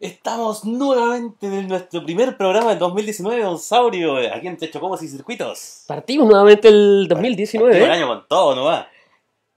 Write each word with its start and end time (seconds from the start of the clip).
Estamos 0.00 0.64
nuevamente 0.64 1.46
en 1.46 1.68
nuestro 1.68 2.02
primer 2.02 2.34
programa 2.38 2.70
del 2.70 2.78
2019, 2.78 3.42
Don 3.42 3.58
Saurio, 3.58 4.16
aquí 4.34 4.46
en 4.46 4.56
Techocomos 4.56 5.02
y 5.02 5.08
Circuitos. 5.08 5.84
Partimos 5.86 6.26
nuevamente 6.26 6.68
el 6.68 7.06
Partimos 7.06 7.36
2019. 7.36 7.76
el 7.76 7.82
¿eh? 7.82 7.90
año 7.90 8.06
con 8.06 8.26
todo, 8.26 8.56
¿no 8.56 8.64
va? 8.64 8.88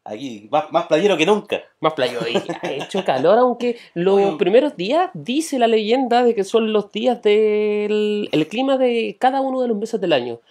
Aquí, 0.03 0.49
más, 0.51 0.69
más 0.73 0.87
playero 0.87 1.15
que 1.15 1.25
nunca. 1.25 1.61
Más 1.79 1.93
playo. 1.93 2.19
y 2.29 2.35
Ha 2.61 2.71
hecho 2.73 3.05
calor, 3.05 3.37
aunque 3.37 3.77
los 3.93 4.35
primeros 4.37 4.75
días 4.75 5.11
dice 5.13 5.57
la 5.59 5.67
leyenda 5.67 6.25
de 6.25 6.35
que 6.35 6.43
son 6.43 6.73
los 6.73 6.91
días 6.91 7.21
del 7.21 8.27
el 8.29 8.47
clima 8.49 8.77
de 8.77 9.15
cada 9.17 9.39
uno 9.39 9.61
de 9.61 9.69
los 9.69 9.77
meses 9.77 10.01
del 10.01 10.11
año. 10.11 10.41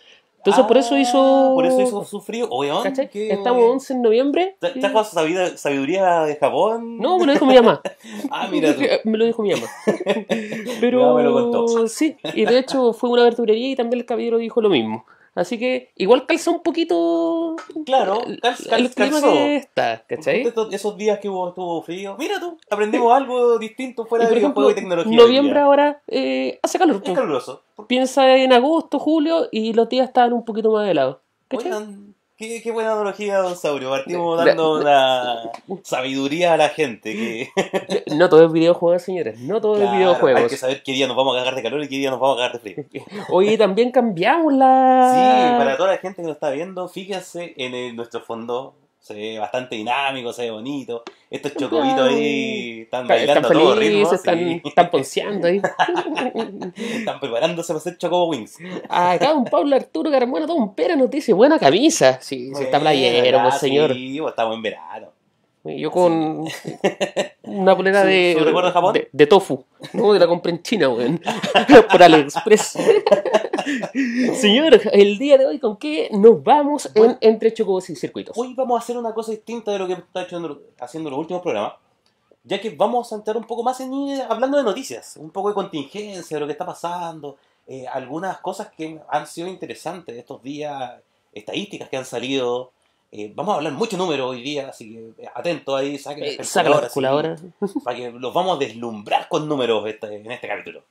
Entonces 0.44 0.64
por 0.66 0.76
eso 0.76 0.94
Ah, 0.96 1.00
hizo. 1.00 1.52
Por 1.54 1.66
eso 1.66 1.80
hizo 1.80 2.04
su 2.04 2.20
frío. 2.20 2.48
Weón, 2.50 2.82
¿cachai? 2.82 3.08
que- 3.08 3.30
Estamos 3.32 3.62
11 3.64 3.92
en 3.94 4.02
noviembre. 4.02 4.56
¿Tra- 4.60 4.78
¿Trajo 4.80 5.04
sabida- 5.04 5.56
sabiduría 5.56 6.24
de 6.24 6.34
Japón? 6.36 6.98
No, 6.98 7.16
me 7.18 7.26
lo 7.26 7.32
dijo 7.32 7.46
mi 7.46 7.54
mamá. 7.54 7.80
Ah, 8.30 8.48
mira 8.50 8.74
tú. 8.74 8.80
Me 9.04 9.18
lo 9.18 9.24
dijo 9.26 9.42
mi 9.42 9.52
mamá. 9.52 9.66
Pero 10.80 11.00
mamá 11.02 11.14
me 11.18 11.22
lo 11.24 11.32
contó. 11.34 11.86
sí, 11.88 12.16
y 12.34 12.44
de 12.44 12.58
hecho 12.58 12.92
fue 12.92 13.10
una 13.10 13.22
verdulería 13.24 13.68
y 13.70 13.76
también 13.76 14.00
el 14.00 14.06
caballero 14.06 14.38
dijo 14.38 14.60
lo 14.60 14.68
mismo. 14.68 15.04
Así 15.34 15.58
que 15.58 15.90
igual 15.96 16.26
calza 16.26 16.50
un 16.50 16.62
poquito 16.62 17.56
Claro, 17.86 18.22
el, 18.26 18.38
cal- 18.40 18.54
el 18.80 18.90
clima 18.90 19.12
calzó. 19.12 19.32
que 19.32 19.56
está, 19.56 20.04
¿cachai? 20.06 20.42
Estos- 20.42 20.72
Esos 20.74 20.96
días 20.98 21.18
que 21.20 21.28
hubo, 21.30 21.48
estuvo 21.48 21.80
frío. 21.82 22.16
Mira 22.18 22.38
tú, 22.38 22.58
aprendimos 22.70 23.12
algo 23.14 23.58
distinto 23.58 24.04
fuera 24.04 24.26
Y 24.26 24.28
de 24.28 24.36
ejemplo, 24.38 24.70
y 24.70 24.74
tecnología. 24.74 25.16
noviembre 25.16 25.58
ahora 25.60 26.02
eh, 26.08 26.58
hace 26.62 26.78
calor. 26.78 27.00
Es 27.02 27.12
caluroso. 27.14 27.62
Piensa 27.86 28.36
en 28.36 28.52
agosto, 28.52 28.98
julio 28.98 29.48
y 29.50 29.72
los 29.72 29.88
días 29.88 30.08
estaban 30.08 30.34
un 30.34 30.44
poquito 30.44 30.70
más 30.70 30.86
helados. 30.88 31.16
¿Cachai? 31.48 31.72
Oigan, 31.72 32.14
qué, 32.48 32.62
qué 32.62 32.70
buena 32.70 32.92
analogía, 32.92 33.38
don 33.38 33.56
Saurio. 33.56 33.90
Partimos 33.90 34.38
La- 34.38 34.44
dando 34.46 34.78
una 34.80 35.50
sabiduría 35.82 36.54
a 36.54 36.56
la 36.56 36.68
gente. 36.68 37.12
Que, 37.12 38.04
No 38.14 38.28
todo 38.28 38.46
es 38.46 38.52
videojuegos, 38.52 39.02
señores. 39.02 39.38
No 39.40 39.60
todo 39.60 39.74
Claro, 39.74 39.86
es 39.86 39.92
Hay 39.92 39.98
videojuegos. 39.98 40.50
que 40.50 40.56
saber 40.56 40.82
qué 40.82 40.92
día 40.92 41.06
nos 41.06 41.16
vamos 41.16 41.34
a 41.36 41.38
cagar 41.40 41.54
de 41.54 41.62
calor 41.62 41.82
y 41.82 41.88
qué 41.88 41.96
día 41.96 42.10
nos 42.10 42.20
vamos 42.20 42.36
a 42.38 42.40
cagar 42.42 42.60
de 42.60 42.74
frío. 42.74 43.02
Oye, 43.30 43.56
también 43.58 43.90
cambiamos 43.92 44.52
Sí, 44.52 44.58
la. 44.58 45.54
para 45.58 45.76
toda 45.76 45.90
la 45.92 45.98
gente 45.98 46.16
que 46.22 46.26
nos 46.28 46.32
está 46.36 46.50
viendo, 46.50 46.88
fíjense 46.88 47.54
en 47.56 47.74
el- 47.74 47.96
nuestro 47.96 48.20
fondo. 48.20 48.74
Se 49.02 49.14
ve 49.14 49.36
bastante 49.36 49.74
dinámico, 49.74 50.32
se 50.32 50.42
ve 50.42 50.52
bonito. 50.52 51.02
Estos 51.28 51.56
chocobitos 51.56 52.08
ahí 52.08 52.82
están 52.82 53.02
Están 53.02 53.08
bailando 53.08 53.48
a 53.48 53.52
todo 53.52 53.74
felices, 53.74 53.92
ritmo. 53.94 54.12
están, 54.14 54.38
sí. 54.38 54.62
están 54.64 54.90
ponceando 54.90 55.46
ahí. 55.48 55.60
Están 56.76 57.18
preparándose 57.18 57.72
para 57.72 57.78
hacer 57.78 57.98
chocobo 57.98 58.28
wings. 58.28 58.58
Acá 58.88 59.34
un 59.34 59.44
Pablo 59.44 59.74
Arturo 59.74 60.08
Carmona, 60.08 60.46
todo 60.46 60.54
un 60.54 60.72
pera, 60.76 60.94
nos 60.94 61.10
dice 61.10 61.32
buena 61.32 61.58
camisa. 61.58 62.20
Sí, 62.20 62.52
sí 62.54 62.62
está 62.62 62.78
playero, 62.78 63.42
pues 63.42 63.58
señor. 63.58 63.92
Sí, 63.92 64.18
pues, 64.20 64.30
estamos 64.30 64.54
en 64.54 64.62
verano. 64.62 65.11
Yo 65.64 65.90
con 65.92 66.44
una 67.44 67.76
polera 67.76 68.02
¿Su- 68.02 68.08
de, 68.08 68.34
de 68.34 68.70
Japón? 68.72 68.92
de, 68.94 69.08
de 69.12 69.26
tofu. 69.26 69.64
No, 69.92 70.12
de 70.12 70.18
la 70.18 70.26
compré 70.26 70.52
en 70.52 70.62
China, 70.62 70.88
weón. 70.88 71.20
Por 71.90 72.02
AliExpress. 72.02 72.78
Señor, 74.34 74.80
el 74.92 75.18
día 75.18 75.38
de 75.38 75.46
hoy, 75.46 75.58
¿con 75.60 75.76
qué 75.76 76.08
nos 76.12 76.42
vamos 76.42 76.90
en 76.94 77.16
Entre 77.20 77.52
Chocobos 77.54 77.88
y 77.90 77.96
Circuitos? 77.96 78.36
Hoy 78.36 78.54
vamos 78.54 78.80
a 78.80 78.82
hacer 78.82 78.96
una 78.96 79.14
cosa 79.14 79.30
distinta 79.30 79.70
de 79.70 79.78
lo 79.78 79.86
que 79.86 79.92
está 79.94 80.22
haciendo, 80.22 80.62
haciendo 80.80 81.10
los 81.10 81.18
últimos 81.20 81.42
programas, 81.42 81.74
ya 82.42 82.60
que 82.60 82.70
vamos 82.70 83.12
a 83.12 83.16
entrar 83.16 83.36
un 83.36 83.44
poco 83.44 83.62
más 83.62 83.80
en 83.80 83.92
hablando 84.28 84.56
de 84.56 84.64
noticias, 84.64 85.16
un 85.16 85.30
poco 85.30 85.48
de 85.50 85.54
contingencia, 85.54 86.36
de 86.36 86.40
lo 86.40 86.46
que 86.46 86.52
está 86.52 86.66
pasando, 86.66 87.36
eh, 87.68 87.86
algunas 87.86 88.38
cosas 88.38 88.70
que 88.76 88.98
han 89.08 89.26
sido 89.28 89.46
interesantes 89.46 90.16
estos 90.16 90.42
días, 90.42 90.94
estadísticas 91.32 91.88
que 91.88 91.96
han 91.96 92.04
salido. 92.04 92.72
Eh, 93.14 93.30
vamos 93.34 93.52
a 93.52 93.56
hablar 93.58 93.74
mucho 93.74 93.98
número 93.98 94.28
hoy 94.28 94.40
día, 94.42 94.68
así 94.68 94.90
que 94.94 95.22
eh, 95.22 95.28
atento 95.34 95.76
ahí, 95.76 95.98
saquen 95.98 96.24
Eh, 96.24 96.44
saca 96.44 96.70
la 96.70 96.80
calculadora, 96.80 97.36
calculadora. 97.36 97.52
sí, 97.72 97.80
para 97.84 97.96
que 97.96 98.10
los 98.10 98.32
vamos 98.32 98.56
a 98.56 98.58
deslumbrar 98.58 99.28
con 99.28 99.46
números 99.46 99.86
este- 99.86 100.16
en 100.16 100.30
este 100.32 100.48
capítulo. 100.48 100.82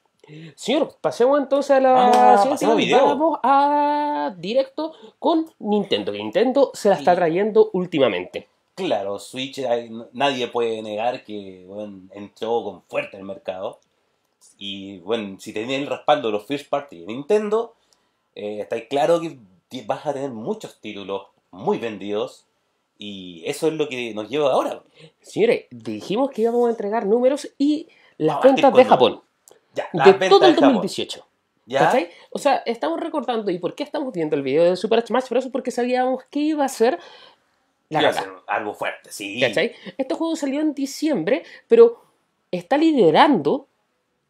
Señor, 0.56 0.96
pasemos 1.02 1.40
entonces 1.40 1.72
a 1.72 1.80
la 1.80 2.38
siguiente. 2.56 2.76
video. 2.76 3.06
Vamos 3.08 3.40
a 3.42 4.34
directo 4.38 4.94
con 5.18 5.52
Nintendo, 5.60 6.12
que 6.12 6.20
Nintendo 6.20 6.70
se 6.76 6.90
la 6.90 6.96
está 6.96 7.16
trayendo 7.16 7.72
últimamente. 7.74 8.48
Claro, 8.76 9.18
Switch, 9.20 9.60
nadie 10.14 10.48
puede 10.48 10.82
negar 10.84 11.24
que 11.24 11.66
bueno, 11.68 12.02
entró 12.14 12.64
con 12.64 12.84
fuerte 12.84 13.18
el 13.18 13.24
mercado. 13.24 13.80
Y 14.60 15.00
bueno, 15.00 15.38
si 15.40 15.54
tenía 15.54 15.78
el 15.78 15.88
respaldo 15.88 16.28
de 16.28 16.34
los 16.34 16.46
First 16.46 16.70
Party 16.70 17.00
de 17.00 17.08
Nintendo, 17.08 17.74
eh, 18.36 18.60
está 18.62 18.80
claro 18.88 19.20
que 19.20 19.38
vas 19.86 20.06
a 20.06 20.14
tener 20.14 20.30
muchos 20.30 20.80
títulos 20.80 21.24
muy 21.52 21.78
vendidos. 21.78 22.46
Y 22.98 23.44
eso 23.46 23.68
es 23.68 23.74
lo 23.74 23.90
que 23.90 24.14
nos 24.14 24.30
lleva 24.30 24.52
ahora. 24.52 24.84
Señores, 25.22 25.66
dijimos 25.72 26.30
que 26.30 26.44
íbamos 26.44 26.68
a 26.68 26.72
entregar 26.72 27.06
números 27.06 27.50
y 27.58 27.88
las 28.18 28.36
partir 28.38 28.54
ventas 28.54 28.74
de. 28.74 28.86
Japón. 28.86 29.22
Ya, 29.74 29.90
De 29.92 30.30
todo 30.30 30.46
el 30.46 30.56
de 30.56 30.62
Japón. 30.62 30.74
2018. 30.74 31.26
¿Ya? 31.66 31.80
¿Cachai? 31.80 32.10
O 32.32 32.40
sea, 32.40 32.58
estamos 32.66 33.00
recordando, 33.00 33.50
¿y 33.50 33.58
por 33.58 33.76
qué 33.76 33.84
estamos 33.84 34.14
viendo 34.14 34.36
el 34.36 34.42
video 34.42 34.64
de 34.64 34.76
Super 34.76 35.06
Smash 35.06 35.30
Bros? 35.30 35.48
Porque 35.48 35.72
sabíamos 35.72 36.24
que 36.30 36.40
iba 36.40 36.66
a 36.66 36.70
ser 36.70 37.00
la 37.90 38.02
Iba 38.02 38.10
a 38.10 38.14
caga, 38.14 38.24
ser 38.26 38.34
algo 38.48 38.74
fuerte, 38.74 39.12
sí. 39.12 39.40
¿Cachai? 39.40 39.74
Este 39.98 40.14
juego 40.16 40.36
salió 40.36 40.62
en 40.62 40.74
diciembre, 40.74 41.44
pero 41.68 42.02
está 42.52 42.78
liderando 42.78 43.68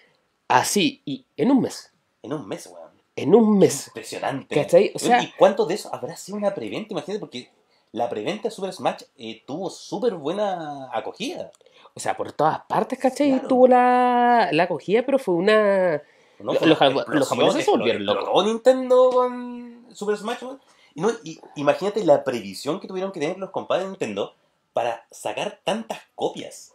Así, 0.48 1.02
y 1.06 1.26
en 1.38 1.52
un 1.52 1.62
mes. 1.62 1.92
En 2.24 2.34
un 2.34 2.48
mes, 2.48 2.68
weón. 2.68 2.90
En 3.16 3.34
un 3.36 3.58
mes. 3.58 3.88
Impresionante. 3.88 4.56
¿Cachai? 4.56 4.92
O 4.94 5.00
sea- 5.00 5.22
¿Y 5.24 5.32
cuánto 5.38 5.66
de 5.66 5.76
eso 5.76 5.94
habrá 5.94 6.16
sido 6.18 6.38
una 6.38 6.54
preventa? 6.54 6.94
Imagínate, 6.94 7.20
porque 7.20 7.50
la 7.92 8.10
preventa 8.10 8.50
de 8.50 8.52
Super 8.52 8.74
Smash 8.74 9.04
eh, 9.18 9.44
tuvo 9.46 9.70
súper 9.70 10.16
buena 10.16 10.90
acogida. 10.92 11.52
O 11.94 12.00
sea, 12.00 12.18
por 12.18 12.32
todas 12.34 12.60
partes, 12.68 13.00
¿cachai? 13.00 13.32
Claro. 13.32 13.48
Tuvo 13.48 13.68
la, 13.68 14.50
la 14.52 14.64
acogida, 14.64 15.04
pero 15.06 15.18
fue 15.18 15.36
una... 15.36 16.02
¿no? 16.44 16.54
Los- 16.54 17.28
japoneses 17.30 17.66
se 17.66 17.72
volvieron 17.72 18.06
locos. 18.06 18.24
explotó 18.24 18.44
Nintendo 18.48 19.10
con 19.12 19.86
Super 19.94 20.18
Smash, 20.18 20.44
weón. 20.44 20.62
Y 20.94 21.02
no, 21.02 21.10
y 21.24 21.40
imagínate 21.56 22.04
la 22.06 22.24
previsión 22.24 22.80
que 22.80 22.88
tuvieron 22.88 23.12
que 23.12 23.20
tener 23.20 23.38
los 23.38 23.50
compadres 23.50 23.86
de 23.86 23.90
Nintendo 23.92 24.34
para 24.74 25.06
sacar 25.12 25.60
tantas 25.64 26.00
copias. 26.16 26.74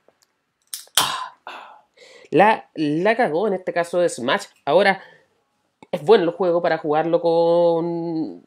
la, 2.33 2.69
la 2.75 3.15
cagó 3.15 3.47
en 3.47 3.53
este 3.53 3.73
caso 3.73 3.99
de 3.99 4.09
Smash. 4.09 4.45
Ahora, 4.65 5.01
es 5.91 6.03
bueno 6.03 6.23
el 6.23 6.31
juego 6.31 6.61
para 6.61 6.77
jugarlo 6.79 7.21
con, 7.21 8.41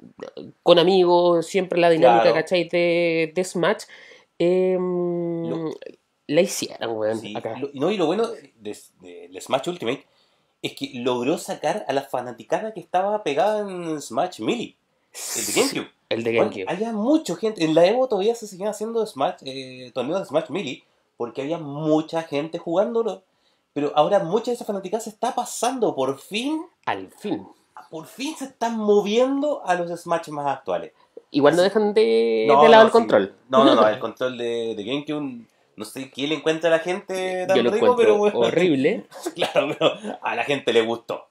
con 0.62 0.78
amigos, 0.78 1.46
siempre 1.46 1.78
la 1.80 1.90
dinámica, 1.90 2.22
Claro. 2.22 2.34
¿cachai? 2.36 2.68
De, 2.68 3.32
de 3.34 3.44
Smash. 3.44 3.84
Em, 4.38 5.48
Lo- 5.48 5.70
la 6.28 6.40
hicieron, 6.40 6.96
weón, 6.98 7.18
Sí, 7.20 7.34
acá. 7.36 7.56
lo- 7.58 7.70
no, 7.74 7.90
y 7.90 7.96
lo 7.96 8.06
bueno 8.06 8.26
de, 8.28 8.52
de- 9.00 9.28
de 9.32 9.40
Smash 9.40 9.68
Ultimate 9.68 10.04
es 10.62 10.74
que 10.74 10.90
logró 10.94 11.38
sacar 11.38 11.84
a 11.88 11.92
la 11.92 12.02
fanaticada 12.02 12.72
que 12.74 12.80
estaba 12.80 13.22
pegada 13.22 13.60
en 13.60 14.00
Smash 14.02 14.40
Melee, 14.40 14.74
el 15.36 15.46
de 15.46 15.52
GameCube. 15.60 15.90
El 16.08 16.24
de 16.24 16.30
Bueno, 16.36 16.50
GameCube. 16.50 16.64
había 16.72 16.92
mucha 16.92 17.36
gente, 17.36 17.64
en 17.64 17.74
la 17.74 17.86
Evo 17.86 18.08
todavía 18.08 18.34
se 18.34 18.46
seguían 18.48 18.70
haciendo 18.70 19.06
Smash, 19.06 19.36
eh, 19.44 19.90
torneos 19.94 20.20
de 20.20 20.26
Smash 20.26 20.50
Melee, 20.50 20.82
porque 21.16 21.42
había 21.42 21.58
mucha 21.58 22.22
gente 22.22 22.58
jugándolo. 22.58 23.22
Pero 23.76 23.92
ahora 23.94 24.20
mucha 24.20 24.50
de 24.50 24.54
esa 24.54 24.64
fanaticada 24.64 25.02
se 25.02 25.10
está 25.10 25.34
pasando, 25.34 25.94
por 25.94 26.18
fin, 26.18 26.62
Al 26.86 27.10
fin. 27.18 27.46
por 27.90 28.06
fin 28.06 28.34
se 28.34 28.46
están 28.46 28.78
moviendo 28.78 29.60
a 29.66 29.74
los 29.74 29.90
Smash 30.00 30.28
más 30.30 30.46
actuales. 30.46 30.92
Igual 31.30 31.56
no 31.56 31.60
dejan 31.62 31.92
de, 31.92 32.46
No, 32.48 32.62
de 32.62 32.70
lado 32.70 32.84
no, 32.84 32.86
el 32.86 32.92
sí. 32.92 32.92
control. 32.98 33.34
No, 33.50 33.64
no, 33.64 33.74
no, 33.74 33.86
el 33.88 33.98
control 33.98 34.38
de, 34.38 34.74
de 34.74 34.82
GameCube, 34.82 35.46
no 35.76 35.84
sé 35.84 36.10
qué 36.10 36.26
le 36.26 36.36
encuentra 36.36 36.70
a 36.70 36.72
la 36.72 36.78
gente 36.78 37.44
tan 37.46 37.54
Yo 37.58 37.64
lo 37.64 37.70
rico, 37.70 37.94
pero 37.96 38.16
bueno. 38.16 38.38
horrible. 38.38 39.04
Claro, 39.34 39.68
pero 39.78 39.92
a 40.22 40.34
la 40.34 40.44
gente 40.44 40.72
le 40.72 40.80
gustó. 40.80 41.26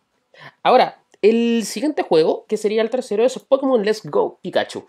Ahora, 0.62 1.02
el 1.24 1.64
siguiente 1.66 2.04
juego, 2.04 2.46
que 2.48 2.58
sería 2.58 2.84
el 2.84 2.92
tercero, 2.92 3.24
es 3.26 3.40
Pokémon 3.40 3.84
Let's 3.84 4.06
Go 4.06 4.38
Pikachu. 4.44 4.86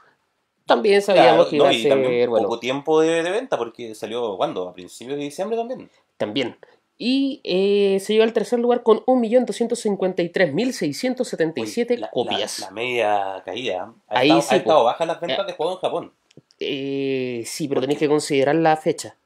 También 0.66 1.00
sabíamos 1.00 1.46
Claro, 1.46 1.50
que 1.50 1.56
no, 1.56 1.64
iba 1.64 1.70
a 1.70 1.72
ser, 1.80 1.88
también 1.88 2.28
bueno, 2.28 2.48
poco 2.48 2.60
tiempo 2.60 3.00
de, 3.00 3.22
de 3.22 3.30
venta 3.30 3.56
porque 3.56 3.94
salió, 3.94 4.36
¿cuándo? 4.36 4.68
A 4.68 4.74
principios 4.74 5.16
de 5.16 5.24
diciembre 5.24 5.56
también. 5.56 5.90
también. 6.18 6.58
Y 6.98 7.40
eh, 7.44 7.98
se 8.00 8.14
lleva 8.14 8.24
al 8.24 8.32
tercer 8.32 8.58
lugar 8.58 8.82
con 8.82 9.00
1.253.677 9.04 11.90
Uy, 11.90 11.96
la- 11.98 12.10
copias. 12.10 12.58
La, 12.60 12.66
la 12.66 12.72
media 12.72 13.42
caída. 13.44 13.92
Ha 14.08 14.18
Ahí 14.18 14.28
estado, 14.28 14.42
sí, 14.42 14.54
ha 14.54 14.58
estado 14.58 14.78
po. 14.80 14.84
baja 14.84 15.06
las 15.06 15.20
ventas 15.20 15.40
Eh. 15.40 15.44
de 15.46 15.52
juegos 15.52 15.74
en 15.76 15.80
Japón. 15.80 16.12
Eh, 16.60 17.42
sí, 17.46 17.68
pero 17.68 17.80
¿Por 17.80 17.84
tenéis 17.84 17.98
que 17.98 18.08
considerar 18.08 18.54
la 18.54 18.76
fecha. 18.76 19.16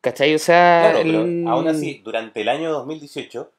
¿Cachai? 0.00 0.34
O 0.34 0.38
sea, 0.38 0.90
Claro, 0.92 0.98
pero 1.04 1.22
el- 1.24 1.46
aún 1.48 1.68
así, 1.68 2.00
durante 2.04 2.40
el 2.40 2.48
año 2.48 2.70
2018, 2.72 3.50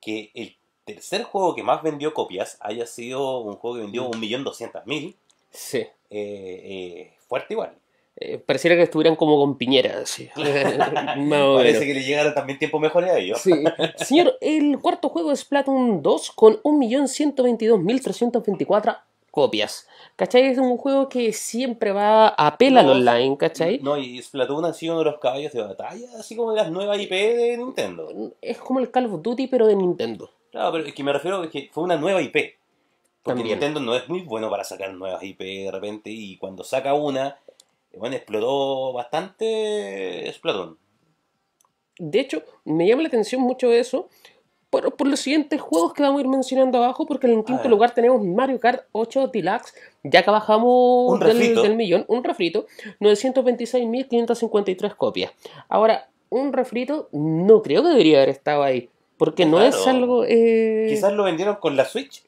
que 0.00 0.30
el 0.34 0.56
tercer 0.84 1.22
juego 1.22 1.54
que 1.54 1.62
más 1.62 1.82
vendió 1.82 2.12
copias 2.14 2.56
haya 2.60 2.86
sido 2.86 3.40
un 3.40 3.56
juego 3.56 3.76
que 3.76 3.82
vendió 3.82 4.10
1.200.000, 4.10 5.14
Sí. 5.50 5.78
eh, 5.78 5.92
eh, 6.10 7.12
fuerte 7.28 7.54
igual. 7.54 7.72
Eh, 8.16 8.38
pareciera 8.38 8.76
que 8.76 8.82
estuvieran 8.82 9.16
como 9.16 9.36
con 9.38 9.58
Piñera, 9.58 9.98
así. 10.02 10.28
Más 10.36 11.42
o 11.42 11.56
Parece 11.56 11.84
que 11.84 11.94
le 11.94 12.04
llegaron 12.04 12.32
también 12.34 12.56
tiempos 12.58 12.80
mejores 12.80 13.10
a 13.10 13.18
ellos. 13.18 13.40
Sí. 13.40 13.52
Señor, 13.96 14.36
el 14.40 14.78
cuarto 14.78 15.08
juego 15.08 15.32
es 15.32 15.40
Splatoon 15.40 16.00
2 16.02 16.30
con 16.32 16.62
1.122.324 16.62 18.98
copias. 19.32 19.88
¿Cachai? 20.14 20.44
Es 20.44 20.58
un 20.58 20.76
juego 20.76 21.08
que 21.08 21.32
siempre 21.32 21.90
va 21.90 22.28
a 22.28 22.56
pela 22.56 22.78
al 22.80 22.86
No, 22.86 22.92
online, 22.92 23.36
¿cachai? 23.36 23.80
No, 23.80 23.96
y 23.96 24.22
Splatoon 24.22 24.64
ha 24.64 24.72
sido 24.72 24.92
uno 24.92 25.00
de 25.00 25.06
los 25.10 25.18
caballos 25.18 25.52
de 25.52 25.60
batalla, 25.60 26.06
así 26.20 26.36
como 26.36 26.52
de 26.52 26.58
las 26.58 26.70
nuevas 26.70 27.00
IP 27.00 27.10
de 27.10 27.56
Nintendo. 27.58 28.32
Es 28.40 28.58
como 28.58 28.78
el 28.78 28.92
Call 28.92 29.06
of 29.06 29.22
Duty, 29.22 29.48
pero 29.48 29.66
de 29.66 29.74
Nintendo. 29.74 30.30
Claro, 30.52 30.70
pero 30.70 30.86
es 30.86 30.94
que 30.94 31.02
me 31.02 31.12
refiero 31.12 31.42
a 31.42 31.50
que 31.50 31.68
fue 31.72 31.82
una 31.82 31.96
nueva 31.96 32.22
IP. 32.22 32.54
Porque 33.24 33.40
También. 33.40 33.58
Nintendo 33.58 33.80
no 33.80 33.96
es 33.96 34.08
muy 34.08 34.20
bueno 34.20 34.48
para 34.50 34.62
sacar 34.62 34.94
nuevas 34.94 35.20
IP 35.24 35.40
de 35.40 35.70
repente 35.72 36.10
y 36.10 36.36
cuando 36.36 36.62
saca 36.62 36.94
una, 36.94 37.38
bueno, 37.98 38.16
explotó 38.16 38.92
bastante 38.92 40.30
Splatoon. 40.32 40.78
De 41.98 42.20
hecho, 42.20 42.42
me 42.64 42.86
llama 42.88 43.02
la 43.02 43.08
atención 43.08 43.40
mucho 43.40 43.70
eso 43.72 44.08
por, 44.70 44.96
por 44.96 45.06
los 45.06 45.20
siguientes 45.20 45.60
juegos 45.60 45.94
que 45.94 46.02
vamos 46.02 46.18
a 46.18 46.22
ir 46.22 46.28
mencionando 46.28 46.78
abajo, 46.78 47.06
porque 47.06 47.28
en 47.28 47.34
el 47.38 47.44
quinto 47.44 47.62
ver. 47.62 47.70
lugar 47.70 47.94
tenemos 47.94 48.20
Mario 48.24 48.58
Kart 48.58 48.86
8 48.90 49.28
Deluxe, 49.28 49.72
ya 50.02 50.22
que 50.24 50.30
bajamos 50.32 51.12
Un 51.12 51.20
del, 51.20 51.76
millón, 51.76 52.04
un 52.08 52.24
refrito, 52.24 52.66
926.553 53.00 54.94
copias. 54.96 55.32
Ahora, 55.68 56.08
un 56.30 56.52
refrito 56.52 57.08
no 57.12 57.62
creo 57.62 57.82
que 57.82 57.88
debería 57.90 58.16
haber 58.18 58.30
estado 58.30 58.62
ahí, 58.64 58.88
porque 59.16 59.46
no 59.46 59.62
es 59.62 59.86
algo... 59.86 60.24
eh, 60.26 60.86
Quizás 60.88 61.12
lo 61.12 61.22
vendieron 61.24 61.56
con 61.56 61.76
la 61.76 61.84
Switch. 61.84 62.24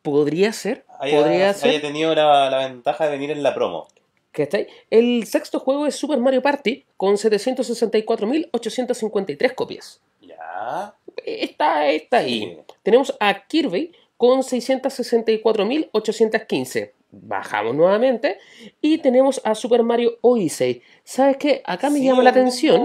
Podría 0.00 0.52
ser, 0.52 0.84
Haya, 0.98 1.18
podría 1.18 1.50
haya 1.50 1.54
ser. 1.54 1.80
tenido 1.80 2.14
la, 2.14 2.50
la 2.50 2.66
ventaja 2.68 3.04
de 3.04 3.10
venir 3.10 3.30
en 3.30 3.42
la 3.42 3.54
promo. 3.54 3.86
¿Cachai? 4.32 4.66
El 4.90 5.24
sexto 5.26 5.60
juego 5.60 5.86
es 5.86 5.94
Super 5.94 6.18
Mario 6.18 6.42
Party, 6.42 6.84
con 6.96 7.14
764.853 7.14 9.54
copias. 9.54 10.00
Ya. 10.20 10.96
Está, 11.24 11.86
está 11.88 12.16
ahí. 12.18 12.40
Sí. 12.40 12.58
Tenemos 12.82 13.16
a 13.20 13.46
Kirby 13.46 13.92
con 14.16 14.40
664.815. 14.40 16.90
Bajamos 17.10 17.74
nuevamente. 17.74 18.38
Y 18.80 18.96
tenemos 18.98 19.40
a 19.44 19.54
Super 19.54 19.82
Mario 19.82 20.18
Odyssey. 20.22 20.80
¿Sabes 21.04 21.36
qué? 21.36 21.60
Acá 21.64 21.90
me 21.90 22.02
llama 22.02 22.22
la 22.22 22.30
atención 22.30 22.80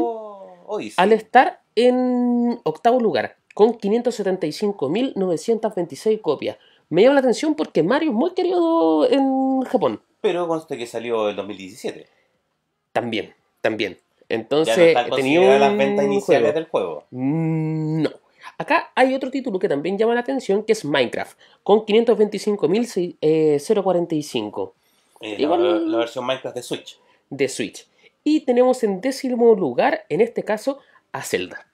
Odyssey. 0.65 0.95
al 0.97 1.13
estar 1.13 1.61
en 1.75 2.59
octavo 2.63 3.00
lugar 3.00 3.38
con 3.53 3.77
575.926 3.77 6.19
copias. 6.21 6.57
Me 6.89 7.03
llama 7.03 7.13
la 7.15 7.19
atención 7.21 7.55
porque 7.55 7.83
Mario 7.83 8.11
es 8.11 8.15
muy 8.15 8.31
querido 8.31 9.09
en 9.09 9.61
Japón. 9.61 10.01
Pero 10.21 10.47
conste 10.47 10.77
que 10.77 10.87
salió 10.87 11.29
el 11.29 11.35
2017. 11.35 12.07
También, 12.91 13.33
también. 13.61 13.93
Ya 13.93 13.99
no 13.99 14.03
Entonces, 14.41 14.75
tenía 14.75 15.07
consideradas 15.09 15.59
las 15.61 15.71
un 15.71 15.77
ventas 15.77 16.05
iniciales 16.05 16.51
juego. 16.51 16.59
del 16.59 16.65
juego. 16.69 17.03
Mm, 17.11 18.01
No. 18.03 18.09
Acá 18.59 18.91
hay 18.95 19.13
otro 19.13 19.29
título 19.29 19.59
que 19.59 19.69
también 19.69 19.97
llama 19.99 20.15
la 20.15 20.21
atención, 20.21 20.63
que 20.63 20.73
es 20.73 20.83
Minecraft, 20.83 21.37
con 21.63 21.85
525.045 21.85 24.73
Eh, 25.21 25.33
la- 25.35 25.41
Igual- 25.41 25.91
la 25.91 25.97
versión 25.97 26.25
Minecraft 26.25 26.55
de 26.55 26.63
Switch. 26.63 26.99
de 27.29 27.49
Switch. 27.49 27.87
Y 28.23 28.39
tenemos 28.41 28.83
en 28.83 29.01
décimo 29.01 29.53
lugar, 29.55 30.05
en 30.09 30.21
este 30.21 30.43
caso, 30.43 30.79
a 31.12 31.21
Zelda, 31.24 31.67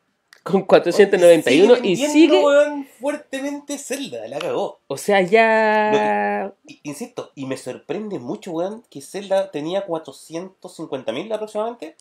con 0.43 0.63
491 0.63 1.77
y 1.83 1.95
sigue, 1.95 2.43
weón, 2.43 2.85
fuertemente 2.99 3.77
Zelda, 3.77 4.27
la 4.27 4.39
cagó. 4.39 4.79
o 4.87 4.97
sea, 4.97 5.21
ya... 5.21 6.53
Insisto, 6.83 7.31
y 7.33 7.45
me 7.45 7.55
sorprende 7.55 8.19
mucho, 8.19 8.51
weón, 8.51 8.83
que 8.89 9.01
Zelda 9.01 9.51
tenía 9.51 9.87
450.000 9.87 11.33
aproximadamente. 11.33 11.95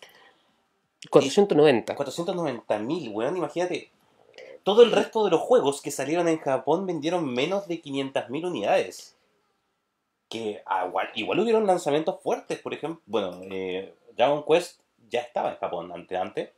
490. 1.08 1.96
490.000, 1.96 3.12
weón, 3.12 3.36
imagínate. 3.36 3.90
Todo 4.64 4.82
el 4.82 4.92
resto 4.92 5.24
de 5.24 5.30
los 5.30 5.40
juegos 5.40 5.80
que 5.80 5.90
salieron 5.90 6.28
en 6.28 6.38
Japón 6.38 6.86
vendieron 6.86 7.32
menos 7.32 7.68
de 7.68 7.80
500.000 7.80 8.46
unidades. 8.46 9.16
Que 10.28 10.62
ah, 10.66 10.86
igual, 10.86 11.08
igual 11.14 11.40
hubieron 11.40 11.66
lanzamientos 11.66 12.20
fuertes, 12.22 12.58
por 12.58 12.74
ejemplo. 12.74 13.02
Bueno, 13.06 13.40
eh, 13.50 13.94
Dragon 14.16 14.44
Quest 14.44 14.80
ya 15.10 15.20
estaba 15.20 15.50
en 15.50 15.56
Japón 15.58 15.92
antes, 15.92 16.18
antes. 16.18 16.50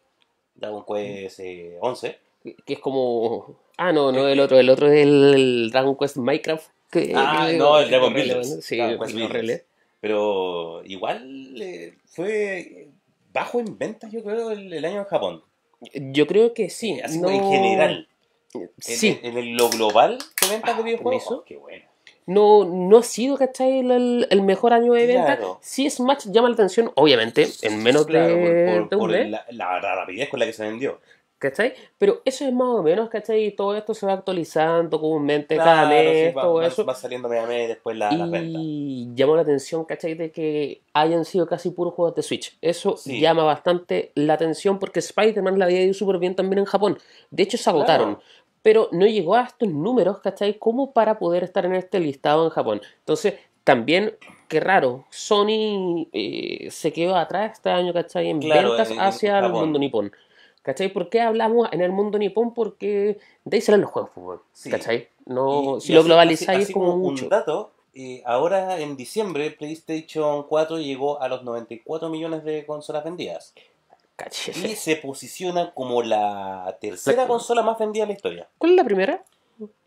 Dragon 0.54 0.84
Quest 0.86 1.40
eh, 1.40 1.76
11. 1.80 2.18
Que 2.66 2.74
es 2.74 2.78
como... 2.78 3.56
Ah, 3.76 3.92
no, 3.92 4.12
no 4.12 4.28
el 4.28 4.38
otro, 4.40 4.58
el 4.58 4.68
otro 4.70 4.86
es 4.90 5.02
el 5.02 5.70
Dragon 5.72 5.96
Quest 5.96 6.16
Minecraft. 6.18 6.68
que- 6.90 7.12
Ah, 7.16 7.46
que- 7.50 7.56
no, 7.56 7.78
el 7.80 7.88
Dragon 7.88 8.12
Builders. 8.12 8.64
Sí, 8.64 8.76
Dragon 8.76 8.98
Quest. 9.00 9.14
Builders. 9.14 9.62
Pero 10.00 10.82
igual 10.84 11.54
eh, 11.60 11.94
fue 12.04 12.88
bajo 13.32 13.58
en 13.60 13.78
ventas, 13.78 14.12
yo 14.12 14.22
creo, 14.22 14.50
el, 14.50 14.72
el 14.72 14.84
año 14.84 14.98
en 14.98 15.04
Japón. 15.06 15.42
Yo 15.94 16.26
creo 16.26 16.52
que 16.54 16.70
sí. 16.70 17.00
Así 17.02 17.18
no- 17.20 17.30
en 17.30 17.42
general. 17.50 18.08
En, 18.54 18.70
Sí. 18.78 19.18
en, 19.22 19.36
en 19.36 19.56
lo 19.56 19.68
global 19.70 20.18
de 20.40 20.48
ventas 20.48 20.76
de 20.76 20.82
Ah, 20.82 20.84
videojuegos. 20.84 21.24
oh, 21.30 21.44
qué 21.44 21.56
bueno. 21.56 21.84
No, 22.26 22.64
no 22.64 22.98
ha 22.98 23.02
sido, 23.02 23.36
¿cachai? 23.36 23.80
El, 23.80 24.26
el- 24.30 24.42
mejor 24.42 24.72
año 24.72 24.92
de 24.94 25.06
venta. 25.06 25.36
Claro. 25.36 25.58
Sí, 25.60 25.88
Smash 25.90 26.26
llama 26.30 26.48
la 26.48 26.54
atención, 26.54 26.90
obviamente, 26.94 27.46
en 27.62 27.82
menos 27.82 28.06
Claro, 28.06 28.28
de, 28.28 28.34
por, 28.34 28.44
por- 28.44 28.88
de 28.90 28.96
un 28.96 29.00
por 29.00 29.10
mes, 29.10 29.30
la, 29.30 29.44
la 29.50 29.80
rapidez 29.94 30.28
con 30.28 30.40
la 30.40 30.46
que 30.46 30.52
se 30.52 30.62
vendió. 30.64 31.00
¿cachai? 31.36 31.74
Pero 31.98 32.22
eso 32.24 32.46
es 32.46 32.54
más 32.54 32.68
o 32.68 32.82
menos, 32.82 33.10
¿cachai? 33.10 33.44
Y 33.44 33.50
todo 33.50 33.76
esto 33.76 33.92
se 33.92 34.06
va 34.06 34.14
actualizando 34.14 34.98
comúnmente 34.98 35.56
Claro, 35.56 35.70
cada 35.70 35.88
sí, 35.90 35.94
mes, 36.06 36.36
va, 36.36 36.42
todo 36.42 36.54
va- 36.54 36.66
eso. 36.68 36.86
va 36.86 36.94
saliendo 36.94 37.28
mes 37.28 37.42
a 37.42 37.46
mes 37.46 37.68
después 37.68 37.98
la- 37.98 38.08
ventas. 38.08 38.40
Y 38.64 39.10
llamó 39.14 39.36
la 39.36 39.42
atención, 39.42 39.84
¿cachai? 39.84 40.14
De 40.14 40.30
que 40.32 40.80
hayan 40.94 41.26
sido 41.26 41.46
casi 41.46 41.68
puros 41.68 41.92
juegos 41.92 42.14
de 42.14 42.22
Switch. 42.22 42.56
Eso 42.62 42.96
Sí. 42.96 43.20
llama 43.20 43.42
bastante 43.44 44.10
la 44.14 44.34
atención 44.34 44.78
porque 44.78 45.00
Spider-Man 45.00 45.58
la 45.58 45.66
había 45.66 45.82
ido 45.82 45.92
súper 45.92 46.16
bien 46.18 46.34
también 46.34 46.60
en 46.60 46.64
Japón. 46.64 46.96
De 47.30 47.42
hecho, 47.42 47.58
se 47.58 47.68
agotaron. 47.68 48.14
Claro. 48.14 48.28
Pero 48.64 48.88
no 48.92 49.06
llegó 49.06 49.34
a 49.34 49.42
estos 49.42 49.68
números, 49.68 50.20
¿cachai? 50.20 50.58
Como 50.58 50.92
para 50.94 51.18
poder 51.18 51.44
estar 51.44 51.66
en 51.66 51.74
este 51.74 52.00
listado 52.00 52.44
en 52.44 52.50
Japón. 52.50 52.80
Entonces, 53.00 53.34
también, 53.62 54.16
qué 54.48 54.58
raro, 54.58 55.04
Sony 55.10 56.08
eh, 56.14 56.68
se 56.70 56.90
quedó 56.90 57.14
atrás 57.16 57.52
este 57.52 57.68
año, 57.68 57.92
¿cachai? 57.92 58.30
En 58.30 58.40
Claro, 58.40 58.70
ventas 58.70 58.88
en- 58.90 58.94
en 58.96 59.00
hacia 59.02 59.38
el 59.38 59.52
mundo 59.52 59.78
nipón. 59.78 60.12
¿Cachai? 60.62 60.90
¿Por 60.90 61.10
qué 61.10 61.20
hablamos 61.20 61.68
en 61.72 61.82
el 61.82 61.92
mundo 61.92 62.16
nipón? 62.18 62.54
Porque 62.54 63.18
de 63.44 63.54
ahí 63.56 63.60
salen 63.60 63.82
los 63.82 63.90
juegos, 63.90 64.10
pues, 64.14 64.40
Sí. 64.54 64.70
¿cachai? 64.70 65.08
No, 65.26 65.76
Y- 65.76 65.80
si 65.82 65.92
y 65.92 65.94
lo 65.94 66.00
así- 66.00 66.08
globalizáis 66.08 66.48
así- 66.48 66.58
es 66.62 66.64
así 66.64 66.72
como 66.72 66.94
un 66.94 67.00
mucho. 67.02 67.28
dato, 67.28 67.70
eh, 67.94 68.22
ahora 68.24 68.80
en 68.80 68.96
diciembre 68.96 69.50
PlayStation 69.50 70.44
4 70.48 70.78
llegó 70.78 71.20
a 71.20 71.28
los 71.28 71.44
94 71.44 72.08
millones 72.08 72.44
de 72.44 72.64
consolas 72.64 73.04
vendidas. 73.04 73.52
Y 74.64 74.74
se 74.76 74.96
posiciona 74.96 75.72
como 75.74 76.02
la 76.02 76.76
tercera 76.80 77.22
La- 77.22 77.28
consola 77.28 77.62
más 77.62 77.78
vendida 77.78 78.04
de 78.04 78.08
la 78.08 78.12
historia. 78.14 78.48
¿Cuál 78.58 78.72
es 78.72 78.76
la 78.76 78.84
primera? 78.84 79.24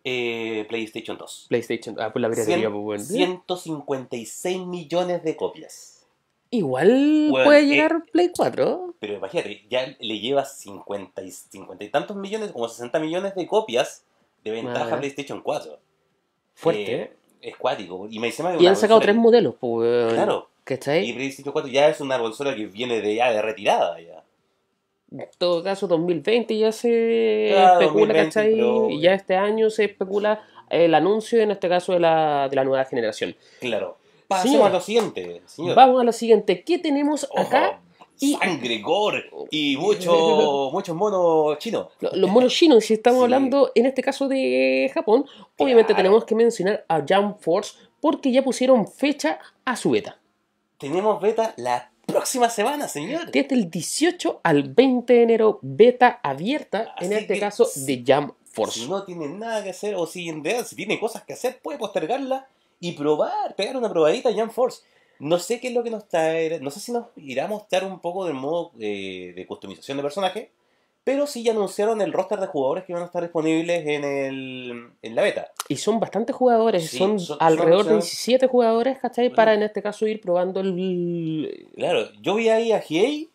Eh, 0.03 0.65
PlayStation 0.69 1.17
2. 1.17 1.45
PlayStation. 1.49 1.95
Ah, 1.99 2.11
pues 2.11 2.21
la 2.21 2.29
piratería, 2.29 2.67
Cien- 2.69 2.71
pues 2.71 2.83
bueno. 2.83 3.03
156 3.03 4.65
millones 4.65 5.23
de 5.23 5.35
copias. 5.35 6.05
Igual 6.49 7.27
Bueno, 7.29 7.45
puede 7.45 7.59
eh, 7.59 7.65
llegar 7.65 8.05
Play 8.11 8.31
4. 8.35 8.95
Pero 8.99 9.13
imagínate, 9.15 9.65
ya 9.69 9.85
le 9.99 10.19
lleva 10.19 10.45
50 10.45 11.21
y, 11.23 11.31
50 11.31 11.83
y 11.83 11.89
tantos 11.89 12.15
millones, 12.15 12.51
como 12.51 12.69
60 12.69 12.99
millones 12.99 13.35
de 13.35 13.45
copias 13.47 14.05
de 14.43 14.51
ventaja 14.51 14.95
a 14.95 14.99
PlayStation 14.99 15.41
4. 15.41 15.77
Fuerte. 16.53 17.01
Eh, 17.01 17.13
es 17.41 17.57
cuático. 17.57 18.07
Y 18.09 18.19
me 18.19 18.29
y 18.59 18.65
han 18.65 18.75
sacado 18.75 18.99
tres 18.99 19.15
modelos, 19.15 19.55
pues 19.59 20.13
weón. 20.15 20.43
Claro. 20.67 20.99
Y 21.01 21.07
¿Cachai? 21.07 21.13
PlayStation 21.13 21.53
4 21.53 21.71
ya 21.71 21.87
es 21.89 22.01
una 22.01 22.19
consola 22.19 22.55
que 22.55 22.65
viene 22.65 23.01
de 23.01 23.15
ya 23.15 23.31
de 23.31 23.41
retirada 23.41 23.99
ya. 24.01 24.23
En 25.11 25.25
todo 25.37 25.63
caso, 25.63 25.87
2020 25.87 26.57
ya 26.57 26.71
se 26.73 27.47
Claro, 27.53 27.79
especula, 27.79 28.13
2020, 28.13 28.23
¿cachai? 28.25 28.53
pero- 28.55 28.89
Y 28.89 29.01
ya 29.01 29.13
este 29.13 29.35
año 29.37 29.69
se 29.69 29.85
especula 29.85 30.41
el 30.69 30.93
anuncio, 30.93 31.39
en 31.41 31.51
este 31.51 31.69
caso, 31.69 31.93
de 31.93 32.01
la, 32.01 32.47
de 32.49 32.55
la 32.57 32.65
nueva 32.65 32.83
generación. 32.83 33.35
Claro. 33.61 33.97
Pasemos 34.27 34.65
a 34.65 34.69
lo 34.69 34.81
siguiente, 34.81 35.41
señor. 35.45 35.75
Vamos 35.75 36.01
a 36.01 36.03
lo 36.03 36.11
siguiente. 36.11 36.61
¿Qué 36.63 36.77
tenemos 36.79 37.25
Ojo, 37.31 37.39
acá? 37.39 37.79
y- 38.19 38.33
Sangre, 38.33 38.79
gore 38.81 39.29
y 39.49 39.77
mucho, 39.79 40.69
muchos 40.73 40.93
monos 40.93 41.57
chinos. 41.59 41.87
Lo- 42.01 42.11
Los 42.13 42.29
monos 42.29 42.53
chinos, 42.53 42.83
si 42.83 42.95
estamos 42.95 43.19
Sí. 43.19 43.23
hablando 43.23 43.71
en 43.75 43.85
este 43.85 44.01
caso 44.01 44.27
de 44.27 44.91
Japón, 44.93 45.25
obviamente 45.57 45.93
Claro. 45.93 46.03
tenemos 46.09 46.25
que 46.25 46.35
mencionar 46.35 46.83
a 46.89 47.01
Jump 47.07 47.39
Force 47.39 47.77
porque 48.01 48.33
ya 48.33 48.43
pusieron 48.43 48.85
fecha 48.85 49.39
a 49.63 49.77
su 49.77 49.91
beta. 49.91 50.17
Tenemos 50.77 51.19
beta 51.19 51.55
la 51.57 51.91
próxima 52.05 52.51
semana, 52.51 52.87
señor. 52.87 53.31
Desde 53.31 53.55
el 53.55 53.71
18 53.71 54.41
al 54.43 54.63
20 54.63 55.11
de 55.11 55.23
enero, 55.23 55.57
beta 55.63 56.19
abierta, 56.21 56.93
en 56.99 57.13
este 57.13 57.39
caso 57.39 57.67
de 57.75 58.03
Jump 58.05 58.35
Force. 58.45 58.81
Si 58.81 58.87
no 58.87 59.03
tiene 59.03 59.27
nada 59.27 59.63
que 59.63 59.71
hacer 59.71 59.95
o 59.95 60.05
si 60.05 60.29
en 60.29 60.43
realidad 60.43 60.67
si 60.67 60.75
tiene 60.75 60.99
cosas 60.99 61.23
que 61.23 61.33
hacer, 61.33 61.59
puede 61.63 61.79
postergarla 61.79 62.47
y 62.79 62.91
probar, 62.91 63.55
pegar 63.55 63.75
una 63.75 63.89
probadita 63.89 64.29
a 64.29 64.33
Jump 64.33 64.51
Force. 64.51 64.83
No 65.17 65.39
sé 65.39 65.59
qué 65.59 65.69
es 65.69 65.73
lo 65.73 65.83
que 65.83 65.89
nos 65.89 66.07
trae, 66.07 66.59
no 66.59 66.69
sé 66.69 66.79
si 66.79 66.91
nos 66.91 67.07
irá 67.15 67.45
a 67.45 67.47
mostrar 67.47 67.83
un 67.83 67.99
poco 67.99 68.25
del 68.25 68.35
modo 68.35 68.71
eh, 68.79 69.33
de 69.35 69.47
customización 69.47 69.97
de 69.97 70.03
personaje, 70.03 70.51
pero 71.07 71.25
sí 71.25 71.41
ya 71.41 71.53
anunciaron 71.53 72.01
el 72.01 72.11
roster 72.11 72.37
de 72.37 72.47
jugadores 72.47 72.83
que 72.83 72.91
van 72.91 73.01
a 73.03 73.05
estar 73.05 73.21
disponibles 73.23 73.87
en, 73.87 74.03
el, 74.03 74.89
en 75.01 75.15
la 75.15 75.21
beta. 75.21 75.53
Y 75.69 75.77
son 75.77 76.01
bastantes 76.01 76.35
jugadores, 76.35 76.89
Sí, 76.89 76.97
son, 76.97 77.17
son- 77.17 77.37
alrededor 77.39 77.85
de 77.85 77.93
17 77.93 78.45
jugadores, 78.47 78.97
¿cachai? 78.99 79.29
Para 79.29 79.51
Bueno. 79.53 79.61
en 79.63 79.67
este 79.67 79.81
caso 79.81 80.05
ir 80.05 80.19
probando 80.19 80.59
el... 80.59 81.69
Claro, 81.77 82.11
yo 82.21 82.35
vi 82.35 82.49
ahí 82.49 82.73
a 82.73 82.81
Hiei 82.81 83.29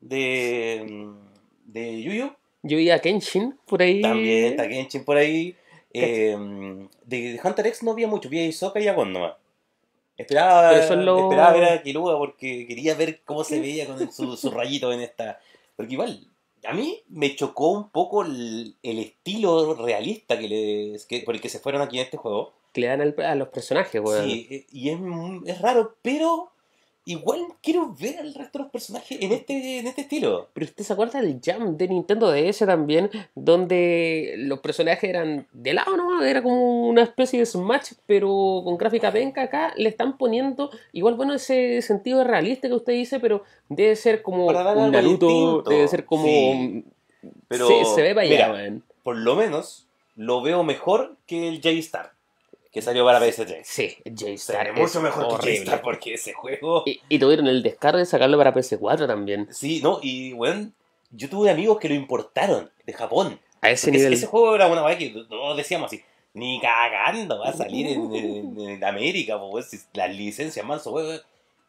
de, 0.00 1.06
de 1.66 2.02
Yuyu, 2.02 2.32
Yo 2.62 2.76
vi 2.78 2.90
a 2.90 2.98
Kenshin 2.98 3.56
por 3.64 3.80
ahí. 3.80 4.00
también 4.02 4.46
está 4.46 4.64
Genshin 4.68 5.04
por 5.04 5.16
ahí. 5.18 5.54
eh, 5.94 6.36
de, 7.04 7.40
Hunter 7.44 7.66
X 7.68 7.84
no 7.84 7.94
vi 7.94 8.02
a 8.02 8.08
mucho, 8.08 8.28
vi 8.28 8.40
a 8.40 8.46
Hisoka 8.46 8.80
y 8.80 8.88
a 8.88 8.92
Gon 8.94 9.12
nomás. 9.12 9.34
Esperaba, 10.16 10.76
esperaba 10.76 11.52
ver 11.52 11.64
a 11.64 11.80
Kiruga 11.80 12.18
porque 12.18 12.66
quería 12.66 12.94
ver 12.96 13.20
cómo 13.24 13.44
se 13.44 13.60
veía 13.60 13.86
con 13.86 14.10
su, 14.10 14.36
su 14.36 14.50
rayito 14.50 14.92
en 14.92 15.00
esta. 15.00 15.38
Porque 15.76 15.92
igual, 15.92 16.26
a 16.64 16.72
mí 16.74 17.02
me 17.08 17.34
chocó 17.36 17.70
un 17.70 17.90
poco 17.90 18.22
el, 18.24 18.76
el 18.82 18.98
estilo 18.98 19.74
realista 19.74 20.38
que 20.38 20.48
les, 20.48 21.06
que, 21.06 21.20
por 21.20 21.34
el 21.34 21.40
que 21.40 21.48
se 21.48 21.58
fueron 21.58 21.82
aquí 21.82 21.98
en 21.98 22.04
este 22.04 22.16
juego. 22.16 22.52
Que 22.72 22.82
le 22.82 22.86
dan 22.88 23.00
al- 23.00 23.20
a 23.24 23.34
los 23.34 23.48
personajes, 23.48 24.00
weón. 24.04 24.24
Sí, 24.28 24.66
y 24.70 24.90
es, 24.90 24.98
es 25.46 25.60
raro, 25.60 25.96
pero 26.02 26.50
igual 27.08 27.40
quiero 27.62 27.94
ver 27.98 28.18
al 28.18 28.34
resto 28.34 28.58
de 28.58 28.64
los 28.64 28.70
personajes 28.70 29.16
en 29.18 29.32
este, 29.32 29.78
en 29.78 29.86
este 29.86 30.02
estilo. 30.02 30.48
Pero 30.52 30.66
usted 30.66 30.84
se 30.84 30.92
acuerda 30.92 31.22
del 31.22 31.40
Jam 31.42 31.78
de 31.78 31.88
Nintendo 31.88 32.30
DS 32.30 32.58
también, 32.58 33.08
donde 33.34 34.34
los 34.36 34.58
personajes 34.58 35.08
eran 35.08 35.46
de 35.52 35.72
lado 35.72 35.96
nomás, 35.96 36.22
era 36.26 36.42
como 36.42 36.86
una 36.86 37.02
especie 37.02 37.38
de 37.38 37.46
Smash, 37.46 37.92
pero 38.04 38.60
con 38.62 38.76
gráfica 38.76 39.10
penca 39.10 39.40
acá 39.42 39.72
le 39.78 39.88
están 39.88 40.18
poniendo, 40.18 40.70
igual 40.92 41.14
bueno, 41.14 41.32
ese 41.32 41.80
sentido 41.80 42.24
realista 42.24 42.68
que 42.68 42.74
usted 42.74 42.92
dice, 42.92 43.20
pero 43.20 43.42
debe 43.70 43.96
ser 43.96 44.20
como 44.20 44.46
un 44.46 44.54
algo 44.54 44.88
Naruto, 44.88 45.28
distinto. 45.28 45.70
debe 45.70 45.88
ser 45.88 46.04
como... 46.04 46.26
Sí, 46.26 46.84
Pero, 47.48 47.68
se, 47.68 47.84
se 47.86 48.02
ve 48.02 48.14
para 48.14 48.26
allá, 48.26 48.80
por 49.02 49.16
lo 49.16 49.34
menos 49.34 49.86
lo 50.14 50.42
veo 50.42 50.62
mejor 50.62 51.16
que 51.26 51.48
el 51.48 51.62
J-Star, 51.62 52.12
que 52.78 52.82
salió 52.82 53.04
para 53.04 53.20
PS3. 53.20 53.60
Sí, 53.64 53.96
J-Star 54.04 54.72
mucho 54.74 55.00
mejor 55.00 55.28
que 55.28 55.34
horrible. 55.34 55.56
J-Star 55.58 55.82
porque 55.82 56.14
ese 56.14 56.32
juego. 56.32 56.82
Y, 56.86 57.00
y 57.08 57.18
tuvieron 57.18 57.46
el 57.46 57.62
descaro 57.62 57.98
de 57.98 58.06
sacarlo 58.06 58.38
para 58.38 58.54
PS4 58.54 59.06
también. 59.06 59.48
Sí, 59.52 59.80
no, 59.82 59.98
y 60.02 60.32
weón, 60.34 60.74
yo 61.10 61.28
tuve 61.28 61.50
amigos 61.50 61.78
que 61.78 61.88
lo 61.88 61.94
importaron 61.94 62.70
de 62.86 62.92
Japón. 62.92 63.40
A 63.60 63.70
ese 63.70 63.90
nivel. 63.90 64.12
ese 64.12 64.26
juego 64.26 64.54
era 64.54 64.68
una 64.68 64.84
weá 64.84 64.96
que 64.96 65.12
no 65.30 65.54
decíamos 65.56 65.86
así, 65.86 66.00
ni 66.34 66.60
cagando 66.60 67.40
va 67.40 67.48
a 67.48 67.52
salir 67.52 67.86
en, 67.88 68.14
en- 68.14 68.60
en 68.60 68.84
América, 68.84 69.40
pues, 69.40 69.88
las 69.94 70.14
licencias 70.14 70.64
manso, 70.64 70.92
weón. 70.92 71.20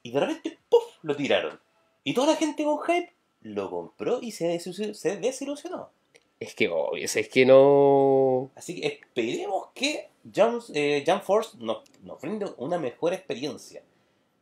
Y 0.04 0.12
de 0.12 0.20
repente, 0.20 0.58
¡puf! 0.70 0.84
lo 1.02 1.16
tiraron. 1.16 1.60
Y 2.04 2.14
toda 2.14 2.28
la 2.28 2.36
gente 2.36 2.64
con 2.64 2.80
hype 2.84 3.12
lo 3.42 3.70
compró 3.70 4.20
y 4.22 4.32
se 4.32 4.48
desilusionó. 4.48 5.90
Es 6.40 6.54
que 6.56 6.70
obvio, 6.70 7.04
es 7.06 7.28
que 7.30 7.46
no. 7.46 8.52
Así 8.56 8.80
que 8.80 8.88
esperemos 8.88 9.68
que 9.74 10.09
Jump, 10.36 10.64
eh, 10.74 11.04
Jump 11.06 11.24
Force 11.24 11.58
nos, 11.60 11.78
nos 12.04 12.20
brinde 12.22 12.48
una 12.58 12.78
mejor 12.78 13.14
experiencia. 13.14 13.82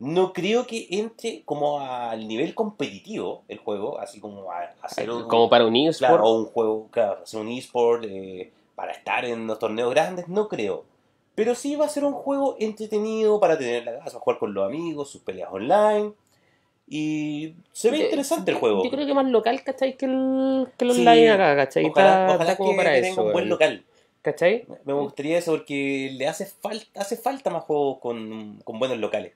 No 0.00 0.32
creo 0.32 0.66
que 0.66 0.86
entre 0.90 1.42
como 1.44 1.80
al 1.80 2.28
nivel 2.28 2.54
competitivo 2.54 3.42
el 3.48 3.58
juego, 3.58 3.98
así 3.98 4.20
como 4.20 4.50
a, 4.52 4.60
a 4.60 4.74
hacer 4.82 5.10
un, 5.10 5.26
Como 5.26 5.48
para 5.50 5.66
un 5.66 5.74
eSport. 5.74 5.98
claro, 6.12 6.32
un 6.32 6.46
juego, 6.46 6.86
claro, 6.90 7.18
hacer 7.22 7.40
un 7.40 7.48
eSport 7.48 8.04
eh, 8.06 8.52
para 8.76 8.92
estar 8.92 9.24
en 9.24 9.46
los 9.48 9.58
torneos 9.58 9.90
grandes, 9.90 10.28
no 10.28 10.46
creo. 10.48 10.84
Pero 11.34 11.54
sí 11.54 11.74
va 11.76 11.86
a 11.86 11.88
ser 11.88 12.04
un 12.04 12.12
juego 12.12 12.56
entretenido 12.60 13.40
para 13.40 13.58
tener 13.58 13.84
la 13.84 13.98
casa, 13.98 14.18
jugar 14.20 14.38
con 14.38 14.54
los 14.54 14.64
amigos, 14.66 15.10
sus 15.10 15.20
peleas 15.22 15.50
online. 15.52 16.12
Y 16.90 17.54
se 17.72 17.90
ve 17.90 17.98
interesante 17.98 18.50
el 18.50 18.56
juego. 18.56 18.82
Yo 18.82 18.90
creo 18.90 19.06
que 19.06 19.14
más 19.14 19.26
local, 19.26 19.62
¿cachai? 19.62 19.96
Que 19.96 20.06
el, 20.06 20.68
que 20.78 20.84
el 20.86 20.92
Sí, 20.94 21.00
online 21.00 21.30
acá, 21.30 21.54
¿cachai? 21.56 21.84
Ojalá, 21.84 22.08
está, 22.22 22.34
ojalá 22.36 22.50
está 22.52 22.56
como 22.56 22.70
que 22.70 22.76
para 22.76 22.92
tenga 22.94 23.08
eso. 23.08 23.24
un 23.24 23.32
buen 23.32 23.48
local. 23.48 23.84
¿Cachai? 24.28 24.66
Me 24.84 24.92
gustaría 24.92 25.38
eso 25.38 25.52
porque 25.52 26.10
le 26.12 26.28
hace 26.28 26.44
falta, 26.44 27.00
hace 27.00 27.16
falta 27.16 27.48
más 27.48 27.64
juegos 27.64 27.98
con, 27.98 28.60
con 28.62 28.78
buenos 28.78 28.98
locales. 28.98 29.32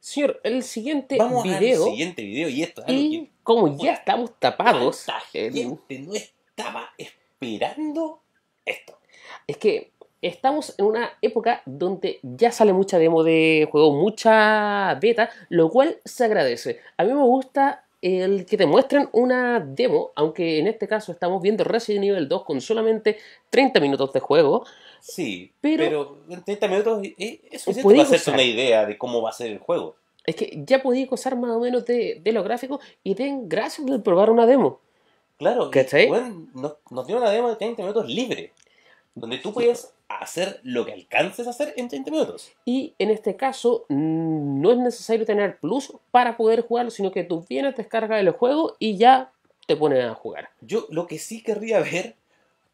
Señor, 0.00 0.40
el 0.42 0.64
siguiente 0.64 1.16
Vamos 1.18 1.44
video. 1.44 1.84
al 1.84 1.90
siguiente 1.90 2.22
video 2.22 2.48
y 2.48 2.62
esto 2.64 2.82
es 2.82 2.88
algo 2.88 3.00
Y 3.00 3.10
que 3.10 3.30
como 3.44 3.78
ya 3.78 3.92
estamos 3.92 4.32
tapados, 4.40 5.06
gente 5.32 5.98
no 6.00 6.14
estaba 6.14 6.90
esperando 6.98 8.20
esto. 8.64 8.98
es 9.46 9.56
que 9.56 9.92
estamos 10.20 10.74
en 10.78 10.86
una 10.86 11.12
época 11.22 11.62
donde 11.64 12.18
ya 12.22 12.50
sale 12.50 12.72
mucha 12.72 12.98
demo 12.98 13.22
de 13.22 13.68
juego, 13.70 13.92
mucha 13.92 14.98
beta, 15.00 15.30
lo 15.48 15.70
cual 15.70 16.00
se 16.04 16.24
agradece. 16.24 16.80
A 16.96 17.04
mí 17.04 17.12
me 17.12 17.22
gusta 17.22 17.84
el 18.00 18.46
que 18.46 18.56
te 18.56 18.66
muestren 18.66 19.08
una 19.12 19.60
demo, 19.60 20.12
aunque 20.14 20.58
en 20.58 20.66
este 20.68 20.86
caso 20.86 21.10
estamos 21.12 21.42
viendo 21.42 21.64
Resident 21.64 22.04
Evil 22.04 22.28
2 22.28 22.44
con 22.44 22.60
solamente 22.60 23.18
30 23.50 23.80
minutos 23.80 24.12
de 24.12 24.20
juego. 24.20 24.64
Sí, 25.00 25.52
Pero- 25.60 25.84
pero, 25.84 26.18
en 26.30 26.44
30 26.44 26.68
minutos 26.68 27.00
es 27.18 27.62
suficiente 27.62 27.96
para 27.96 28.02
hacerte 28.08 28.30
una 28.30 28.42
idea 28.42 28.86
de 28.86 28.96
cómo 28.98 29.22
va 29.22 29.30
a 29.30 29.32
ser 29.32 29.48
el 29.50 29.58
juego. 29.58 29.96
Es 30.26 30.36
que 30.36 30.62
ya 30.66 30.82
podéis 30.82 31.08
gozar 31.08 31.36
más 31.36 31.52
o 31.52 31.60
menos 31.60 31.84
de, 31.86 32.20
de 32.22 32.32
los 32.32 32.44
gráficos 32.44 32.80
y 33.02 33.14
den 33.14 33.48
gracias 33.48 33.86
de 33.86 33.98
probar 33.98 34.30
una 34.30 34.44
demo. 34.46 34.80
Claro, 35.38 35.70
¿Cachai? 35.70 36.08
bueno, 36.08 36.48
nos, 36.54 36.74
nos 36.90 37.06
dio 37.06 37.16
una 37.16 37.30
demo 37.30 37.48
de 37.48 37.56
30 37.56 37.82
minutos 37.82 38.06
libre, 38.08 38.52
donde 39.14 39.38
tú 39.38 39.52
puedes 39.52 39.92
hacer 40.08 40.60
lo 40.62 40.86
que 40.86 40.92
alcances 40.92 41.46
a 41.46 41.50
hacer 41.50 41.74
en 41.76 41.88
30 41.88 42.10
minutos. 42.10 42.50
Y 42.64 42.94
en 42.98 43.10
este 43.10 43.36
caso 43.36 43.84
mm, 43.88 44.60
no 44.60 44.72
es 44.72 44.78
necesario 44.78 45.26
tener 45.26 45.58
plus 45.58 45.92
para 46.10 46.36
poder 46.36 46.62
jugarlo, 46.62 46.90
sino 46.90 47.12
que 47.12 47.24
tú 47.24 47.44
vienes, 47.48 47.76
descargas 47.76 48.20
el 48.20 48.30
juego 48.30 48.74
y 48.78 48.96
ya 48.96 49.30
te 49.66 49.76
pones 49.76 50.02
a 50.04 50.14
jugar. 50.14 50.48
Yo 50.62 50.86
lo 50.90 51.06
que 51.06 51.18
sí 51.18 51.42
querría 51.42 51.80
ver, 51.92 52.14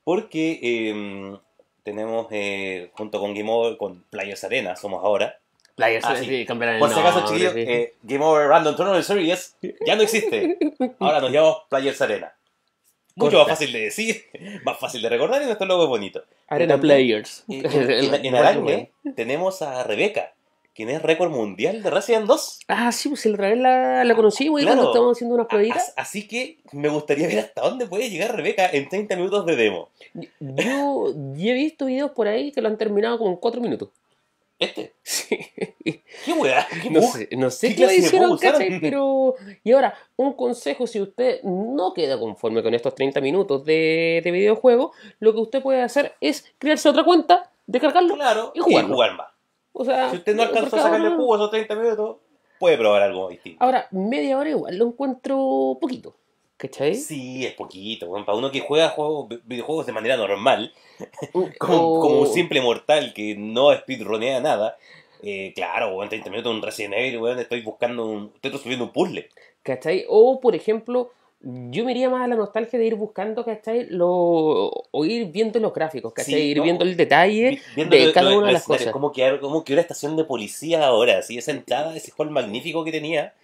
porque 0.05 0.61
eh, 0.63 1.37
tenemos 1.83 2.29
eh, 2.31 2.91
junto 2.95 3.19
con 3.21 3.35
Game 3.35 3.51
Over, 3.51 3.77
con 3.77 4.03
Players 4.11 4.45
Arena, 4.45 4.77
somos 4.77 5.03
ahora. 5.03 5.39
Players, 5.75 6.05
Ah, 6.05 6.15
sí. 6.15 6.47
cambiaron 6.47 6.77
el 6.77 6.81
Por 6.81 6.91
si 6.91 7.01
acaso, 7.01 7.25
chiquillos, 7.27 7.53
sí. 7.53 7.61
eh, 7.67 7.95
Game 8.05 8.25
Over 8.25 8.47
Random 8.47 8.77
Tournament 8.77 9.05
Series 9.05 9.57
ya 9.85 9.97
no 9.97 10.03
existe. 10.03 10.57
Ahora 11.01 11.21
nos 11.21 11.33
llamamos 11.33 11.63
Players 11.69 12.01
Arena. 12.01 12.33
Mucho 13.17 13.37
Corta. 13.37 13.39
más 13.39 13.59
fácil 13.59 13.73
de 13.73 13.81
decir, 13.81 14.25
más 14.65 14.79
fácil 14.79 15.01
de 15.03 15.09
recordar 15.09 15.41
y 15.43 15.45
nuestro 15.47 15.67
logo 15.67 15.85
es 15.85 15.89
bonito. 15.89 16.23
Arena 16.49 16.81
Players. 16.81 17.45
En, 17.49 17.65
en- 18.15 18.27
en 18.27 18.35
Aragne 18.35 18.91
tenemos 19.15 19.63
a 19.63 19.85
Rebeca, 19.85 20.33
quien 20.75 20.91
es 20.91 21.01
récord 21.01 21.31
mundial 21.31 21.83
de 21.85 21.91
Resident 21.91 22.27
2. 22.27 22.61
Ah, 22.67 22.91
sí, 22.91 23.09
pues 23.09 23.25
la 23.27 23.35
otra 23.35 23.49
vez 23.51 23.59
la, 23.59 24.03
la 24.05 24.17
conocí, 24.17 24.49
güey, 24.49 24.65
Claro. 24.65 24.79
cuando 24.79 24.91
estábamos 24.91 25.17
haciendo 25.17 25.35
unas 25.37 25.47
pruebitas. 25.47 25.89
as- 25.91 25.95
Así 25.97 26.27
que 26.27 26.59
me 26.73 26.89
gustaría 26.89 27.29
ver 27.29 27.39
hasta 27.39 27.63
dónde 27.63 27.87
puede 27.87 28.11
llegar 28.11 28.35
Rebeca 28.35 28.69
en 28.73 28.89
30 28.89 29.15
minutos 29.17 29.47
de 29.47 29.55
demo. 29.57 29.89
Yo, 30.41 31.13
yo 31.37 31.51
he 31.51 31.55
visto 31.55 31.87
videos 31.87 32.11
por 32.11 32.27
ahí 32.27 32.51
que 32.51 32.61
lo 32.61 32.69
han 32.69 32.77
terminado 32.79 33.19
como 33.19 33.31
en 33.31 33.37
4 33.37 33.61
minutos. 33.61 33.91
¿Este? 34.59 34.95
Sí. 35.05 35.37
¿Qué 36.25 36.33
weá? 36.33 36.67
¿Qué 36.83 36.89
No 36.91 37.03
sé, 37.03 37.29
no 37.37 37.51
sé 37.51 37.69
¿Qué 37.69 37.75
qué, 37.77 37.87
le 37.87 37.97
hicieron? 37.97 38.39
¿cachai? 38.39 38.81
Pero. 38.81 39.35
Y 39.63 39.73
ahora, 39.73 39.95
un 40.17 40.33
consejo: 40.33 40.87
si 40.87 41.01
usted 41.01 41.43
no 41.43 41.93
queda 41.93 42.19
conforme 42.19 42.63
con 42.63 42.73
estos 42.73 42.95
30 42.95 43.21
minutos 43.21 43.65
de, 43.67 44.23
de 44.25 44.31
videojuego, 44.31 44.93
lo 45.21 45.35
que 45.35 45.41
usted 45.41 45.63
puede 45.63 45.83
hacer 45.83 46.15
es 46.23 46.45
crearse 46.59 46.89
otra 46.89 47.05
cuenta, 47.05 47.51
descargarlo. 47.67 48.15
Claro, 48.15 48.53
Y 48.55 48.61
jugarlo. 48.61 48.95
jugar 48.95 49.15
más. 49.17 49.29
O 49.73 49.85
sea, 49.85 50.09
Si 50.11 50.17
usted 50.17 50.35
no 50.35 50.43
alcanzó 50.45 50.77
a 50.77 50.83
sacarle 50.83 51.11
jugo 51.11 51.35
esos 51.35 51.51
30 51.51 51.75
minutos, 51.75 52.17
puede 52.59 52.79
probar 52.79 53.03
algo 53.03 53.29
distinto. 53.29 53.63
Ahora, 53.63 53.87
media 53.91 54.39
hora 54.39 54.49
igual 54.51 54.79
lo 54.79 54.87
encuentro 54.87 55.77
poquito. 55.81 56.17
¿Cachai? 56.69 56.95
Sí, 56.95 57.45
es 57.45 57.53
poquito. 57.53 58.11
Para 58.25 58.39
uno 58.39 58.51
que 58.51 58.61
juega 58.61 58.89
juegos, 58.89 59.29
videojuegos 59.45 59.85
de 59.87 59.93
manera 59.93 60.17
normal, 60.17 60.73
O- 61.33 61.49
como, 61.59 62.01
como 62.01 62.21
un 62.21 62.27
simple 62.27 62.61
mortal 62.63 63.13
que 63.13 63.35
no 63.37 63.71
speedronea 63.75 64.41
nada, 64.41 64.77
eh, 65.23 65.53
claro, 65.55 65.95
weón, 65.97 66.09
30 66.09 66.31
minutos 66.31 66.55
un 66.55 66.63
Resident 66.63 66.95
Evil, 66.95 67.19
weón, 67.21 67.39
estoy 67.39 67.61
buscando 67.61 68.07
un. 68.07 68.33
Estoy 68.35 68.51
resolviendo 68.53 68.87
un 68.87 68.93
puzzle. 68.93 69.29
¿Cachai? 69.63 70.07
O, 70.09 70.41
por 70.41 70.55
ejemplo, 70.55 71.11
yo 71.43 71.85
me 71.85 71.91
iría 71.93 72.09
más 72.09 72.23
a 72.25 72.29
la 72.29 72.37
nostalgia 72.37 72.79
de 72.79 72.87
ir 72.87 72.95
buscando, 72.95 73.45
¿cachai? 73.45 73.87
Lo, 73.91 74.09
o 74.91 75.05
ir 75.05 75.27
viendo 75.27 75.61
los 75.61 75.75
gráficos, 75.75 76.15
¿cachai? 76.15 76.33
Sí, 76.35 76.41
ir 76.41 76.57
no. 76.59 76.63
viendo 76.63 76.85
el 76.85 76.97
detalle 76.97 77.51
Vi- 77.51 77.61
Viendo 77.77 77.95
de 77.97 78.07
lo- 78.07 78.13
cada 78.15 78.31
lo- 78.31 78.39
una 78.39 78.47
de 78.47 78.53
las 78.55 78.65
cosas. 78.65 78.91
Como 78.93 79.13
que, 79.13 79.39
como 79.41 79.65
que 79.65 79.73
una 79.75 79.83
estación 79.83 80.17
de 80.17 80.25
policía 80.25 80.87
ahora, 80.87 81.19
así, 81.19 81.37
esa 81.37 81.51
entrada, 81.51 81.95
ese 81.95 82.11
hall 82.17 82.31
magnífico 82.31 82.85
que 82.85 82.93
tenía. 82.93 83.35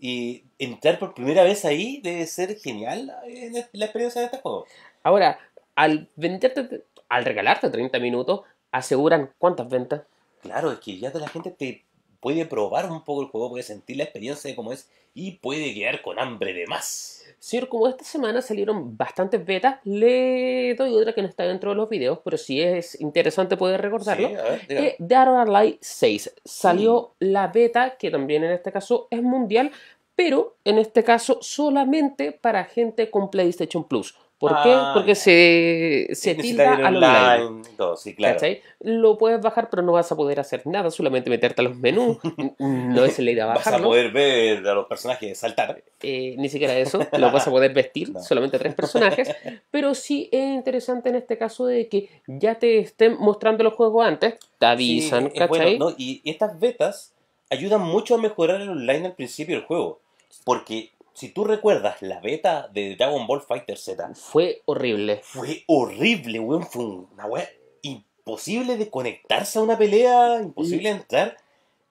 Y 0.00 0.44
entrar 0.58 0.98
por 0.98 1.14
primera 1.14 1.44
vez 1.44 1.64
ahí 1.66 2.00
debe 2.02 2.26
ser 2.26 2.58
genial 2.58 3.14
en 3.26 3.52
la 3.72 3.84
experiencia 3.84 4.22
de 4.22 4.26
este 4.26 4.38
juego. 4.38 4.66
Ahora, 5.02 5.38
al 5.74 6.08
venderte, 6.16 6.84
al 7.08 7.24
regalarte 7.24 7.68
30 7.68 7.98
minutos, 7.98 8.40
aseguran 8.72 9.30
cuántas 9.38 9.68
ventas. 9.68 10.02
Claro, 10.42 10.72
es 10.72 10.78
que 10.78 10.98
ya 10.98 11.10
la 11.12 11.28
gente 11.28 11.50
te 11.50 11.84
puede 12.20 12.46
probar 12.46 12.90
un 12.90 13.04
poco 13.04 13.22
el 13.22 13.28
juego, 13.28 13.50
puede 13.50 13.62
sentir 13.62 13.96
la 13.96 14.04
experiencia 14.04 14.48
de 14.48 14.56
cómo 14.56 14.72
es 14.72 14.88
y 15.14 15.32
puede 15.32 15.74
quedar 15.74 16.02
con 16.02 16.18
hambre 16.18 16.52
de 16.52 16.66
más. 16.66 17.19
Como 17.68 17.88
esta 17.88 18.04
semana 18.04 18.42
salieron 18.42 18.96
bastantes 18.96 19.44
betas, 19.44 19.76
le 19.84 20.74
doy 20.74 20.94
otra 20.94 21.14
que 21.14 21.22
no 21.22 21.28
está 21.28 21.44
dentro 21.44 21.70
de 21.70 21.76
los 21.76 21.88
videos, 21.88 22.18
pero 22.22 22.36
si 22.36 22.60
es 22.60 23.00
interesante 23.00 23.56
poder 23.56 23.80
recordarlo. 23.80 24.28
Sí, 24.28 24.34
ver. 24.68 24.68
Eh, 24.68 24.96
Alive 25.00 25.78
6. 25.80 26.34
Salió 26.44 27.14
la 27.18 27.48
beta, 27.48 27.96
que 27.96 28.10
también 28.10 28.44
en 28.44 28.52
este 28.52 28.70
caso 28.70 29.08
es 29.10 29.22
mundial, 29.22 29.72
pero 30.14 30.56
en 30.64 30.78
este 30.78 31.02
caso 31.02 31.38
solamente 31.40 32.32
para 32.32 32.64
gente 32.64 33.10
con 33.10 33.30
PlayStation 33.30 33.84
Plus. 33.84 34.14
¿Por 34.40 34.52
Ah, 34.54 34.62
qué? 34.64 34.98
Porque 34.98 35.10
ya. 35.10 35.14
se, 35.16 36.08
se 36.14 36.34
tilda 36.34 36.72
al 36.74 36.96
online. 36.96 37.44
online 37.44 37.68
y 37.72 37.76
todo, 37.76 37.94
sí, 37.98 38.14
claro. 38.14 38.36
¿cachai? 38.36 38.62
Lo 38.80 39.18
puedes 39.18 39.38
bajar, 39.42 39.68
pero 39.68 39.82
no 39.82 39.92
vas 39.92 40.10
a 40.10 40.16
poder 40.16 40.40
hacer 40.40 40.66
nada, 40.66 40.90
solamente 40.90 41.28
meterte 41.28 41.60
a 41.60 41.64
los 41.64 41.76
menús. 41.76 42.16
no 42.58 43.04
es 43.04 43.18
la 43.18 43.30
idea 43.30 43.44
Vas 43.44 43.58
a 43.66 43.70
bajarlo. 43.72 43.88
poder 43.88 44.10
ver 44.12 44.66
a 44.66 44.72
los 44.74 44.86
personajes 44.86 45.36
saltar. 45.38 45.82
Eh, 46.02 46.36
ni 46.38 46.48
siquiera 46.48 46.74
eso, 46.78 47.06
lo 47.18 47.30
vas 47.30 47.46
a 47.46 47.50
poder 47.50 47.74
vestir, 47.74 48.08
No. 48.12 48.22
solamente 48.22 48.58
tres 48.58 48.74
personajes, 48.74 49.28
pero 49.70 49.94
sí 49.94 50.30
es 50.32 50.54
interesante 50.54 51.10
en 51.10 51.16
este 51.16 51.36
caso 51.36 51.66
de 51.66 51.88
que 51.88 52.08
ya 52.26 52.54
te 52.54 52.78
estén 52.78 53.18
mostrando 53.18 53.62
los 53.62 53.74
juegos 53.74 54.06
antes, 54.06 54.36
te 54.58 54.64
avisan, 54.64 55.24
Sí, 55.24 55.32
es 55.38 55.48
bueno, 55.48 55.64
¿cachai? 55.64 55.78
¿no? 55.78 55.90
Y 55.98 56.22
estas 56.24 56.58
betas 56.58 57.12
ayudan 57.50 57.82
mucho 57.82 58.14
a 58.14 58.18
mejorar 58.18 58.62
el 58.62 58.70
online 58.70 59.08
al 59.08 59.12
principio 59.14 59.56
del 59.56 59.66
juego. 59.66 60.00
Porque 60.44 60.92
si 61.20 61.28
tú 61.28 61.44
recuerdas 61.44 62.00
la 62.00 62.18
beta 62.20 62.70
de 62.72 62.96
Dragon 62.96 63.26
Ball 63.26 63.42
Fighter 63.42 63.76
Z, 63.76 64.14
Fue 64.14 64.62
horrible. 64.64 65.20
fue 65.22 65.64
horrible, 65.66 66.40
weón. 66.40 66.66
Fue 66.66 66.82
una 66.82 67.26
weá 67.26 67.46
imposible 67.82 68.78
de 68.78 68.88
conectarse 68.88 69.58
a 69.58 69.62
una 69.62 69.76
pelea, 69.76 70.40
imposible 70.40 70.88
de 70.88 70.96
entrar. 70.96 71.36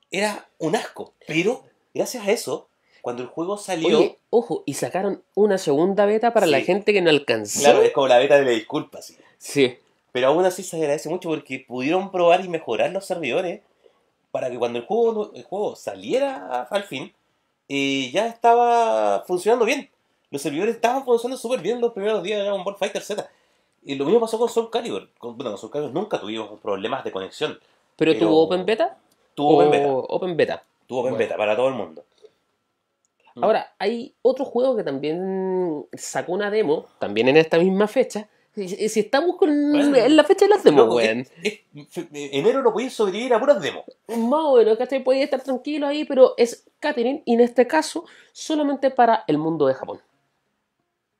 Era 0.09 0.49
un 0.57 0.75
asco. 0.75 1.13
Pero 1.27 1.63
gracias 1.93 2.27
a 2.27 2.31
eso, 2.31 2.69
cuando 3.03 3.21
el 3.21 3.29
juego 3.29 3.59
salió, 3.59 3.99
Oye, 3.99 4.17
ojo, 4.31 4.63
y 4.65 4.73
sacaron 4.73 5.23
una 5.35 5.59
segunda 5.59 6.07
beta 6.07 6.33
para 6.33 6.47
la 6.47 6.61
gente 6.61 6.91
que 6.91 7.01
no 7.03 7.11
alcanzó. 7.11 7.59
claro, 7.59 7.83
es 7.83 7.91
como 7.91 8.07
la 8.07 8.17
beta 8.17 8.39
de 8.39 8.45
la 8.45 8.51
disculpa, 8.51 9.03
sí. 9.03 9.15
Sí. 9.37 9.77
Pero 10.11 10.29
aún 10.29 10.43
así 10.43 10.63
se 10.63 10.77
agradece 10.77 11.07
mucho 11.07 11.29
porque 11.29 11.63
pudieron 11.67 12.11
probar 12.11 12.43
y 12.43 12.49
mejorar 12.49 12.89
los 12.89 13.05
servidores 13.05 13.61
para 14.31 14.49
que 14.49 14.57
cuando 14.57 14.79
el 14.79 14.85
juego, 14.85 15.31
el 15.35 15.43
juego 15.43 15.75
saliera 15.75 16.63
al 16.63 16.83
fin, 16.83 17.13
eh, 17.69 18.09
ya 18.11 18.27
estaba 18.27 19.23
funcionando 19.25 19.65
bien. 19.65 19.89
Los 20.31 20.41
servidores 20.41 20.75
estaban 20.75 21.05
funcionando 21.05 21.39
súper 21.39 21.61
bien 21.61 21.79
los 21.79 21.93
primeros 21.93 22.21
días 22.21 22.39
de 22.39 22.43
Dragon 22.43 22.63
Ball 22.63 22.75
Fighter 22.75 23.01
Z. 23.01 23.29
Y 23.83 23.95
lo 23.95 24.03
mismo 24.05 24.19
pasó 24.19 24.37
con 24.37 24.49
Soul 24.49 24.69
Calibur. 24.69 25.09
Con, 25.17 25.37
bueno, 25.37 25.51
con 25.51 25.57
Soul 25.57 25.71
Calibur 25.71 25.93
nunca 25.93 26.19
tuvimos 26.19 26.59
problemas 26.59 27.03
de 27.03 27.11
conexión. 27.11 27.57
¿Pero, 27.95 28.11
Pero- 28.13 28.27
tuvo 28.27 28.41
Open 28.43 28.65
Beta? 28.65 28.97
Tuvo 29.33 29.55
Open 29.55 29.71
Beta. 29.71 29.87
Open 29.89 30.37
Beta. 30.37 30.63
Tuvo 30.85 30.99
Open 30.99 31.11
Bueno. 31.13 31.25
Beta 31.25 31.37
para 31.37 31.55
todo 31.55 31.69
el 31.69 31.75
mundo. 31.75 32.03
Ahora, 33.41 33.73
hay 33.79 34.13
otro 34.21 34.43
juego 34.43 34.75
que 34.75 34.83
también 34.83 35.85
sacó 35.93 36.33
una 36.33 36.51
demo, 36.51 36.87
también 36.99 37.29
en 37.29 37.37
esta 37.37 37.57
misma 37.57 37.87
fecha. 37.87 38.27
Si 38.55 38.89
si 38.89 38.99
estamos 39.01 39.37
con 39.37 39.49
Bueno. 39.71 39.95
en 39.95 40.15
la 40.17 40.23
fecha 40.23 40.45
de 40.45 40.49
las 40.49 40.63
demos, 40.63 40.93
weón. 40.93 41.25
enero 42.13 42.61
no 42.63 42.73
podéis 42.73 42.93
sobrevivir 42.93 43.33
a 43.33 43.39
puras 43.39 43.61
demos. 43.61 43.83
Más 44.07 44.39
o 44.43 44.57
menos, 44.57 44.77
¿cachai? 44.77 45.03
Podía 45.03 45.23
estar 45.23 45.41
tranquilo 45.41 45.87
ahí, 45.87 46.03
pero 46.05 46.33
es 46.37 46.65
Catherine 46.79 47.21
y 47.25 47.33
en 47.35 47.41
este 47.41 47.67
caso 47.67 48.05
solamente 48.33 48.89
para 48.91 49.23
el 49.27 49.37
mundo 49.37 49.67
de 49.67 49.73
Japón. 49.75 50.01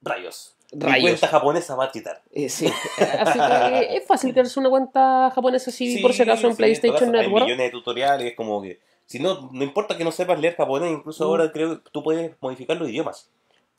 Rayos. 0.02 0.56
Mi 0.72 0.82
Rayos. 0.86 1.02
cuenta 1.12 1.28
japonesa 1.28 1.76
va 1.76 1.86
a 1.86 1.92
quitar. 1.92 2.22
Eh, 2.32 2.48
sí, 2.50 2.68
así 2.68 3.39
que 3.39 3.80
eh, 3.80 3.98
es 3.98 4.06
fácil 4.06 4.32
crearse 4.34 4.60
una 4.60 4.70
cuenta 4.70 5.32
japonesa 5.34 5.72
si 5.72 5.98
por 6.02 6.13
si 6.13 6.22
acaso 6.22 6.48
en 6.48 6.54
sí, 6.54 6.58
PlayStation 6.58 6.98
todo 6.98 7.06
eso. 7.10 7.18
Hay 7.20 7.26
Network. 7.26 7.46
millones 7.46 7.65
de 7.68 7.72
tutoriales, 7.72 8.36
como 8.36 8.62
que. 8.62 8.80
Si 9.06 9.18
no, 9.20 9.50
no 9.52 9.63
importa 9.63 9.98
que 9.98 10.04
no 10.04 10.12
sepas 10.12 10.39
leer 10.39 10.56
japonés, 10.56 10.92
incluso 10.92 11.24
Mm. 11.24 11.28
ahora 11.28 11.52
creo 11.52 11.84
que 11.84 11.89
tú 11.92 12.04
puedes 12.04 12.32
modificar 12.39 12.78
los 12.78 12.88
idiomas. 12.89 13.30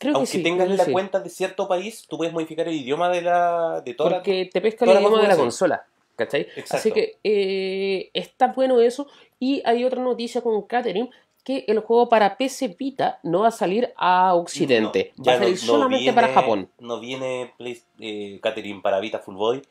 Creo 0.01 0.15
que 0.15 0.17
Aunque 0.17 0.33
sí. 0.33 0.43
tengas 0.43 0.69
la 0.71 0.85
sí. 0.87 0.93
cuenta 0.93 1.21
de 1.21 1.29
cierto 1.31 1.69
país, 1.69 2.07
tú 2.09 2.17
puedes 2.17 2.33
modificar 2.33 2.67
el 2.67 2.75
idioma 2.75 3.09
de 3.11 3.21
la 3.23 3.83
de 3.85 3.93
toda 3.95 4.11
la- 4.11 4.17
Porque 4.17 4.49
te 4.53 4.61
pesca 4.63 4.85
el 4.87 4.95
la 4.95 5.01
idioma 5.01 5.21
de 5.23 5.29
la 5.29 5.37
consola. 5.37 5.85
¿Cachai? 6.17 6.43
Exacto. 6.57 6.77
Así 6.77 6.91
que 6.93 7.19
eh, 7.23 8.11
está 8.15 8.49
bueno 8.49 8.81
eso. 8.81 9.07
Y 9.39 9.63
hay 9.65 9.85
otra 9.85 10.03
noticia 10.03 10.41
con 10.41 10.61
Catherine 10.63 11.11
que 11.45 11.65
el 11.69 11.81
juego 11.81 12.09
para 12.09 12.37
PC 12.39 12.77
Vita 12.79 13.21
no 13.23 13.41
va 13.41 13.49
a 13.49 13.51
salir 13.53 13.93
a 13.97 14.35
Occidente. 14.35 15.13
No, 15.19 15.25
va 15.25 15.33
a 15.33 15.37
no- 15.37 15.43
salir 15.45 15.59
no 15.61 15.67
solamente 15.67 16.03
viene- 16.03 16.15
para 16.15 16.29
Japón. 16.33 16.71
No 16.79 16.99
viene 17.01 17.53
Play- 17.59 17.83
eh, 18.01 18.41
Catherine 18.43 18.81
para 18.83 19.01
Vita 19.01 19.19
Full 19.19 19.37
Boy. 19.37 19.63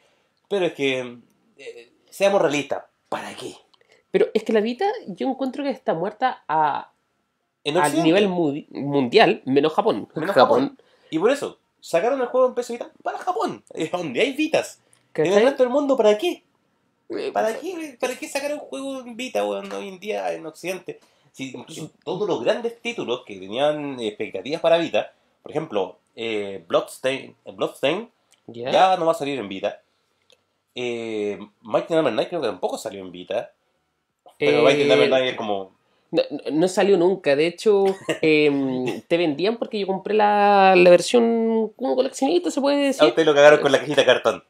Pero 0.47 0.65
es 0.67 0.73
que. 0.73 1.17
eh, 1.57 1.91
seamos 2.09 2.39
realistas. 2.41 2.83
¿Para 3.09 3.33
qué? 3.35 3.53
Pero 4.11 4.27
es 4.33 4.43
que 4.43 4.53
la 4.53 4.61
Vita 4.61 4.85
yo 5.07 5.27
encuentro 5.27 5.63
que 5.63 5.69
está 5.71 5.93
muerta 5.93 6.43
a, 6.47 6.91
a 7.65 7.89
nivel 7.89 8.27
mundial, 8.27 9.41
menos 9.45 9.73
Japón. 9.73 10.07
Menos 10.15 10.35
Japón. 10.35 10.77
Y 11.11 11.19
por 11.19 11.31
eso, 11.31 11.57
sacaron 11.81 12.21
el 12.21 12.27
juego 12.27 12.47
en 12.47 12.53
PC 12.55 12.73
Vita 12.73 12.91
para 13.03 13.17
Japón. 13.17 13.63
Donde 13.91 14.21
hay 14.21 14.33
Vitas. 14.33 14.81
En 15.15 15.33
el 15.33 15.43
resto 15.43 15.63
del 15.63 15.71
mundo, 15.71 15.97
¿para 15.97 16.17
qué? 16.17 16.43
Eh, 17.09 17.31
¿Para 17.33 17.59
qué, 17.59 17.97
¿Para 17.99 18.15
qué 18.15 18.27
sacar 18.27 18.53
un 18.53 18.59
juego 18.59 18.99
en 19.01 19.17
Vita 19.17 19.43
weón, 19.45 19.71
hoy 19.71 19.87
en 19.87 19.99
día 19.99 20.31
en 20.33 20.45
Occidente? 20.45 20.99
Si 21.31 21.51
incluso 21.51 21.91
todos 22.03 22.27
los 22.27 22.43
grandes 22.43 22.79
títulos 22.81 23.23
que 23.25 23.35
tenían 23.37 23.99
expectativas 23.99 24.61
para 24.61 24.77
Vita, 24.77 25.11
por 25.41 25.51
ejemplo, 25.51 25.97
eh, 26.15 26.63
Bloodstain, 26.67 27.35
Bloodstain 27.45 28.09
ya. 28.47 28.71
ya 28.71 28.97
no 28.97 29.05
va 29.05 29.13
a 29.13 29.15
salir 29.15 29.39
en 29.39 29.49
Vita. 29.49 29.81
Eh, 30.75 31.39
Mighty 31.61 31.93
Number 31.93 32.13
9 32.13 32.29
creo 32.29 32.41
que 32.41 32.47
tampoco 32.47 32.77
salió 32.77 33.01
en 33.01 33.11
Vita. 33.11 33.51
Pero 34.37 34.59
Eh, 34.59 34.63
Mighty 34.63 34.83
Number 34.85 35.09
9 35.09 35.29
es 35.29 35.35
como. 35.35 35.75
No, 36.11 36.21
no- 36.51 36.67
salió 36.67 36.97
nunca, 36.97 37.35
de 37.35 37.47
hecho 37.47 37.85
em, 38.21 39.01
te 39.07 39.17
vendían 39.17 39.57
porque 39.57 39.79
yo 39.79 39.87
compré 39.87 40.13
la, 40.15 40.73
la 40.75 40.89
versión 40.89 41.69
como 41.75 41.95
coleccionista, 41.95 42.49
se 42.51 42.61
puede 42.61 42.77
A 42.83 42.85
decir. 42.87 43.07
usted 43.09 43.25
lo 43.25 43.35
cagaron 43.35 43.59
con 43.61 43.71
la 43.71 43.79
cajita 43.79 44.01
de 44.01 44.05
cartón. 44.05 44.43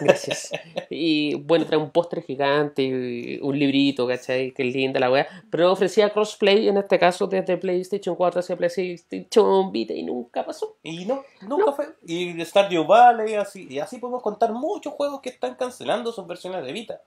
Gracias. 0.00 0.50
Y 0.90 1.36
bueno, 1.36 1.64
trae 1.64 1.78
un 1.78 1.90
postre 1.90 2.22
gigante, 2.22 3.38
un 3.40 3.56
librito, 3.58 4.06
¿cachai? 4.06 4.50
Que 4.52 4.64
linda 4.64 4.98
la 4.98 5.10
weá. 5.12 5.28
Pero 5.50 5.70
ofrecía 5.72 6.10
crossplay 6.10 6.68
en 6.68 6.76
este 6.76 6.98
caso 6.98 7.26
desde 7.28 7.56
PlayStation 7.56 8.16
4 8.16 8.40
hacia 8.40 8.56
PlayStation 8.56 9.70
Vita 9.70 9.92
y 9.94 10.02
nunca 10.02 10.44
pasó. 10.44 10.76
Y 10.82 11.04
no, 11.04 11.22
nunca 11.46 11.70
fue. 11.72 11.86
Y 12.04 12.44
Stardew 12.44 12.84
Valley, 12.84 13.34
así, 13.34 13.68
y 13.70 13.78
así 13.78 13.98
podemos 13.98 14.22
contar 14.22 14.52
muchos 14.52 14.92
juegos 14.94 15.20
que 15.20 15.28
están 15.28 15.54
cancelando 15.54 16.10
sus 16.12 16.26
versiones 16.26 16.64
de 16.64 16.72
Vita. 16.72 17.00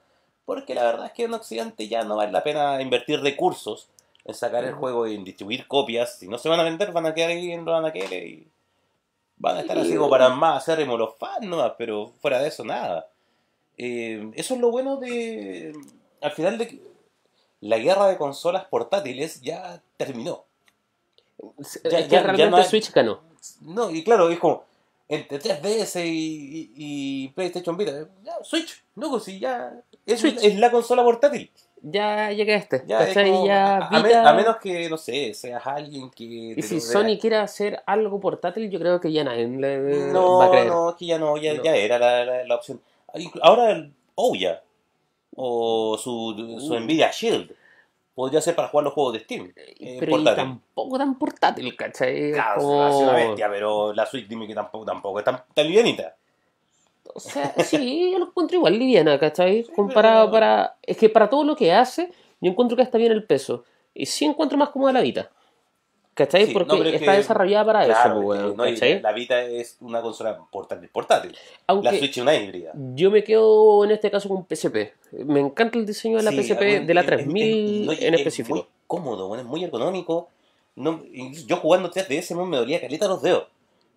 Porque 0.46 0.74
la 0.76 0.84
verdad 0.84 1.06
es 1.08 1.12
que 1.14 1.24
en 1.24 1.34
Occidente 1.34 1.88
ya 1.88 2.04
no 2.04 2.16
vale 2.18 2.32
la 2.32 2.44
pena 2.44 2.82
invertir 2.82 3.22
recursos 3.22 3.88
en 4.26 4.34
sacar 4.34 4.64
el 4.66 4.74
juego 4.74 5.08
y 5.08 5.16
en 5.16 5.24
distribuir 5.24 5.68
copias. 5.68 6.18
Si 6.20 6.28
no 6.28 6.38
se 6.38 6.50
van 6.50 6.60
a 6.60 6.64
vender, 6.64 6.92
van 6.92 7.06
a 7.06 7.14
quedar 7.14 7.30
ahí 7.32 7.52
en 7.52 7.64
los 7.66 7.76
anaqueles 7.78 8.24
y 8.26 8.48
van 9.38 9.58
a 9.58 9.62
estar 9.62 9.78
así 9.78 9.96
como 9.96 10.10
para 10.10 10.30
más 10.30 10.58
acérrimos 10.64 11.00
los 11.00 11.16
fans 11.18 11.46
nomás, 11.48 11.74
pero 11.78 12.12
fuera 12.22 12.40
de 12.40 12.48
eso, 12.50 12.64
nada. 12.64 13.08
Eh, 13.78 14.32
eso 14.36 14.54
es 14.56 14.60
lo 14.60 14.70
bueno 14.72 14.98
de. 14.98 15.74
Al 16.22 16.32
final 16.32 16.58
de 16.58 16.82
la 17.62 17.78
guerra 17.78 18.08
de 18.08 18.18
consolas 18.18 18.66
portátiles 18.66 19.42
ya 19.42 19.82
terminó. 19.98 20.44
Ya- 21.84 21.90
ya- 21.90 22.00
ya 22.08 22.22
realmente 22.24 22.50
no 22.52 22.58
hay- 22.58 22.64
Switch 22.66 22.92
ganó. 22.92 23.22
No, 23.62 23.90
y 23.90 24.04
claro, 24.04 24.30
es 24.30 24.38
como. 24.40 24.64
Entre 25.16 25.40
3DS 25.40 26.06
y, 26.06 26.10
y- 26.10 26.72
y 26.76 27.28
PlayStation 27.30 27.78
Vita. 27.78 27.92
Ya, 28.24 28.34
Switch, 28.44 28.84
loco, 28.96 29.20
si 29.20 29.40
ya. 29.40 29.74
Es, 30.06 30.20
Switch. 30.22 30.44
es 30.44 30.58
la 30.58 30.72
consola 30.72 31.04
portátil. 31.04 31.52
Ya 31.84 32.32
llegaste. 32.32 32.84
Ya, 32.86 33.08
es 33.08 33.14
como- 33.18 33.46
Ya 33.48 33.78
a, 33.78 33.88
a 33.88 33.90
me- 34.02 34.08
Vita- 34.08 34.30
a 34.30 34.34
menos 34.34 34.58
que, 34.58 34.88
no 34.90 34.98
sé, 34.98 35.34
seas 35.34 35.66
alguien 35.66 36.10
que. 36.12 36.54
Y 36.56 36.62
si 36.62 36.80
Sony 36.80 37.18
quiere 37.20 37.38
hacer 37.38 37.82
algo 37.88 38.20
portátil, 38.20 38.70
yo 38.70 38.80
creo 38.80 39.00
que 39.02 39.12
ya 39.12 39.24
nadie 39.24 39.48
le 39.48 39.82
va 39.82 40.10
a 40.10 40.14
No, 40.14 40.52
creer. 40.52 40.68
no, 40.68 40.90
es 40.92 40.96
que 40.96 41.06
ya 41.08 41.18
no, 41.18 41.38
ya, 41.38 41.54
No. 41.56 41.64
ya 41.64 41.76
era 41.76 41.98
la, 42.00 42.24
la, 42.26 42.44
la 42.46 42.56
opción. 42.56 42.80
Inclu- 43.16 43.40
Ahora 43.44 43.90
Ouya 44.16 44.62
o 45.36 45.98
su, 45.98 46.58
su 46.60 46.74
Uh. 46.74 46.80
Nvidia 46.82 47.10
Shield 47.12 47.52
podría 48.16 48.42
ser 48.42 48.56
para 48.56 48.68
jugar 48.68 48.84
los 48.86 48.94
juegos 48.94 49.14
de 49.14 49.20
Steam. 49.20 49.52
eh, 49.56 49.98
Pero 50.00 50.12
y 50.12 50.16
portátil. 50.16 50.44
tampoco 50.44 50.98
tan 50.98 51.18
portátil, 51.18 51.76
¿cachai? 51.76 52.32
Claro, 52.34 52.88
es 52.90 52.96
una 52.96 53.14
bestia, 53.14 53.50
pero 53.50 53.94
la 53.94 54.06
Switch 54.06 54.28
dime 54.28 54.48
que 54.48 54.54
tampoco, 54.56 54.86
tampoco 54.86 55.20
es 55.20 55.26
tan, 55.26 55.44
tan 55.54 55.68
livianita. 55.68 56.16
O 57.14 57.20
sea, 57.20 57.54
sí, 57.64 58.12
yo 58.12 58.20
lo 58.20 58.28
encuentro 58.28 58.58
igual 58.58 58.78
liviana, 58.80 59.20
¿cachai? 59.20 59.64
Comparado 59.76 60.26
pero- 60.28 60.32
para... 60.32 60.76
Es 60.82 60.98
que 60.98 61.10
para 61.10 61.30
todo 61.30 61.44
lo 61.44 61.56
que 61.56 61.74
hace, 61.74 62.12
yo 62.40 62.52
encuentro 62.52 62.78
que 62.78 62.84
está 62.84 62.98
bien 62.98 63.12
el 63.12 63.24
peso. 63.26 63.64
Y 63.94 64.06
sí 64.06 64.24
encuentro 64.26 64.58
más 64.58 64.70
cómoda 64.70 64.94
la 64.94 65.02
Vita. 65.02 65.30
¿Cachai? 66.14 66.48
Sí, 66.48 66.54
Porque 66.54 66.78
no, 66.78 66.84
es 66.84 66.94
está 66.96 67.12
que- 67.14 67.18
desarrollada 67.20 67.66
para 67.66 67.86
Claro, 67.86 68.12
eso, 68.16 68.22
pues, 68.22 68.38
es 68.40 68.44
que 68.44 68.52
weón, 68.52 68.98
no, 68.98 69.02
la 69.02 69.12
Vita 69.14 69.42
es 69.44 69.78
una 69.80 70.02
consola 70.02 70.38
portátil, 70.52 70.90
portátil. 70.90 71.36
Aunque 71.68 71.86
La 71.92 71.98
Switch 71.98 72.18
es 72.18 72.22
una 72.24 72.36
híbrida. 72.36 72.72
yo 72.96 73.10
me 73.12 73.24
quedo 73.24 73.86
en 73.86 73.92
este 73.92 74.12
caso 74.12 74.28
con 74.28 74.46
PSP. 74.46 74.94
Me 75.26 75.40
encanta 75.40 75.78
el 75.80 75.86
diseño 75.86 76.18
de 76.18 76.24
la 76.24 76.32
Sí, 76.32 76.38
PSP, 76.44 76.58
bueno, 76.66 76.86
de 76.88 76.94
la 76.94 77.02
es- 77.02 77.08
es- 77.08 77.14
3000 77.14 77.82
es- 77.82 77.86
no, 77.88 77.94
y 77.94 78.06
en 78.06 78.14
es 78.14 78.20
específico. 78.20 78.56
muy 78.58 78.66
cómodo, 78.88 79.28
bueno, 79.30 79.44
es 79.44 79.48
muy 79.48 79.64
ergonómico. 79.64 80.28
No, 80.76 81.02
yo 81.48 81.56
jugando 81.58 81.90
3DS 81.90 82.32
no 82.36 82.46
me 82.46 82.58
dolía 82.58 82.82
caleta 82.82 83.08
los 83.08 83.22
dedos. 83.22 83.46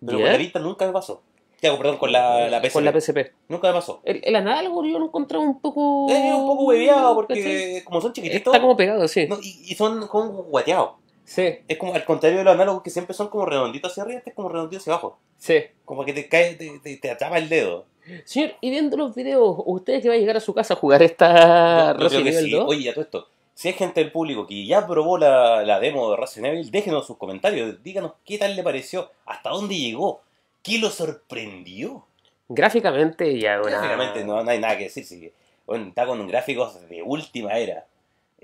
Pero 0.05 0.19
con 0.19 0.27
la 0.27 0.37
Vita 0.37 0.59
nunca 0.59 0.85
me 0.85 0.93
pasó. 0.93 1.21
Digo, 1.61 1.77
perdón, 1.77 1.97
con 1.97 2.11
la, 2.11 2.47
la 2.49 2.59
PSP. 2.61 2.73
Con 2.73 2.85
la 2.85 2.91
PSP. 2.93 3.31
Nunca 3.49 3.67
me 3.69 3.73
pasó. 3.73 4.01
El, 4.03 4.21
el 4.23 4.35
análogo 4.35 4.85
yo 4.85 4.99
lo 4.99 5.05
encontraba 5.05 5.43
un 5.43 5.59
poco... 5.59 6.07
Es 6.09 6.33
un 6.33 6.45
poco 6.45 6.63
hueveado 6.65 7.01
¿cachai? 7.01 7.15
porque 7.15 7.81
como 7.85 8.01
son 8.01 8.13
chiquititos 8.13 8.53
Está 8.53 8.61
como 8.61 8.77
pegado, 8.77 9.07
sí. 9.07 9.25
no, 9.27 9.37
y, 9.41 9.71
y 9.71 9.75
son 9.75 10.05
como 10.07 10.43
guateados. 10.43 10.91
Sí, 11.25 11.57
Es 11.67 11.77
como 11.77 11.93
al 11.93 12.05
contrario 12.05 12.37
de 12.37 12.43
los 12.43 12.53
análogos 12.53 12.83
que 12.83 12.91
siempre 12.91 13.13
son 13.15 13.29
como 13.29 13.45
redonditos 13.45 13.91
hacia 13.91 14.03
arriba, 14.03 14.19
este 14.19 14.29
es 14.29 14.35
como 14.35 14.47
redondito 14.47 14.79
hacia 14.79 14.93
abajo. 14.93 15.19
sí. 15.37 15.63
Como 15.83 16.05
que 16.05 16.13
te 16.13 16.29
cae, 16.29 16.55
te, 16.55 16.79
te, 16.79 16.97
te 16.97 17.11
atrapa 17.11 17.37
el 17.37 17.49
dedo. 17.49 17.85
Señor, 18.23 18.53
y 18.61 18.69
viendo 18.69 18.95
los 18.97 19.15
videos, 19.15 19.55
¿usted 19.65 20.01
que 20.01 20.09
va 20.09 20.15
a 20.15 20.17
llegar 20.17 20.37
a 20.37 20.39
su 20.39 20.53
casa 20.53 20.75
a 20.75 20.77
jugar 20.77 21.01
esta 21.01 21.93
creo 21.97 22.09
Resident 22.09 22.27
Evil 22.35 22.45
sí. 22.45 22.51
2? 22.51 22.65
Oye, 22.67 22.89
a 22.89 22.93
todo 22.93 23.03
esto. 23.03 23.27
Si 23.55 23.67
hay 23.69 23.73
gente 23.73 24.01
del 24.01 24.11
público 24.11 24.45
que 24.45 24.65
ya 24.65 24.85
probó 24.85 25.17
la, 25.17 25.63
la 25.63 25.79
demo 25.79 26.11
de 26.11 26.17
Resident 26.17 26.53
Evil, 26.53 26.71
déjenos 26.71 27.07
sus 27.07 27.17
comentarios. 27.17 27.81
Díganos 27.81 28.13
qué 28.23 28.37
tal 28.37 28.55
le 28.55 28.63
pareció, 28.63 29.09
hasta 29.25 29.49
dónde 29.49 29.75
llegó, 29.75 30.21
qué 30.61 30.77
lo 30.77 30.89
sorprendió. 30.91 32.05
Gráficamente 32.47 33.39
ya 33.39 33.59
una... 33.59 33.69
Gráficamente 33.71 34.23
no, 34.23 34.43
no 34.43 34.51
hay 34.51 34.59
nada 34.59 34.77
que 34.77 34.83
decir. 34.85 35.05
sí. 35.05 35.31
Bueno, 35.65 35.87
está 35.87 36.05
con 36.05 36.27
gráficos 36.27 36.87
de 36.89 37.01
última 37.01 37.57
era. 37.57 37.85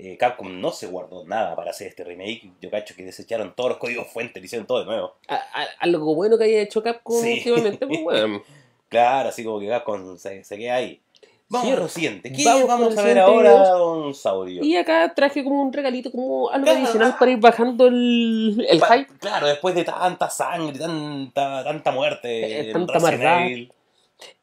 Eh, 0.04 0.16
Capcom 0.16 0.60
no 0.60 0.72
se 0.72 0.88
guardó 0.88 1.24
nada 1.24 1.54
para 1.54 1.70
hacer 1.70 1.86
este 1.86 2.02
remake. 2.02 2.50
Yo 2.60 2.70
cacho 2.70 2.94
que 2.96 3.04
desecharon 3.04 3.54
todos 3.54 3.70
los 3.70 3.78
códigos 3.78 4.08
fuentes, 4.08 4.42
lo 4.42 4.44
hicieron 4.46 4.66
todo 4.66 4.80
de 4.80 4.86
nuevo. 4.86 5.14
A- 5.28 5.34
a- 5.36 5.66
algo 5.78 6.12
bueno 6.16 6.36
que 6.36 6.44
haya 6.44 6.60
hecho 6.60 6.82
Capcom 6.82 7.20
Sí. 7.22 7.34
últimamente, 7.34 7.86
pues 7.86 8.02
bueno. 8.02 8.42
Claro, 8.88 9.28
así 9.30 9.42
como 9.44 9.58
que 9.60 9.68
Capcom 9.68 10.18
se, 10.18 10.42
se 10.44 10.58
queda 10.58 10.74
ahí. 10.74 11.00
Vamos 11.48 11.66
Sí, 11.68 11.72
a 11.72 11.76
lo 11.76 11.88
siguiente. 11.88 12.32
¿Qué 12.32 12.44
vamos 12.66 12.96
a 12.96 13.02
ver 13.02 13.18
ahora, 13.18 13.68
don 13.68 14.14
Saurio? 14.14 14.64
Y 14.64 14.74
acá 14.76 15.12
traje 15.14 15.44
como 15.44 15.62
un 15.62 15.72
regalito, 15.72 16.10
como 16.10 16.50
algo 16.50 16.64
Claro. 16.64 16.80
adicional 16.80 17.14
para 17.18 17.30
ir 17.30 17.38
bajando 17.38 17.86
el, 17.86 18.66
el 18.68 18.78
Pa- 18.80 18.96
hype. 18.98 19.12
Claro, 19.18 19.46
después 19.46 19.74
de 19.74 19.84
tanta 19.84 20.28
sangre, 20.30 20.78
tanta, 20.78 21.62
tanta 21.62 21.90
muerte, 21.92 22.70
Eh, 22.70 22.72
tanta 22.72 22.98
maldad. 22.98 23.40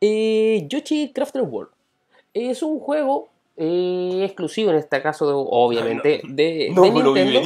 Eh, 0.01 0.65
Yoshi 0.67 1.11
Crafter 1.13 1.41
World. 1.41 1.71
Es 2.33 2.61
un 2.63 2.79
juego 2.79 3.29
eh, 3.59 4.21
exclusivo 4.23 4.71
en 4.71 4.77
este 4.77 5.01
caso, 5.01 5.37
obviamente, 5.49 6.21
de, 6.27 6.69
No 6.73 6.81
de 6.83 6.91
Nintendo. 6.91 7.41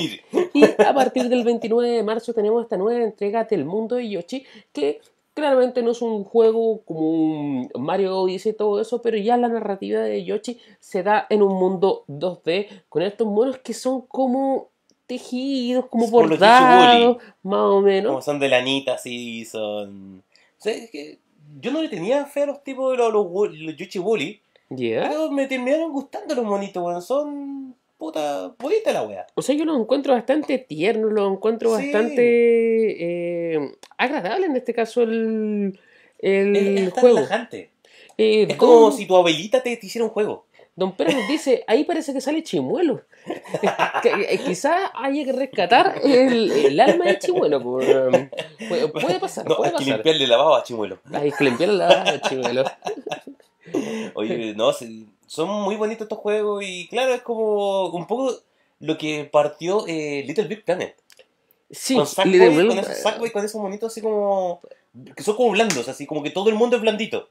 Y 0.53 0.63
a 0.81 0.93
partir 0.93 1.27
del 1.29 1.43
29 1.43 1.89
de 1.89 2.03
marzo 2.03 2.33
tenemos 2.33 2.63
esta 2.63 2.77
nueva 2.77 3.03
entrega 3.03 3.43
del 3.45 3.65
mundo 3.65 3.95
de 3.95 4.07
Yoshi, 4.09 4.45
que 4.71 5.01
claramente 5.33 5.81
no 5.81 5.91
es 5.91 6.01
un 6.03 6.23
juego 6.23 6.81
como 6.85 7.09
un 7.09 7.69
Mario 7.79 8.19
Odyssey 8.21 8.51
y 8.51 8.55
todo 8.55 8.79
eso, 8.79 9.01
pero 9.01 9.17
ya 9.17 9.35
la 9.37 9.47
narrativa 9.49 9.99
de 10.01 10.23
Yoshi 10.23 10.59
se 10.79 11.01
da 11.01 11.25
en 11.29 11.41
un 11.41 11.55
mundo 11.55 12.03
2D 12.07 12.83
con 12.87 13.01
estos 13.01 13.25
monos 13.27 13.57
que 13.57 13.73
son 13.73 14.01
como 14.01 14.69
tejidos, 15.07 15.87
como 15.87 16.05
bordados, 16.11 17.17
más 17.41 17.59
o 17.61 17.81
menos. 17.81 18.11
Como 18.11 18.21
son 18.21 18.39
de 18.39 18.49
lanita, 18.49 18.93
así, 18.93 19.43
son... 19.45 20.19
O 20.19 20.61
sea, 20.63 20.73
es 20.73 20.89
que 20.91 21.19
yo 21.59 21.71
no 21.71 21.81
le 21.81 21.89
tenía 21.89 22.25
fe 22.25 22.43
a 22.43 22.45
los 22.47 22.63
tipos 22.63 22.91
de 22.91 22.97
los, 22.97 23.11
los, 23.11 23.25
Wo- 23.27 23.47
los 23.47 23.75
Yuchi 23.75 23.99
Woolly, 23.99 24.39
Pero 24.75 25.31
me 25.31 25.47
terminaron 25.47 25.91
gustando 25.91 26.35
los 26.35 26.45
monitos, 26.45 26.83
weón. 26.83 27.01
Son... 27.01 27.75
Puta, 27.97 28.53
bonita 28.59 28.91
la 28.91 29.03
wea. 29.03 29.25
O 29.35 29.41
sea, 29.41 29.55
yo 29.55 29.63
los 29.63 29.79
encuentro 29.79 30.13
bastante 30.13 30.57
tiernos, 30.57 31.13
los 31.13 31.31
encuentro 31.31 31.69
Sí. 31.77 31.83
bastante 31.85 33.53
eh, 33.55 33.71
agradable 33.97 34.47
en 34.47 34.55
este 34.57 34.73
caso 34.73 35.01
el, 35.03 35.79
el 36.19 36.89
juego. 36.91 37.17
relajante. 37.17 37.69
Eh, 38.17 38.47
Es 38.49 38.57
como 38.57 38.91
si 38.91 39.05
tu 39.05 39.15
abuelita 39.15 39.63
te, 39.63 39.77
te 39.77 39.85
hiciera 39.85 40.03
un 40.05 40.11
juego. 40.11 40.45
Don 40.75 40.91
Pérez 40.97 41.15
nos 41.15 41.27
dice, 41.29 41.63
ahí 41.67 41.83
parece 41.83 42.13
que 42.13 42.19
sale 42.19 42.41
Chimuelo. 42.43 43.03
Que, 44.01 44.09
eh, 44.33 44.39
quizás 44.43 44.89
haya 44.95 45.23
que 45.23 45.31
rescatar 45.31 46.01
el, 46.03 46.51
el 46.51 46.79
alma 46.79 47.05
de 47.05 47.19
Chimuelo. 47.19 47.61
puede, 47.61 48.19
puede 48.89 49.19
pasar, 49.19 49.47
No, 49.47 49.55
puede 49.55 49.69
hay 49.69 49.75
que 49.75 49.77
pasar. 49.79 49.93
limpiarle 49.97 50.27
la 50.27 50.37
baba 50.37 50.59
a 50.59 50.63
Chimuelo. 50.63 50.97
Hay 51.13 51.31
que 51.31 51.43
limpiarle 51.43 51.75
la 51.77 51.87
alma 51.87 52.11
de 52.11 52.21
Chimuelo. 52.21 52.63
Oye, 54.15 54.53
no, 54.55 54.71
son 55.27 55.49
muy 55.49 55.75
bonitos 55.75 56.05
estos 56.05 56.19
juegos 56.19 56.63
y 56.65 56.87
claro, 56.87 57.13
es 57.13 57.21
como 57.21 57.87
un 57.89 58.07
poco 58.07 58.33
lo 58.79 58.97
que 58.97 59.25
partió 59.25 59.85
eh, 59.87 60.23
Little 60.25 60.47
Big 60.47 60.63
Planet. 60.63 60.95
Sí, 61.71 61.95
con 61.95 62.05
Sackboy, 62.05 62.39
Little 62.39 62.67
con 62.67 62.79
esos 62.79 62.97
Sackboy, 62.97 63.31
con 63.31 63.45
esos 63.45 63.61
monitos 63.61 63.91
así 63.91 64.01
como... 64.01 64.61
que 65.15 65.23
son 65.23 65.35
como 65.35 65.51
blandos, 65.51 65.87
así 65.87 66.05
como 66.05 66.21
que 66.21 66.29
todo 66.29 66.49
el 66.49 66.55
mundo 66.55 66.75
es 66.75 66.81
blandito. 66.81 67.29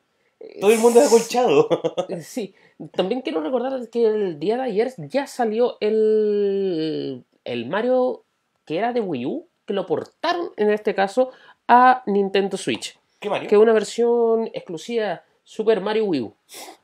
Todo 0.61 0.73
el 0.73 0.79
mundo 0.79 1.01
es 1.01 1.07
acolchado. 1.07 1.69
Sí, 2.23 2.55
también 2.93 3.23
quiero 3.23 3.41
recordar 3.41 3.89
que 3.89 4.07
el 4.07 4.41
día 4.41 4.57
de 4.57 4.63
ayer 4.63 4.93
ya 4.99 5.27
salió 5.27 5.77
el, 5.81 7.25
el 7.45 7.67
Mario 7.67 8.25
que 8.65 8.79
era 8.79 8.93
de 8.93 9.01
Wii 9.01 9.27
U, 9.27 9.47
que 9.67 9.75
lo 9.75 9.87
portaron 9.87 10.51
en 10.57 10.71
este 10.71 10.95
caso 10.95 11.31
a 11.69 12.03
Nintendo 12.07 12.57
Switch, 12.57 12.99
¿Qué 13.21 13.31
Mario? 13.31 13.49
que 13.49 13.55
es 13.55 13.61
una 13.61 13.73
versión 13.73 14.49
exclusiva 14.53 15.23
Super 15.45 15.81
Mario 15.81 16.05
Wii 16.07 16.21
U. 16.23 16.35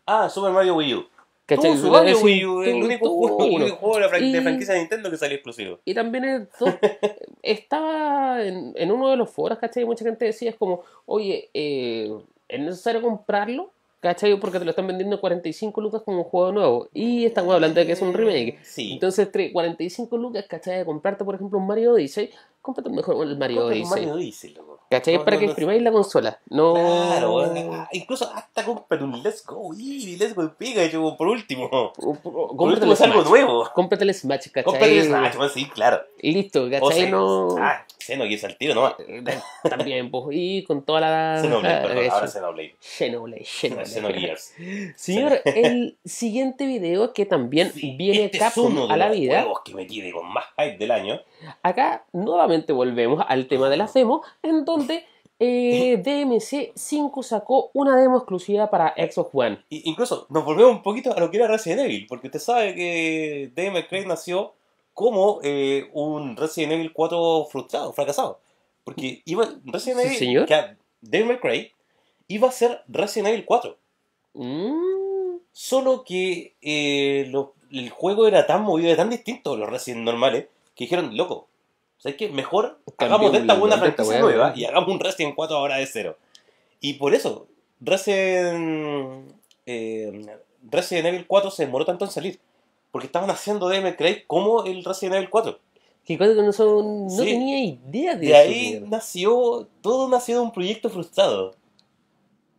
Ah, 0.07 0.29
Super 0.29 0.51
Mario 0.53 0.77
Wii 0.77 0.95
U. 0.95 1.07
¿cachai? 1.47 1.71
Tuvo 1.73 1.81
su 1.81 1.91
Mario 1.91 2.19
Wii 2.21 2.45
U, 2.45 2.63
el 2.63 2.75
único 2.85 3.09
juego, 3.09 3.45
el 3.45 3.63
único 3.63 3.77
juego 3.77 3.95
de 3.95 4.01
la 4.03 4.09
de 4.19 4.43
franquicia 4.43 4.75
de 4.75 4.81
Nintendo 4.81 5.11
que 5.11 5.17
salió 5.17 5.35
exclusivo. 5.37 5.79
Y 5.85 5.95
también 5.95 6.25
es 6.25 6.49
dos- 6.61 6.75
estaba 7.43 8.43
en, 8.45 8.73
en 8.77 8.93
uno 8.93 9.11
de 9.11 9.17
los 9.17 9.31
foros, 9.31 9.59
¿cachai? 9.59 9.85
Mucha 9.85 10.05
gente 10.05 10.25
decía, 10.27 10.51
es 10.51 10.57
como, 10.57 10.83
oye, 11.07 11.49
eh, 11.55 12.13
¿es 12.49 12.61
necesario 12.61 13.01
comprarlo? 13.03 13.71
¿Cachai? 14.01 14.39
Porque 14.39 14.61
te 14.61 14.65
lo 14.65 14.71
están 14.71 14.87
vendiendo 14.87 15.21
45 15.21 15.81
lucas 15.81 16.03
como 16.05 16.19
un 16.19 16.25
juego 16.25 16.53
nuevo. 16.53 16.89
Y 16.95 17.25
estamos 17.25 17.53
hablando 17.53 17.81
de 17.81 17.87
que 17.87 17.93
es 17.93 18.03
un 18.03 18.13
remake. 18.15 18.59
Sí. 18.63 18.93
Entonces, 18.93 19.27
entre 19.27 19.51
45 19.53 20.17
lucas, 20.17 20.45
¿cachai? 20.49 20.79
De 20.79 20.85
comprarte, 20.85 21.25
por 21.25 21.35
ejemplo, 21.35 21.59
un 21.59 21.67
Mario 21.67 21.95
Odyssey, 21.95 22.31
cómprate 22.69 22.91
mejor 22.91 23.27
el 23.27 23.39
Mario 23.39 23.63
Compra 23.63 23.77
un 23.77 23.83
Odyssey. 23.83 23.91
Mario 24.01 24.15
Odyssey, 24.15 24.51
loco. 24.55 24.81
¿Cachai? 24.91 25.17
No, 25.17 25.25
Para 25.25 25.37
no, 25.37 25.41
que 25.41 25.47
exprimáis 25.47 25.83
la 25.83 25.93
consola. 25.93 26.41
No. 26.51 26.75
Claro. 26.75 27.41
Ah, 27.73 27.89
incluso 27.93 28.31
hasta 28.35 28.65
comprar 28.65 29.03
un 29.03 29.23
Let's 29.23 29.45
Go 29.45 29.73
Eevee, 29.75 30.17
Let's 30.19 30.35
Go 30.35 30.55
Pikachu, 30.57 31.17
por 31.17 31.29
último. 31.29 31.69
Por 31.71 32.21
Cómprate 32.23 32.65
último 32.65 32.87
el 32.87 32.93
es 32.93 33.01
algo 33.03 33.21
Smash. 33.21 33.29
nuevo. 33.31 33.71
Cómprate 33.75 34.05
el 34.05 34.15
Smash, 34.15 34.47
¿cachai? 34.49 34.65
Cómprate 34.65 34.99
el 34.99 35.05
Smash, 35.07 35.37
weón, 35.37 35.51
sí, 35.51 35.67
claro. 35.69 36.01
Listo, 36.21 36.65
O 36.65 36.71
¿cachai? 36.71 36.93
sea, 37.01 37.11
no. 37.11 37.57
Ah, 37.59 37.85
Xenogears 37.99 38.45
al 38.45 38.57
tiro 38.57 38.75
nomás. 38.75 38.95
Eh, 39.01 39.23
También, 39.69 40.11
pues, 40.11 40.25
y 40.33 40.65
con 40.65 40.83
toda 40.83 41.01
la. 41.03 41.39
Xenoblade, 41.43 41.83
perdón, 41.83 42.05
eso. 42.05 42.15
ahora 42.15 42.27
Xenoblade. 42.29 42.77
Xenoblade, 42.81 43.45
Xenoblade. 43.45 43.87
Xenogears. 43.91 44.55
Señor, 44.97 45.41
el 45.45 45.99
siguiente 46.07 46.67
video 46.67 47.13
que 47.13 47.27
también 47.27 47.71
Sí, 47.73 47.95
viene 47.99 48.25
este 48.25 48.39
es 48.39 48.43
Capcom 48.45 48.73
uno 48.73 48.87
de 48.87 48.95
a 48.95 48.97
la 48.97 49.09
los 49.09 49.19
vida. 49.19 49.43
juegos 49.43 49.61
que 49.67 49.75
me 49.75 49.85
tiene 49.85 50.11
con 50.13 50.27
más 50.33 50.45
hype 50.57 50.79
del 50.79 50.91
año. 50.91 51.21
Acá 51.63 52.05
nuevamente 52.13 52.58
volvemos 52.73 53.25
al 53.29 53.47
tema 53.49 53.69
de 53.71 53.77
las 53.77 53.95
demos, 53.95 54.27
en 54.43 54.65
donde 54.65 55.05
eh, 55.39 55.97
DMC 56.05 56.73
5 56.75 57.23
sacó 57.23 57.71
una 57.75 57.97
demo 58.01 58.17
exclusiva 58.19 58.71
para 58.71 58.95
Xbox 58.97 59.31
One. 59.33 59.65
Y 59.71 59.89
incluso 59.89 60.27
nos 60.31 60.45
volvemos 60.45 60.73
un 60.73 60.83
poquito 60.83 61.15
a 61.15 61.21
lo 61.21 61.31
que 61.31 61.37
era 61.39 61.47
Resident 61.49 61.83
Evil, 61.83 62.07
porque 62.09 62.29
usted 62.29 62.41
sabe 62.41 62.75
que 62.75 63.53
May 63.71 63.87
Cry 63.87 64.05
nació 64.07 64.55
como 64.95 65.39
eh, 65.45 65.89
un 65.93 66.37
Resident 66.37 66.73
Evil 66.73 66.93
4 66.93 67.47
frustrado, 67.51 67.93
fracasado. 67.93 68.41
Porque 68.85 69.23
iba 69.27 69.49
Resident 69.65 70.01
Sí, 70.01 70.07
Evil, 70.07 70.19
señor. 70.19 70.47
que 70.47 70.77
Cry 71.41 71.73
iba 72.27 72.49
a 72.49 72.53
ser 72.53 72.83
Resident 72.89 73.29
Evil 73.29 73.45
4. 73.45 73.77
Mm, 74.35 75.39
Solo 75.53 76.05
que 76.05 76.55
eh, 76.63 77.27
lo- 77.31 77.55
el 77.73 77.91
juego 77.91 78.29
era 78.29 78.47
tan 78.47 78.63
movido, 78.63 78.89
era 78.89 78.97
tan 78.99 79.11
distinto 79.11 79.55
a 79.55 79.57
los 79.57 79.69
Resident 79.69 80.05
normales, 80.05 80.47
que 80.77 80.85
dijeron, 80.85 81.17
loco, 81.17 81.48
¿sabes 81.99 82.17
qué? 82.17 82.29
Mejor 82.29 82.79
hagamos 82.99 83.33
de 83.33 83.39
esta 83.39 83.55
Cambiémosle 83.55 83.61
buena 83.61 83.75
el 83.75 83.81
nombre 83.81 83.87
a 83.87 83.91
esta 83.91 84.05
franquicia 84.05 84.21
nueva 84.21 84.53
y 84.57 84.65
hagamos 84.65 84.89
un 84.91 85.01
Resident 85.01 85.35
4 85.35 85.57
ahora 85.57 85.77
de 85.77 85.87
cero. 85.87 86.17
Y 86.81 86.95
por 86.95 87.15
eso, 87.15 87.47
Resident, 87.81 89.33
eh, 89.67 90.37
Resident 90.71 91.07
Evil 91.07 91.27
4 91.27 91.51
se 91.51 91.67
demoró 91.67 91.85
tanto 91.85 92.05
en 92.05 92.11
salir. 92.11 92.41
Porque 92.91 93.07
estaban 93.07 93.31
haciendo 93.31 93.69
Cry 93.97 94.25
como 94.27 94.65
el 94.65 94.83
Resident 94.85 95.17
Evil 95.17 95.29
4. 95.31 95.59
Que 96.05 96.17
que 96.17 96.27
no, 96.27 96.53
son, 96.55 97.05
no 97.05 97.11
Sí. 97.11 97.25
tenía 97.27 97.63
idea 97.65 98.15
de, 98.15 98.27
De 98.27 98.33
eso. 98.33 98.37
ahí 98.39 98.71
mierda. 98.71 98.87
nació, 98.89 99.69
todo 99.83 100.09
nació 100.09 100.37
de 100.37 100.41
un 100.41 100.53
proyecto 100.53 100.89
frustrado. 100.89 101.55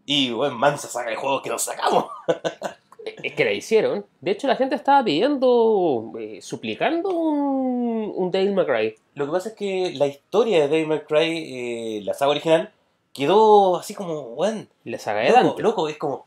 Y, 0.06 0.32
bueno, 0.32 0.56
Mansa 0.56 0.88
saca 0.88 1.10
el 1.10 1.18
juego 1.18 1.42
que 1.42 1.50
nos 1.50 1.64
sacamos. 1.64 2.06
Es 3.24 3.34
que 3.34 3.46
la 3.46 3.52
hicieron. 3.54 4.06
De 4.22 4.32
hecho, 4.32 4.48
la 4.48 4.56
gente 4.56 4.76
estaba 4.76 5.04
pidiendo, 5.04 6.12
eh, 6.20 6.40
suplicando 6.42 7.10
un, 7.10 8.14
un 8.16 8.32
May 8.56 8.66
Cry. 8.66 8.96
Lo 9.16 9.26
que 9.26 9.32
pasa 9.32 9.50
es 9.50 9.56
que 9.56 9.94
la 9.96 10.08
historia 10.08 10.68
de 10.68 10.86
May 10.86 11.02
Cry, 11.02 11.98
eh, 11.98 12.02
la 12.04 12.14
saga 12.14 12.32
original, 12.32 12.72
quedó 13.14 13.78
así 13.78 13.94
como, 13.94 14.30
bueno, 14.36 14.66
La 14.84 14.98
saga 15.00 15.22
de 15.22 15.30
loco, 15.30 15.44
Dante. 15.44 15.62
loco, 15.64 15.88
es 15.90 15.98
como, 15.98 16.26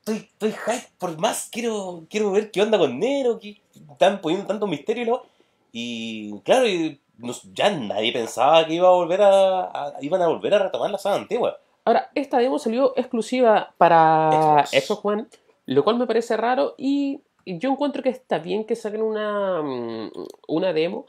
estoy, 0.00 0.16
estoy 0.16 0.50
hype 0.52 0.88
por 0.98 1.16
más, 1.18 1.48
quiero, 1.50 2.04
quiero 2.10 2.32
ver 2.32 2.50
qué 2.50 2.62
onda 2.62 2.78
con 2.78 2.98
Nero, 2.98 3.38
que 3.38 3.60
están 3.92 4.20
poniendo 4.20 4.46
tanto 4.46 4.66
misterio 4.66 5.02
y 5.02 5.06
lo- 5.06 5.22
Y 5.76 6.38
claro, 6.40 6.68
y 6.68 7.00
nos- 7.18 7.42
ya 7.54 7.70
nadie 7.70 8.12
pensaba 8.12 8.64
que 8.66 8.74
iba 8.74 8.88
a 8.88 8.92
volver 8.92 9.22
a, 9.22 9.62
a- 9.64 9.94
iban 10.00 10.20
a 10.22 10.28
volver 10.28 10.54
a 10.54 10.58
retomar 10.64 10.90
la 10.90 10.98
saga 10.98 11.16
antigua. 11.16 11.58
Ahora, 11.84 12.10
esta 12.14 12.38
demo 12.38 12.58
salió 12.58 12.92
exclusiva 12.96 13.74
para 13.76 14.64
Xbox. 14.66 14.86
Xbox 14.86 15.04
One, 15.04 15.26
lo 15.66 15.84
cual 15.84 15.98
me 15.98 16.06
parece 16.06 16.36
raro 16.36 16.74
y 16.76 17.20
yo 17.46 17.70
encuentro 17.70 18.02
que 18.02 18.08
está 18.10 18.38
bien 18.38 18.64
que 18.64 18.76
saquen 18.76 19.02
una, 19.02 19.62
mm, 19.62 20.10
una 20.48 20.72
demo 20.72 21.06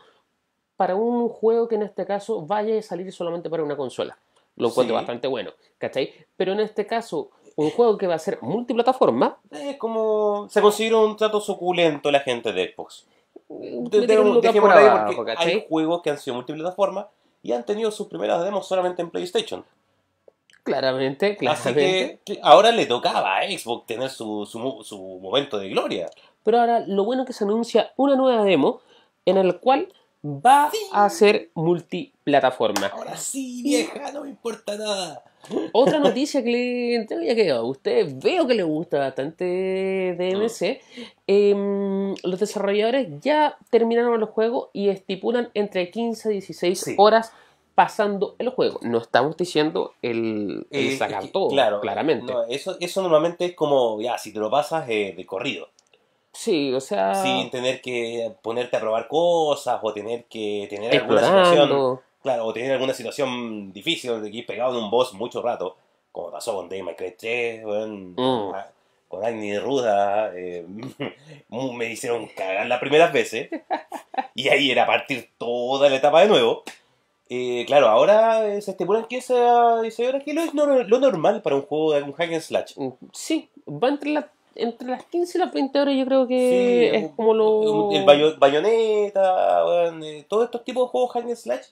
para 0.76 0.96
un 0.96 1.30
juego 1.30 1.68
que 1.68 1.76
en 1.76 1.84
este 1.84 2.06
caso 2.06 2.42
vaya 2.46 2.78
a 2.78 2.82
salir 2.82 3.12
solamente 3.12 3.50
para 3.50 3.64
una 3.64 3.78
consola. 3.78 4.18
Lo 4.58 4.70
encuentro 4.70 4.96
Sí. 4.96 5.00
bastante 5.00 5.28
bueno, 5.28 5.52
¿cachai? 5.78 6.14
Pero 6.38 6.54
en 6.54 6.60
este 6.62 6.86
caso, 6.88 7.30
un 7.58 7.70
juego 7.72 7.98
que 7.98 8.08
va 8.08 8.16
a 8.16 8.20
ser 8.20 8.40
multiplataforma, 8.42 9.38
Es 9.52 9.78
como, 9.78 10.48
se 10.50 10.62
consiguieron 10.62 11.04
un 11.10 11.18
trato 11.18 11.40
suculento 11.42 12.10
la 12.12 12.20
gente 12.22 12.52
de 12.54 12.74
Xbox. 12.74 13.06
eh, 13.50 13.78
De- 13.90 14.62
por 14.62 14.72
ahí 14.72 14.86
abajo, 14.88 15.14
porque 15.16 15.34
¿cachai? 15.36 15.52
hay 15.54 15.66
juegos 15.70 16.02
que 16.02 16.10
han 16.10 16.18
sido 16.18 16.36
multiplataforma 16.36 17.10
y 17.44 17.52
han 17.52 17.66
tenido 17.66 17.92
sus 17.92 18.08
primeras 18.08 18.44
demos 18.44 18.68
solamente 18.68 19.02
en 19.02 19.10
PlayStation. 19.12 19.64
Claramente, 20.66 21.28
Así 21.28 21.38
claramente. 21.38 22.20
que, 22.26 22.34
que 22.34 22.40
ahora 22.44 22.72
le 22.72 22.86
tocaba 22.88 23.38
a 23.38 23.44
Xbox 23.48 23.86
tener 23.86 24.10
su, 24.10 24.46
su, 24.46 24.82
su 24.84 25.20
momento 25.22 25.58
de 25.60 25.70
gloria. 25.70 26.10
Pero 26.44 26.60
ahora 26.60 26.84
lo 26.86 27.06
bueno 27.06 27.22
es 27.24 27.28
que 27.28 27.34
se 27.34 27.44
anuncia 27.44 27.94
una 27.98 28.16
nueva 28.16 28.44
demo 28.44 28.82
en 29.26 29.38
el 29.38 29.60
cual 29.60 29.88
va 30.26 30.70
Sí. 30.72 30.78
a 30.92 31.08
ser 31.10 31.50
multiplataforma. 31.54 32.88
Ahora 32.88 33.16
sí, 33.16 33.62
vieja, 33.64 34.12
no 34.12 34.24
me 34.24 34.30
importa 34.30 34.76
nada. 34.76 35.24
Otra 35.72 36.00
noticia 36.00 36.44
que 36.44 36.50
le 36.50 37.26
ya 37.26 37.36
que 37.36 37.52
a 37.52 37.62
usted 37.62 38.12
veo 38.16 38.48
que 38.48 38.56
le 38.56 38.64
gusta 38.64 38.98
bastante 38.98 40.16
DMC. 40.18 40.82
em, 41.28 42.16
los 42.24 42.40
desarrolladores 42.40 43.08
ya 43.22 43.58
terminaron 43.70 44.20
el 44.20 44.26
juego 44.26 44.72
y 44.74 44.90
estipulan 44.90 45.50
entre 45.54 45.92
15 45.92 46.30
y 46.30 46.34
16 46.34 46.80
Sí. 46.82 46.96
horas 46.98 47.32
pasando 47.76 48.36
el 48.40 48.50
juego. 48.50 48.80
No 48.82 48.98
estamos 49.00 49.36
diciendo 49.38 49.94
el, 50.02 50.66
el 50.72 50.88
Eh, 50.94 50.98
sacar 50.98 51.20
es 51.20 51.26
que, 51.28 51.32
todo, 51.34 51.50
claro, 51.50 51.82
claramente. 51.82 52.32
no, 52.32 52.44
eso, 52.46 52.78
eso 52.80 53.02
normalmente 53.02 53.46
es 53.46 53.54
como, 53.56 54.00
ya, 54.02 54.18
si 54.18 54.32
te 54.34 54.40
lo 54.40 54.50
pasas 54.50 54.88
eh, 54.90 55.14
de 55.16 55.26
corrido. 55.26 55.68
Sí, 56.32 56.74
o 56.74 56.82
sea, 56.82 57.14
Sin 57.16 57.50
tener 57.50 57.82
que 57.82 58.32
ponerte 58.42 58.76
a 58.78 58.80
probar 58.82 59.08
cosas 59.08 59.80
o 59.82 59.94
tener 59.94 60.26
que 60.26 60.68
tener 60.70 60.92
alguna 60.94 61.22
situación. 61.22 61.60
explorando. 61.60 62.02
Claro, 62.22 62.46
o 62.46 62.54
tener 62.54 62.72
alguna 62.72 62.94
situación 62.94 63.72
difícil 63.72 64.10
donde 64.10 64.32
que 64.32 64.38
ir 64.38 64.46
pegado 64.46 64.78
en 64.78 64.84
un 64.86 64.90
boss 64.92 65.14
mucho 65.14 65.42
rato, 65.42 65.78
como 66.12 66.32
pasó 66.32 66.56
con 66.56 66.68
May 66.70 66.96
Cry 66.96 67.16
3, 67.18 67.64
weón, 67.66 68.14
Mm. 68.18 68.52
con 69.08 69.24
Agni 69.24 69.58
Ruda, 69.60 70.32
eh, 70.36 70.66
me 71.74 71.92
hicieron 71.92 72.28
cagar 72.36 72.66
las 72.68 72.80
primeras 72.80 73.14
veces, 73.14 73.50
y 74.34 74.50
ahí 74.50 74.72
era 74.72 74.86
partir 74.88 75.30
toda 75.38 75.90
la 75.90 75.98
etapa 75.98 76.22
de 76.22 76.28
nuevo. 76.28 76.64
Eh, 77.30 77.64
claro, 77.66 77.88
ahora 77.88 78.62
se 78.62 78.72
estipulan 78.72 79.06
que 79.06 79.18
esa, 79.18 79.86
esa 79.86 80.04
hora 80.04 80.20
que 80.20 80.34
lo 80.34 80.42
es 80.44 80.54
lo 80.54 81.00
normal 81.00 81.42
para 81.42 81.56
un 81.56 81.64
juego 81.64 81.94
de 81.94 82.04
un 82.04 82.14
hack 82.14 82.32
and 82.34 82.42
slash. 82.42 82.74
Mm, 82.78 82.90
Sí, 83.12 83.50
va 83.68 83.88
entre, 83.90 84.12
la- 84.12 84.32
entre 84.54 84.88
las 84.90 85.04
15 85.06 85.38
y 85.38 85.42
las 85.42 85.52
20 85.52 85.80
horas 85.80 85.96
yo 85.98 86.06
creo 86.06 86.28
que 86.28 86.92
Sí, 86.92 86.98
es 87.06 87.12
como 87.16 87.34
lo... 87.34 87.90
El 87.92 88.06
bayo- 88.06 88.38
bayoneta, 88.38 89.64
eh, 90.04 90.26
todos 90.30 90.46
estos 90.46 90.64
tipos 90.64 90.84
de 90.84 90.90
juegos 90.90 91.12
hack 91.14 91.26
and 91.26 91.36
slash 91.36 91.66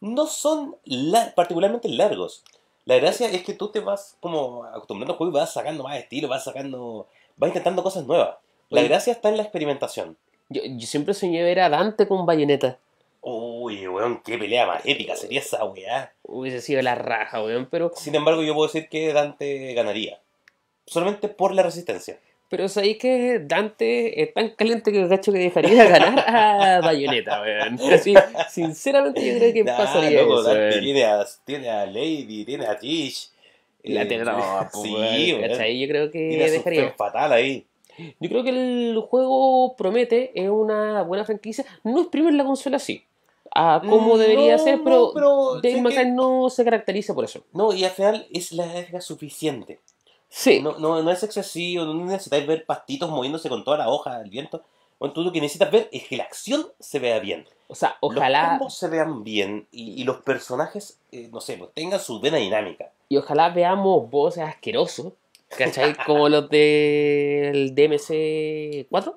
no 0.00 0.26
son 0.26 0.76
la- 0.84 1.34
particularmente 1.34 1.88
largos. 1.88 2.44
La 2.84 2.96
gracia 2.96 3.28
es 3.28 3.42
que 3.42 3.54
tú 3.54 3.68
te 3.68 3.80
vas 3.80 4.16
como 4.20 4.64
acostumbrando 4.64 5.12
al 5.14 5.18
juego 5.18 5.32
y 5.32 5.40
vas 5.40 5.52
sacando 5.52 5.82
más 5.84 5.98
estilo, 5.98 6.28
vas 6.28 6.44
sacando, 6.44 7.06
vas 7.36 7.48
intentando 7.48 7.82
cosas 7.82 8.06
nuevas. 8.06 8.36
La 8.70 8.82
gracia 8.82 9.12
está 9.12 9.28
en 9.30 9.36
la 9.38 9.42
experimentación. 9.42 10.16
Yo, 10.50 10.62
yo 10.64 10.86
siempre 10.86 11.14
soñé 11.14 11.42
ver 11.42 11.60
a 11.60 11.68
Dante 11.70 12.06
con 12.06 12.24
bayoneta. 12.26 12.78
Uy, 13.20 13.86
weón, 13.88 14.22
qué 14.24 14.38
pelea 14.38 14.66
más 14.66 14.82
épica 14.84 15.16
sería 15.16 15.40
esa 15.40 15.64
weá. 15.64 16.12
Hubiese 16.22 16.60
sido 16.60 16.80
la 16.82 16.94
raja, 16.94 17.42
weón, 17.42 17.68
pero... 17.70 17.92
Sin 17.96 18.14
embargo, 18.14 18.42
yo 18.42 18.54
puedo 18.54 18.68
decir 18.68 18.88
que 18.88 19.12
Dante 19.12 19.74
ganaría. 19.74 20.20
Solamente 20.86 21.28
por 21.28 21.54
la 21.54 21.62
resistencia. 21.62 22.18
Pero 22.48 22.66
sabéis 22.68 22.96
que 22.96 23.40
Dante 23.40 24.22
es 24.22 24.32
tan 24.32 24.50
caliente 24.50 24.90
que 24.90 25.06
cacho 25.06 25.32
que 25.32 25.38
dejaría 25.38 25.84
ganar 25.84 26.18
a 26.26 26.80
Bayonetta, 26.80 27.42
weón. 27.42 27.78
Así, 27.92 28.14
sinceramente 28.48 29.26
yo 29.26 29.38
creo 29.38 29.52
que 29.52 29.64
Nah, 29.64 29.76
pasaría 29.76 30.22
loco, 30.22 30.40
eso, 30.40 30.54
Dante 30.54 30.80
tiene 30.80 31.04
a, 31.04 31.26
tiene 31.44 31.70
a 31.70 31.84
Lady, 31.86 32.44
tiene 32.46 32.66
a 32.66 32.78
Tish. 32.78 33.30
La 33.82 34.02
eh, 34.02 34.06
tiene 34.06 34.24
toda, 34.24 34.68
po, 34.70 34.82
Sí, 34.82 34.94
weón. 35.34 35.40
¿cachai? 35.50 35.78
Yo 35.78 35.88
creo 35.88 36.10
que 36.10 36.28
Tiene 36.30 36.50
dejaría. 36.50 36.94
fatal 36.96 37.32
ahí. 37.32 37.66
Yo 38.20 38.28
creo 38.30 38.44
que 38.44 38.50
el 38.50 38.96
juego 39.08 39.74
promete, 39.76 40.30
es 40.34 40.48
una 40.48 41.02
buena 41.02 41.24
franquicia. 41.24 41.64
No 41.84 42.00
exprime 42.00 42.30
la 42.32 42.44
consola 42.44 42.76
así, 42.76 43.02
a 43.54 43.80
como 43.80 44.14
Mm, 44.14 44.18
debería 44.18 44.56
no, 44.56 44.64
ser, 44.64 44.78
no, 44.78 44.84
pero, 44.84 45.10
pero 45.14 45.60
sé 45.62 45.80
May 45.80 45.92
que- 45.94 46.00
Cry 46.02 46.10
no 46.12 46.48
se 46.50 46.64
caracteriza 46.64 47.14
por 47.14 47.24
eso. 47.24 47.40
No, 47.52 47.72
y 47.72 47.84
al 47.84 47.90
final 47.92 48.26
es 48.32 48.52
la 48.52 48.66
larga 48.66 49.00
suficiente. 49.00 49.80
Sí, 50.28 50.60
No, 50.60 50.78
no, 50.78 51.02
no 51.02 51.10
es 51.10 51.22
excesivo, 51.22 51.84
no 51.84 51.94
necesitáis 52.04 52.46
ver 52.46 52.66
pastitos 52.66 53.08
moviéndose 53.10 53.48
con 53.48 53.64
toda 53.64 53.78
la 53.78 53.88
hoja 53.88 54.18
del 54.18 54.28
viento. 54.30 54.62
Bueno, 54.98 55.14
tú 55.14 55.22
lo 55.22 55.32
que 55.32 55.40
necesitas 55.40 55.70
ver 55.70 55.88
es 55.92 56.06
que 56.08 56.16
la 56.16 56.24
acción 56.24 56.66
se 56.80 56.98
vea 56.98 57.18
bien. 57.20 57.46
o 57.68 57.74
sea, 57.74 57.96
Los 58.02 58.16
ojalá, 58.16 58.50
combos 58.50 58.74
se 58.74 58.88
vean 58.88 59.22
bien 59.24 59.66
y, 59.70 60.00
y 60.00 60.04
los 60.04 60.16
personajes, 60.18 60.98
eh, 61.12 61.28
no 61.32 61.40
sé, 61.40 61.56
pues 61.56 61.70
tengan 61.74 62.00
su 62.00 62.18
vena 62.20 62.36
dinámica. 62.38 62.90
y 63.08 63.16
ojalá 63.16 63.48
veamos 63.50 64.10
voces 64.10 64.42
asquerosos, 64.42 65.12
¿cachai? 65.56 65.94
como 66.06 66.28
los 66.28 66.48
del 66.50 67.74
DMC4. 67.74 69.14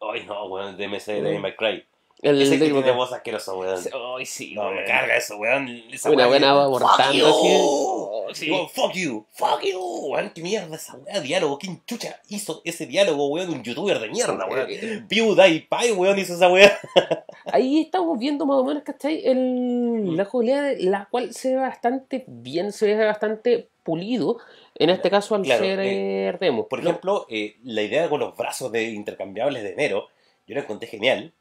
Ay, 0.00 0.24
no, 0.26 0.46
weón, 0.46 0.76
DMC 0.76 1.06
de 1.12 1.22
Devil 1.22 1.40
May 1.40 1.56
Cry. 1.56 1.84
El 2.28 2.42
Ese 2.42 2.58
que 2.58 2.70
tiene 2.70 2.90
voz 2.92 3.12
asqueroso, 3.12 3.58
weón. 3.58 3.78
Ay, 4.18 4.26
sí, 4.26 4.52
No, 4.54 4.70
me 4.72 4.84
carga 4.84 5.16
eso, 5.16 5.36
weón. 5.36 5.68
Esa 5.92 6.10
Una 6.10 6.26
buena 6.26 6.46
que- 6.48 6.50
abortando 6.52 7.04
Fuck 7.04 7.14
you. 7.14 7.26
así. 7.26 7.48
Oh, 7.60 8.26
sí. 8.32 8.44
Digo, 8.46 8.68
fuck 8.68 8.92
you, 8.94 9.26
fuck 9.32 9.62
you, 9.62 9.78
weón. 10.10 10.30
¿Qué 10.34 10.42
mierda 10.42 10.74
esa 10.76 10.96
weá? 10.96 11.20
Diálogo, 11.20 11.58
¿quién 11.58 11.82
chucha 11.86 12.20
hizo 12.28 12.62
ese 12.64 12.86
diálogo, 12.86 13.28
weón? 13.28 13.50
Un 13.50 13.62
youtuber 13.62 13.98
de 14.00 14.08
mierda, 14.08 14.46
weón. 14.46 15.06
PewDiePie, 15.08 15.92
weón, 15.92 16.18
hizo 16.18 16.34
esa 16.34 16.48
weá. 16.50 16.76
Ahí 17.46 17.82
estamos 17.82 18.18
viendo 18.18 18.44
más 18.44 18.58
o 18.58 18.64
menos, 18.64 18.82
¿cachai? 18.82 19.22
El, 19.24 20.16
la 20.16 20.24
jugabilidad, 20.24 20.74
la 20.80 21.08
cual 21.10 21.32
se 21.32 21.50
ve 21.54 21.60
bastante 21.60 22.24
bien, 22.26 22.72
se 22.72 22.86
ve 22.94 23.04
bastante 23.06 23.68
pulido, 23.84 24.38
en 24.74 24.90
este 24.90 25.10
caso 25.10 25.36
al 25.36 25.42
Claro, 25.42 25.62
ser 25.62 25.78
eh, 25.78 26.28
eh. 26.30 26.64
Por 26.68 26.82
Lo- 26.82 26.90
ejemplo, 26.90 27.26
eh, 27.30 27.56
la 27.62 27.82
idea 27.82 28.08
con 28.08 28.18
los 28.18 28.36
brazos 28.36 28.72
de 28.72 28.82
intercambiables 28.90 29.62
de 29.62 29.72
enero, 29.74 30.08
yo 30.48 30.54
la 30.56 30.62
encontré 30.62 30.88
genial. 30.88 31.32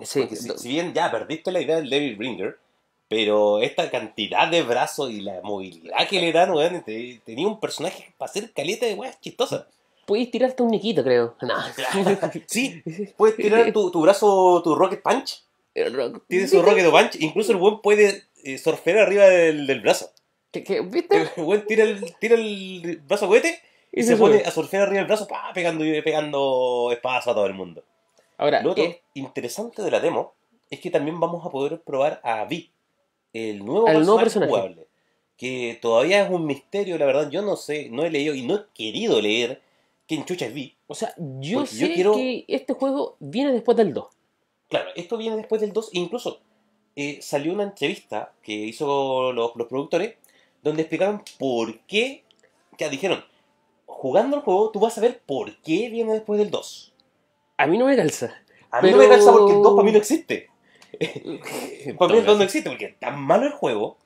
Sí, 0.00 0.20
Porque 0.20 0.36
si, 0.36 0.68
bien 0.68 0.92
ya 0.94 1.10
perdiste 1.10 1.50
la 1.52 1.60
idea 1.60 1.76
del 1.76 1.90
Devil 1.90 2.16
Bringer, 2.16 2.58
pero 3.08 3.60
esta 3.62 3.90
cantidad 3.90 4.48
de 4.48 4.62
brazos 4.62 5.10
y 5.10 5.20
la 5.20 5.40
movilidad 5.42 6.08
que 6.08 6.20
le 6.20 6.32
dan, 6.32 6.50
weón, 6.50 6.82
te- 6.84 7.20
tenía 7.24 7.46
un 7.46 7.60
personaje 7.60 8.12
para 8.18 8.28
hacer 8.30 8.52
caleta 8.52 8.86
de 8.86 8.94
weas 8.94 9.20
chistosas. 9.20 9.64
Puedes 10.06 10.30
tirarte 10.30 10.62
un 10.62 10.70
niquito, 10.70 11.02
creo. 11.02 11.34
No. 11.42 11.54
Sí, 12.46 12.82
puedes 13.16 13.36
tirar 13.36 13.72
tu, 13.72 13.90
tu 13.90 14.00
brazo, 14.00 14.60
tu 14.62 14.74
Rocket 14.74 15.02
Punch, 15.02 15.42
rock- 15.92 16.24
tiene 16.28 16.46
su 16.48 16.62
Rocket 16.62 16.90
Punch, 16.90 17.16
incluso 17.20 17.52
el 17.52 17.58
buen 17.58 17.80
puede 17.80 18.24
eh, 18.44 18.58
surfear 18.58 18.98
arriba 18.98 19.24
del, 19.24 19.66
del 19.66 19.80
brazo. 19.80 20.10
¿Qué- 20.52 20.62
qué? 20.64 20.80
¿Viste? 20.80 21.28
El 21.36 21.42
buen 21.44 21.66
tira 21.66 21.84
el, 21.84 22.14
tira 22.18 22.34
el 22.36 23.00
brazo 23.06 23.26
cohete 23.28 23.60
y, 23.92 24.00
Y 24.00 24.02
se, 24.04 24.10
se 24.12 24.16
pone 24.16 24.42
a 24.44 24.50
surfear 24.50 24.82
arriba 24.84 24.98
del 24.98 25.06
brazo, 25.06 25.26
pa, 25.28 25.50
pegando, 25.54 25.84
pegando 26.04 26.90
espadas 26.92 27.26
a 27.28 27.34
todo 27.34 27.46
el 27.46 27.54
mundo. 27.54 27.82
Ahora, 28.38 28.62
Lo 28.62 28.72
otro 28.72 28.84
es- 28.84 28.98
interesante 29.14 29.82
de 29.82 29.90
la 29.90 30.00
demo 30.00 30.34
es 30.70 30.80
que 30.80 30.90
también 30.90 31.18
vamos 31.20 31.44
a 31.46 31.50
poder 31.50 31.80
probar 31.82 32.20
a 32.24 32.44
Vi, 32.44 32.70
el 33.32 33.64
nuevo, 33.64 33.86
El 33.88 34.00
nuevo 34.04 34.18
personaje, 34.18 34.50
jugable. 34.50 34.86
Que 35.36 35.78
todavía 35.80 36.24
es 36.24 36.30
un 36.30 36.46
misterio, 36.46 36.96
la 36.98 37.06
verdad. 37.06 37.30
Yo 37.30 37.42
no 37.42 37.56
sé, 37.56 37.88
no 37.90 38.04
he 38.04 38.10
leído 38.10 38.34
y 38.34 38.42
no 38.42 38.54
he 38.56 38.64
querido 38.74 39.20
leer 39.20 39.60
quién 40.08 40.24
chucha 40.24 40.46
es 40.46 40.54
Vi. 40.54 40.74
o 40.86 40.94
sea, 40.94 41.12
yo 41.40 41.66
sé 41.66 41.92
quiero- 41.92 42.14
que 42.14 42.44
este 42.48 42.72
juego 42.72 43.16
viene 43.20 43.52
después 43.52 43.76
del 43.76 43.92
2. 43.92 44.06
Claro, 44.68 44.88
esto 44.96 45.16
viene 45.16 45.36
después 45.36 45.60
del 45.60 45.72
2. 45.72 45.90
Incluso 45.92 46.40
eh, 46.96 47.18
salió 47.20 47.52
una 47.52 47.64
entrevista 47.64 48.32
que 48.42 48.52
hizo 48.52 49.32
los, 49.32 49.54
los 49.56 49.66
productores 49.68 50.14
donde 50.62 50.82
explicaban 50.82 51.22
por 51.38 51.78
qué 51.80 52.24
ya 52.78 52.88
dijeron, 52.88 53.22
jugando 53.84 54.36
el 54.36 54.42
juego 54.42 54.70
tú 54.70 54.80
vas 54.80 54.96
a 54.96 55.00
ver 55.02 55.20
por 55.26 55.54
qué 55.58 55.88
viene 55.90 56.12
después 56.14 56.38
del 56.38 56.50
2. 56.50 56.92
A 57.56 57.66
mí 57.66 57.78
no 57.78 57.86
me 57.86 57.96
calza. 57.96 58.26
A 58.70 58.80
mí 58.82 58.88
Pero- 58.88 58.96
no 58.96 59.02
me 59.02 59.08
calza 59.08 59.32
porque 59.32 59.52
el 59.54 59.62
2 59.62 59.74
para 59.74 59.84
mí 59.86 59.92
no 59.92 59.98
existe. 59.98 60.50
el, 60.98 61.96
Para 61.98 62.12
mí 62.12 62.18
el 62.20 62.26
2 62.26 62.38
no 62.38 62.44
existe 62.44 62.68
porque 62.70 62.84
es 62.86 62.98
tan 62.98 63.18
malo 63.20 63.46
el 63.46 63.52
juego. 63.52 63.98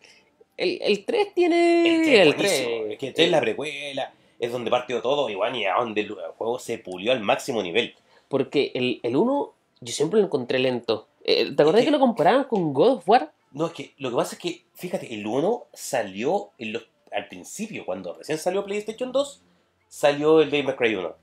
el 0.57 1.05
3 1.05 1.35
tiene. 1.35 1.97
El 1.97 2.03
3 2.05 2.09
es 2.09 2.21
El 2.21 2.35
buenísimo, 2.35 2.69
3. 2.85 2.93
es 2.93 2.99
que 2.99 3.07
el 3.09 3.15
3 3.15 3.27
es 3.27 3.31
la 3.33 3.41
precuela, 3.41 4.13
es 4.39 4.53
donde 4.53 4.71
partió 4.71 5.01
todo 5.03 5.29
y 5.31 5.35
bueno, 5.35 5.57
y 5.57 5.65
a 5.65 5.75
donde 5.75 6.01
el 6.03 6.15
juego 6.37 6.59
se 6.59 6.79
pulió 6.79 7.13
al 7.13 7.21
máximo 7.21 7.63
nivel. 7.63 7.95
Porque 8.29 8.71
el, 8.75 9.01
el 9.03 9.17
1 9.17 9.55
yo 9.81 9.93
siempre 9.93 10.21
lo 10.21 10.27
encontré 10.27 10.59
lento. 10.59 11.09
Eh, 11.25 11.53
¿Te 11.55 11.63
acordás 11.63 11.81
Es 11.81 11.85
que- 11.87 11.93
que 11.93 11.99
lo 11.99 12.01
comparaban 12.01 12.45
con 12.45 12.73
God 12.73 12.99
of 12.99 13.09
War? 13.09 13.33
No, 13.53 13.67
es 13.67 13.73
que 13.73 13.95
lo 13.99 14.11
que 14.11 14.17
pasa 14.17 14.37
es 14.37 14.41
que, 14.41 14.65
fíjate, 14.75 15.13
el 15.13 15.27
1 15.27 15.67
salió 15.73 16.51
en 16.59 16.73
los, 16.75 16.87
al 17.11 17.27
principio, 17.29 17.85
cuando 17.85 18.15
recién 18.15 18.39
salió 18.39 18.65
PlayStation 18.65 19.11
2, 19.11 19.43
salió 19.89 20.41
el 20.41 20.51
Devil 20.51 20.67
May 20.67 20.77
Cry 20.77 20.95
1. 20.95 21.17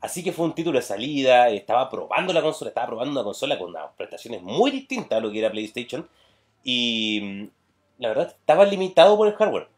Así 0.00 0.22
que 0.24 0.32
fue 0.32 0.46
un 0.46 0.54
título 0.54 0.78
de 0.78 0.82
salida, 0.82 1.50
estaba 1.50 1.90
probando 1.90 2.32
la 2.32 2.40
consola, 2.42 2.70
estaba 2.70 2.86
probando 2.86 3.12
una 3.12 3.24
consola 3.24 3.58
con 3.58 3.70
unas 3.70 3.90
prestaciones 3.96 4.42
muy 4.42 4.70
distintas 4.70 5.18
a 5.18 5.20
lo 5.20 5.30
que 5.30 5.38
era 5.40 5.50
PlayStation. 5.50 6.08
Y 6.64 7.20
mm, 7.22 7.48
la 8.02 8.08
verdad, 8.08 8.28
estaba 8.28 8.64
limitado 8.64 9.16
por 9.16 9.28
el 9.28 9.34
hardware. 9.34 9.68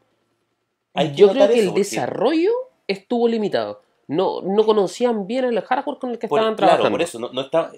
Hay 0.95 1.15
yo 1.15 1.31
creo 1.31 1.49
que 1.49 1.59
el 1.61 1.67
porque- 1.67 1.81
desarrollo 1.81 2.53
estuvo 2.87 3.27
limitado. 3.29 3.83
No, 4.09 4.43
no 4.43 4.65
conocían 4.67 5.27
bien 5.27 5.45
el 5.45 5.61
hardware 5.63 5.99
con 5.99 6.11
el 6.11 6.19
que 6.19 6.29
por- 6.29 6.39
estaban 6.39 6.55
claro, 6.57 6.73
trabajando. 6.73 6.95
por 6.99 7.03
eso, 7.03 7.19
no, 7.19 7.33
no 7.33 7.41
estaba, 7.43 7.73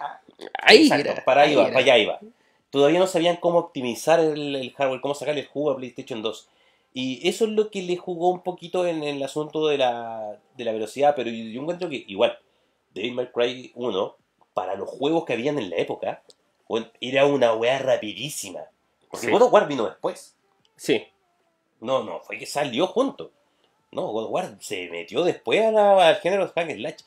ah, 0.00 0.20
Ahí 0.62 0.82
Exacto, 0.82 1.10
era, 1.10 1.24
para 1.24 1.42
ahí 1.42 1.52
era. 1.54 1.64
para 1.64 1.78
allá 1.78 1.98
iba. 1.98 2.20
Todavía 2.70 2.98
no 3.00 3.06
sabían 3.06 3.36
cómo 3.36 3.58
optimizar 3.58 4.20
el, 4.20 4.54
el 4.56 4.72
hardware, 4.74 5.00
cómo 5.00 5.14
sacarle 5.14 5.40
el 5.40 5.46
jugo 5.48 5.70
a 5.72 5.76
PlayStation 5.76 6.22
2. 6.22 6.48
Y 6.92 7.26
eso 7.28 7.44
es 7.44 7.50
lo 7.52 7.70
que 7.70 7.82
le 7.82 7.96
jugó 7.96 8.30
un 8.30 8.42
poquito 8.42 8.86
en, 8.86 9.02
el 9.04 9.22
asunto 9.22 9.66
de 9.68 9.78
la, 9.78 10.38
de 10.56 10.64
la 10.64 10.72
velocidad, 10.72 11.14
pero 11.14 11.30
yo, 11.30 11.44
yo 11.44 11.60
encuentro 11.60 11.88
que 11.88 12.04
igual, 12.08 12.36
Devil 12.94 13.14
May 13.14 13.30
Cry 13.32 13.72
1, 13.76 14.16
para 14.54 14.74
los 14.74 14.88
juegos 14.88 15.24
que 15.24 15.34
habían 15.34 15.58
en 15.58 15.70
la 15.70 15.76
época, 15.76 16.22
era 17.00 17.26
una 17.26 17.54
weá 17.54 17.78
rapidísima. 17.78 18.60
Porque 19.10 19.26
Sí. 19.26 19.32
God 19.32 19.42
of 19.42 19.52
War 19.52 19.68
vino 19.68 19.86
después. 19.86 20.36
Sí. 20.76 21.04
No, 21.80 22.02
no, 22.04 22.20
fue 22.20 22.38
que 22.38 22.46
salió 22.46 22.86
junto. 22.88 23.30
No, 23.92 24.08
God 24.08 24.24
of 24.26 24.30
War 24.32 24.56
se 24.60 24.88
metió 24.90 25.22
después 25.24 25.64
a 25.64 25.70
la- 25.72 26.08
al 26.08 26.16
género 26.16 26.46
de 26.46 26.52
hack 26.52 26.70
slash. 26.74 27.00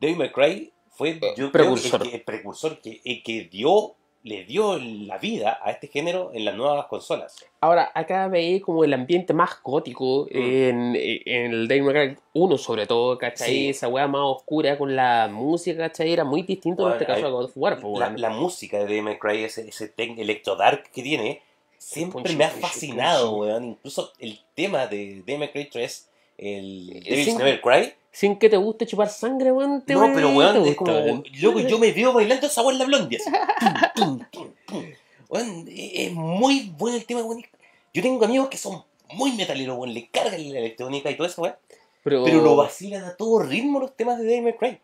Devil 0.00 0.16
May 0.16 0.32
Cry 0.32 0.72
fue 0.90 1.14
yo 1.36 1.50
creo, 1.50 1.52
precursor. 1.52 2.02
el, 2.02 2.10
que, 2.10 2.16
el 2.16 2.22
precursor 2.22 2.80
que, 2.80 3.00
el 3.04 3.22
que 3.22 3.44
dio, 3.44 3.94
le 4.24 4.44
dio 4.44 4.78
la 4.78 5.18
vida 5.18 5.60
a 5.62 5.70
este 5.70 5.86
género 5.86 6.30
en 6.34 6.46
las 6.46 6.56
nuevas 6.56 6.86
consolas. 6.86 7.44
Ahora, 7.60 7.92
acá 7.94 8.26
veis 8.28 8.62
como 8.62 8.82
el 8.82 8.92
ambiente 8.94 9.32
más 9.34 9.60
gótico 9.62 10.24
Mm. 10.30 10.36
en, 10.36 10.96
en 10.96 11.52
el 11.52 11.68
May 11.68 11.92
Cry 12.08 12.16
1 12.32 12.58
sobre 12.58 12.86
todo, 12.86 13.18
¿cachai? 13.18 13.48
Sí. 13.48 13.68
Esa 13.68 13.86
weá 13.88 14.08
más 14.08 14.22
oscura 14.24 14.76
con 14.78 14.96
la 14.96 15.28
música, 15.30 15.76
¿cachai? 15.78 16.10
Era 16.12 16.24
muy 16.24 16.42
distinto 16.42 16.82
Bueno, 16.84 16.96
en 16.96 17.02
este 17.02 17.12
caso 17.12 17.26
a 17.26 17.30
God 17.30 17.44
of 17.44 17.52
War, 17.54 17.78
pues, 17.78 17.98
La, 18.00 18.10
la 18.16 18.30
música 18.30 18.82
de 18.84 19.02
May 19.02 19.18
Cry, 19.18 19.44
ese, 19.44 19.68
ese 19.68 19.88
tech 19.88 20.18
electro 20.18 20.56
dark 20.56 20.90
que 20.90 21.02
tiene, 21.02 21.42
siempre 21.78 22.34
me 22.34 22.44
ha 22.44 22.50
fascinado, 22.50 23.36
weón. 23.36 23.64
Incluso 23.64 24.10
el 24.18 24.40
tema 24.54 24.86
de 24.86 25.22
May 25.26 25.50
Cry 25.52 25.66
3, 25.70 26.08
el 26.38 26.90
Eh, 26.96 27.00
Devil's 27.10 27.36
Never 27.36 27.60
Cry. 27.60 27.92
Sin 28.14 28.38
que 28.38 28.48
te 28.48 28.56
guste 28.56 28.86
chupar 28.86 29.08
sangre, 29.08 29.50
weón. 29.50 29.82
te 29.82 29.92
No, 29.92 30.08
pero 30.14 30.30
weón, 30.30 30.64
es 30.68 30.76
como, 30.76 30.92
weón. 30.92 31.24
loco, 31.40 31.58
yo 31.58 31.80
me 31.80 31.90
veo 31.90 32.12
bailando 32.12 32.46
esa 32.46 32.62
weá 32.62 32.72
en 32.72 32.78
la 32.78 32.84
blondie. 32.84 33.18
Weón, 35.28 35.66
es 35.68 36.12
muy 36.12 36.72
bueno 36.78 36.96
el 36.96 37.04
tema, 37.06 37.24
weón. 37.24 37.44
Yo 37.92 38.02
tengo 38.02 38.24
amigos 38.24 38.48
que 38.48 38.56
son 38.56 38.84
muy 39.12 39.32
metaleros, 39.32 39.76
weón, 39.76 39.92
le 39.92 40.06
cargan 40.10 40.52
la 40.52 40.60
electrónica 40.60 41.10
y 41.10 41.16
todo 41.16 41.26
eso, 41.26 41.42
weón. 41.42 41.56
Pero, 42.04 42.22
Pero 42.22 42.40
lo 42.40 42.54
vacilan 42.54 43.02
a 43.02 43.16
todo 43.16 43.40
ritmo 43.40 43.80
los 43.80 43.96
temas 43.96 44.20
de 44.20 44.40
May 44.40 44.56
Cry. 44.56 44.78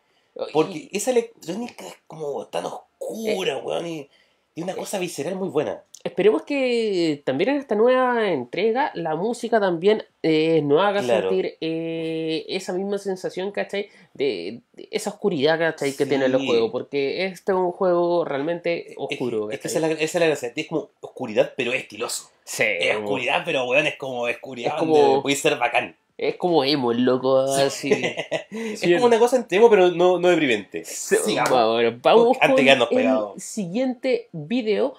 Porque 0.53 0.89
esa 0.91 1.13
electrónica 1.13 1.87
es 1.87 1.95
como 2.09 2.47
tan 2.47 2.65
oscura, 2.67 3.59
weón, 3.59 3.87
y 3.87 4.11
tiene 4.55 4.73
una 4.73 4.81
cosa 4.81 4.99
visceral 4.99 5.37
muy 5.37 5.51
buena. 5.51 5.85
Esperemos 6.03 6.43
que 6.43 7.21
también 7.27 7.51
en 7.51 7.57
esta 7.57 7.75
nueva 7.75 8.31
entrega 8.31 8.91
la 8.95 9.17
música 9.17 9.61
también 9.61 10.03
eh, 10.23 10.63
nos 10.63 10.81
haga 10.83 11.03
Claro. 11.03 11.29
sentir 11.29 11.59
eh, 11.61 12.47
esa 12.49 12.73
misma 12.73 12.97
sensación, 12.97 13.53
¿cachai? 13.53 13.91
De, 14.15 14.61
de 14.73 14.89
esa 14.91 15.11
oscuridad, 15.11 15.59
¿cachai? 15.59 15.93
Que 15.93 16.05
Sí. 16.05 16.09
tienen 16.09 16.33
los 16.33 16.43
juegos, 16.43 16.71
porque 16.71 17.27
este 17.27 17.53
es 17.53 17.59
un 17.59 17.71
juego 17.73 18.25
realmente 18.25 18.95
oscuro, 18.97 19.51
Es, 19.51 19.57
es 19.57 19.61
que 19.61 19.69
esa 19.69 19.79
es, 19.79 19.83
la, 19.83 19.89
esa 19.93 20.03
es 20.05 20.15
la 20.15 20.27
gracia. 20.27 20.53
Es 20.57 20.67
como 20.69 20.89
oscuridad, 21.03 21.53
pero 21.55 21.73
es 21.75 21.83
estiloso. 21.83 22.31
Sí, 22.45 22.65
Es 22.67 22.97
oscuridad, 22.97 23.43
pero 23.45 23.67
weón, 23.67 23.87
es 23.87 23.97
como 23.97 24.23
oscuridad 24.23 24.73
Es 24.75 24.79
como- 24.79 25.23
puede 25.23 25.37
ser 25.37 25.59
bacán. 25.59 25.97
Es 26.17 26.37
como 26.37 26.65
emo, 26.65 26.93
el 26.93 27.05
loco, 27.05 27.41
así. 27.41 27.91
Es 28.51 28.81
como 28.95 29.05
una 29.07 29.19
cosa 29.19 29.37
entre 29.37 29.59
emo, 29.59 29.69
pero 29.69 29.91
no, 29.91 30.19
no 30.19 30.29
deprimente. 30.29 30.83
Sí, 30.87 31.17
bueno, 31.51 31.99
vamos 32.03 32.39
Antes 32.41 32.77
con 32.89 32.99
el 32.99 33.41
siguiente 33.41 34.29
video 34.33 34.95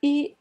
y 0.00 0.35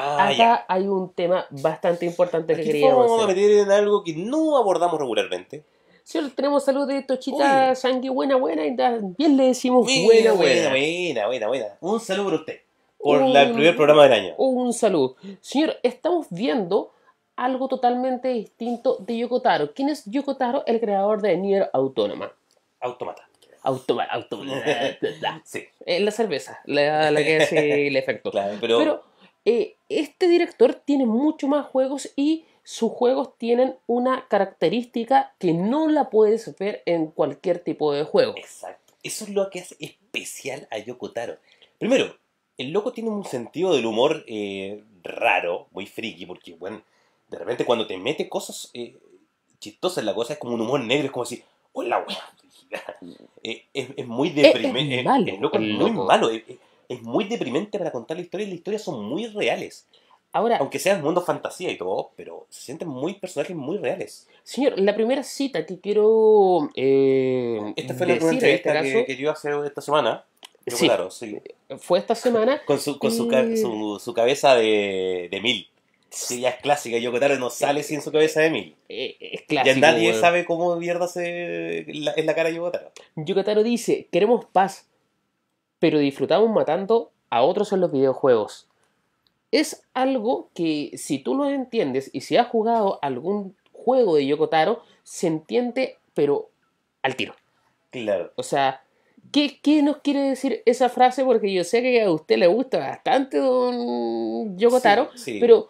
Ah, 0.00 0.24
acá 0.24 0.34
ya. 0.36 0.64
hay 0.68 0.86
un 0.86 1.12
tema 1.12 1.46
bastante 1.50 2.06
importante 2.06 2.54
que 2.54 2.60
Aquí 2.60 2.70
queríamos 2.70 3.06
vamos 3.06 3.20
a 3.20 3.24
hacer. 3.24 3.36
meter 3.36 3.58
en 3.58 3.70
algo 3.72 4.02
que 4.04 4.14
no 4.14 4.56
abordamos 4.56 4.98
regularmente. 4.98 5.64
Señor, 6.04 6.30
tenemos 6.30 6.64
salud 6.64 6.86
de 6.88 7.02
Tochita 7.02 7.68
Uy. 7.70 7.76
Sangui, 7.76 8.08
buena, 8.08 8.36
buena, 8.36 8.64
y 8.64 8.74
también 8.76 9.36
le 9.36 9.48
decimos 9.48 9.84
Buena, 9.84 10.32
buena, 10.32 10.70
buena, 10.70 11.26
buena. 11.26 11.48
buena. 11.48 11.66
Un 11.80 12.00
saludo 12.00 12.24
para 12.26 12.36
usted. 12.38 12.60
Por 12.98 13.22
Un- 13.22 13.32
la- 13.32 13.42
el 13.42 13.52
primer 13.52 13.76
programa 13.76 14.04
del 14.04 14.12
año. 14.12 14.34
Un 14.38 14.72
saludo. 14.72 15.16
Señor, 15.40 15.76
estamos 15.82 16.26
viendo 16.30 16.92
algo 17.36 17.68
totalmente 17.68 18.28
distinto 18.28 18.96
de 19.00 19.18
Yokotaro. 19.18 19.72
¿Quién 19.74 19.88
es 19.90 20.04
Yokotaro? 20.06 20.64
El 20.66 20.80
creador 20.80 21.20
de 21.22 21.36
Nier 21.36 21.70
Autónoma. 21.72 22.32
Automata. 22.80 23.28
Automa, 23.62 24.04
automa. 24.04 24.54
Sí, 25.44 25.64
Eh, 25.84 26.00
la 26.00 26.10
cerveza, 26.10 26.60
la, 26.64 27.10
la 27.10 27.22
que 27.22 27.36
hace 27.42 27.86
el 27.88 27.96
efecto. 27.96 28.30
claro, 28.30 28.56
pero, 28.60 28.78
Pero 28.78 29.02
eh, 29.44 29.76
este 29.88 30.28
director 30.28 30.74
tiene 30.74 31.06
mucho 31.06 31.48
más 31.48 31.66
juegos 31.66 32.10
y 32.16 32.44
sus 32.62 32.92
juegos 32.92 33.36
tienen 33.38 33.76
una 33.86 34.28
característica 34.28 35.34
que 35.38 35.54
no 35.54 35.88
la 35.88 36.10
puedes 36.10 36.54
ver 36.58 36.82
en 36.84 37.06
cualquier 37.06 37.60
tipo 37.60 37.92
de 37.94 38.04
juego. 38.04 38.34
Exacto. 38.36 38.92
Eso 39.02 39.24
es 39.24 39.30
lo 39.30 39.48
que 39.48 39.60
hace 39.60 39.76
especial 39.80 40.68
a 40.70 40.78
Yoko 40.78 41.12
Taro. 41.12 41.38
Primero, 41.78 42.14
el 42.58 42.72
loco 42.72 42.92
tiene 42.92 43.10
un 43.10 43.24
sentido 43.24 43.74
del 43.74 43.86
humor 43.86 44.24
eh, 44.26 44.82
raro, 45.02 45.68
muy 45.70 45.86
friki, 45.86 46.26
porque, 46.26 46.54
bueno, 46.54 46.82
de 47.28 47.38
repente 47.38 47.64
cuando 47.64 47.86
te 47.86 47.96
mete 47.96 48.28
cosas 48.28 48.70
eh, 48.74 48.96
chistosas 49.60 50.04
la 50.04 50.14
cosa, 50.14 50.34
es 50.34 50.38
como 50.38 50.54
un 50.54 50.60
humor 50.60 50.80
negro, 50.80 51.06
es 51.06 51.12
como 51.12 51.22
así, 51.22 51.42
hola, 51.72 52.04
weón. 52.06 52.20
Eh, 53.44 53.64
es, 53.72 53.88
es 53.96 54.06
muy 54.06 54.28
deprimente. 54.28 54.98
es 54.98 55.04
malo, 55.04 55.32
el 55.32 55.40
loco 55.40 55.56
es 55.56 55.62
el 55.62 55.74
muy 55.74 55.92
malo. 55.92 56.28
Es, 56.88 57.02
muy 57.02 57.24
deprimente 57.24 57.78
para 57.78 57.92
contar 57.92 58.16
la 58.16 58.22
historia 58.22 58.46
y 58.46 58.50
las 58.50 58.58
historias 58.58 58.82
son 58.82 59.04
muy 59.04 59.26
reales. 59.26 59.86
Ahora, 60.32 60.58
Aunque 60.58 60.78
sean 60.78 61.02
mundo 61.02 61.22
fantasía 61.22 61.70
y 61.70 61.78
todo, 61.78 62.10
pero 62.14 62.46
se 62.50 62.60
sienten 62.60 62.88
muy 62.88 63.14
personajes 63.14 63.56
muy 63.56 63.78
reales. 63.78 64.28
señor, 64.42 64.78
la 64.78 64.94
primera 64.94 65.22
cita 65.22 65.64
que 65.64 65.80
quiero 65.80 66.68
eh, 66.74 67.72
Esta 67.76 67.94
fue 67.94 68.06
la 68.06 68.14
primera 68.16 68.36
este 68.36 68.46
entrevista 68.60 68.72
caso 68.74 68.84
que, 68.84 69.04
que 69.06 69.14
yo 69.16 69.20
iba 69.22 69.30
a 69.30 69.34
hacer 69.34 69.54
esta 69.64 69.80
semana. 69.80 70.24
Yo, 70.66 70.76
Sí. 70.76 70.84
Claro, 70.86 71.10
sí. 71.10 71.38
fue 71.78 71.98
esta 71.98 72.14
semana. 72.14 72.60
Con 72.66 72.78
su, 72.78 72.98
con 72.98 73.10
su, 73.10 73.30
Y- 73.32 73.56
su, 73.56 73.98
su 74.04 74.12
cabeza 74.12 74.54
de, 74.54 75.28
de 75.30 75.40
mil. 75.40 75.66
Sí, 76.10 76.40
ya 76.40 76.50
es 76.50 76.56
clásica. 76.62 76.98
Yoko 76.98 77.18
Taro 77.20 77.38
no 77.38 77.48
sale 77.50 77.82
sin 77.82 78.02
su 78.02 78.12
cabeza 78.12 78.40
de 78.42 78.50
mil. 78.50 78.74
eh, 78.90 79.16
es 79.20 79.42
clásico. 79.42 79.74
ya 79.74 79.80
nadie 79.80 80.08
weón. 80.10 80.20
sabe 80.20 80.44
cómo 80.44 80.76
mierda 80.76 81.08
se 81.08 81.84
la, 81.88 82.10
es 82.12 82.24
la 82.26 82.34
cara 82.34 82.50
de 82.50 82.56
Yoko 82.56 82.70
Taro. 82.70 82.90
Yokotaro 83.16 83.62
dice, 83.62 84.08
queremos 84.12 84.44
paz, 84.46 84.86
pero 85.78 85.98
disfrutamos 85.98 86.50
matando 86.50 87.10
a 87.30 87.42
otros 87.42 87.72
en 87.72 87.80
los 87.80 87.92
videojuegos. 87.92 88.66
Es 89.50 89.82
algo 89.94 90.48
que 90.54 90.90
si 90.96 91.18
tú 91.18 91.34
lo 91.34 91.48
entiendes 91.48 92.10
y 92.12 92.20
si 92.22 92.36
has 92.36 92.48
jugado 92.48 92.98
algún 93.02 93.56
juego 93.72 94.16
de 94.16 94.26
Yokotaro, 94.26 94.82
se 95.02 95.26
entiende, 95.26 95.96
pero 96.14 96.50
al 97.02 97.16
tiro. 97.16 97.34
Claro. 97.90 98.32
O 98.36 98.42
sea, 98.42 98.82
¿qué, 99.32 99.58
qué 99.62 99.82
nos 99.82 99.98
quiere 99.98 100.20
decir 100.20 100.62
esa 100.66 100.88
frase? 100.90 101.24
Porque 101.24 101.52
yo 101.52 101.64
sé 101.64 101.80
que 101.80 102.02
a 102.02 102.10
usted 102.10 102.36
le 102.36 102.46
gusta 102.46 102.78
bastante 102.78 103.38
don 103.38 104.58
Yokotaro, 104.58 105.10
Sí, 105.14 105.32
sí. 105.34 105.40
pero 105.40 105.68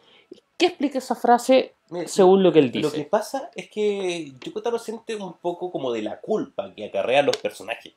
¿qué 0.56 0.66
explica 0.66 0.98
esa 0.98 1.14
frase 1.14 1.74
según 2.06 2.42
lo 2.42 2.52
que 2.52 2.58
él 2.58 2.66
Lo 2.74 2.90
que 2.90 2.96
dice? 2.98 3.04
pasa 3.04 3.50
es 3.54 3.70
que 3.70 4.32
Yoko 4.44 4.60
Taro 4.60 4.78
siente 4.78 5.14
un 5.16 5.34
poco 5.34 5.70
como 5.70 5.92
de 5.92 6.02
la 6.02 6.20
culpa 6.20 6.74
que 6.74 6.84
acarrean 6.86 7.26
los 7.26 7.36
personajes. 7.36 7.92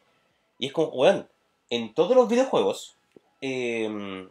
Y 0.59 0.67
es 0.67 0.71
como, 0.73 0.89
weón, 0.89 1.27
en 1.71 1.93
todos 1.95 2.15
los 2.15 2.29
videojuegos, 2.29 2.97
eh, 3.41 4.27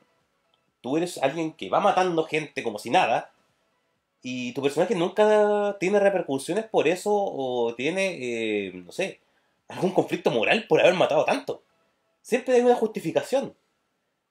tú 0.81 0.97
eres 0.97 1.19
alguien 1.19 1.53
que 1.55 1.69
va 1.69 1.81
matando 1.81 2.23
gente 2.25 2.63
como 2.63 2.79
si 2.79 2.91
nada, 2.91 3.33
y 4.23 4.53
tu 4.53 4.63
personaje 4.63 4.95
nunca 4.95 5.77
tiene 5.81 5.99
repercusiones 5.99 6.67
por 6.67 6.87
eso, 6.87 7.11
o 7.13 7.75
tiene, 7.75 8.19
eh, 8.69 8.73
no 8.75 8.93
sé, 8.93 9.21
algún 9.69 9.91
conflicto 9.93 10.31
moral 10.31 10.67
por 10.69 10.81
haber 10.81 10.95
matado 10.95 11.25
tanto. 11.25 11.63
Siempre 12.23 12.55
hay 12.55 12.61
una 12.61 12.75
justificación. 12.77 13.57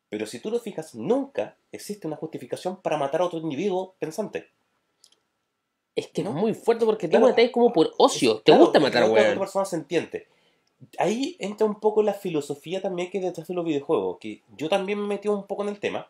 Pero 0.09 0.25
si 0.25 0.39
tú 0.39 0.49
lo 0.51 0.59
fijas, 0.59 0.95
nunca 0.95 1.55
existe 1.71 2.07
una 2.07 2.15
justificación 2.15 2.81
para 2.81 2.97
matar 2.97 3.21
a 3.21 3.25
otro 3.25 3.39
individuo 3.39 3.95
pensante. 3.99 4.49
Es 5.95 6.07
que 6.07 6.23
¿No? 6.23 6.29
es 6.29 6.35
muy 6.35 6.53
fuerte 6.53 6.85
porque 6.85 7.07
tú 7.07 7.11
Claro. 7.11 7.27
matáis 7.27 7.51
como 7.51 7.73
por 7.73 7.91
ocio. 7.97 8.37
Te 8.37 8.51
Claro, 8.51 8.65
gusta 8.65 8.79
matar 8.79 9.03
toda 9.05 9.13
weón. 9.13 9.39
persona 9.39 9.65
sentiente. 9.65 10.27
Ahí 10.97 11.35
entra 11.39 11.65
un 11.67 11.79
poco 11.79 12.01
la 12.03 12.13
filosofía 12.13 12.81
también 12.81 13.09
que 13.09 13.17
hay 13.17 13.23
detrás 13.25 13.47
de 13.47 13.53
los 13.53 13.65
videojuegos, 13.65 14.17
que 14.19 14.41
yo 14.57 14.69
también 14.69 14.99
me 14.99 15.07
metí 15.07 15.27
un 15.27 15.45
poco 15.45 15.63
en 15.63 15.69
el 15.69 15.79
tema, 15.79 16.07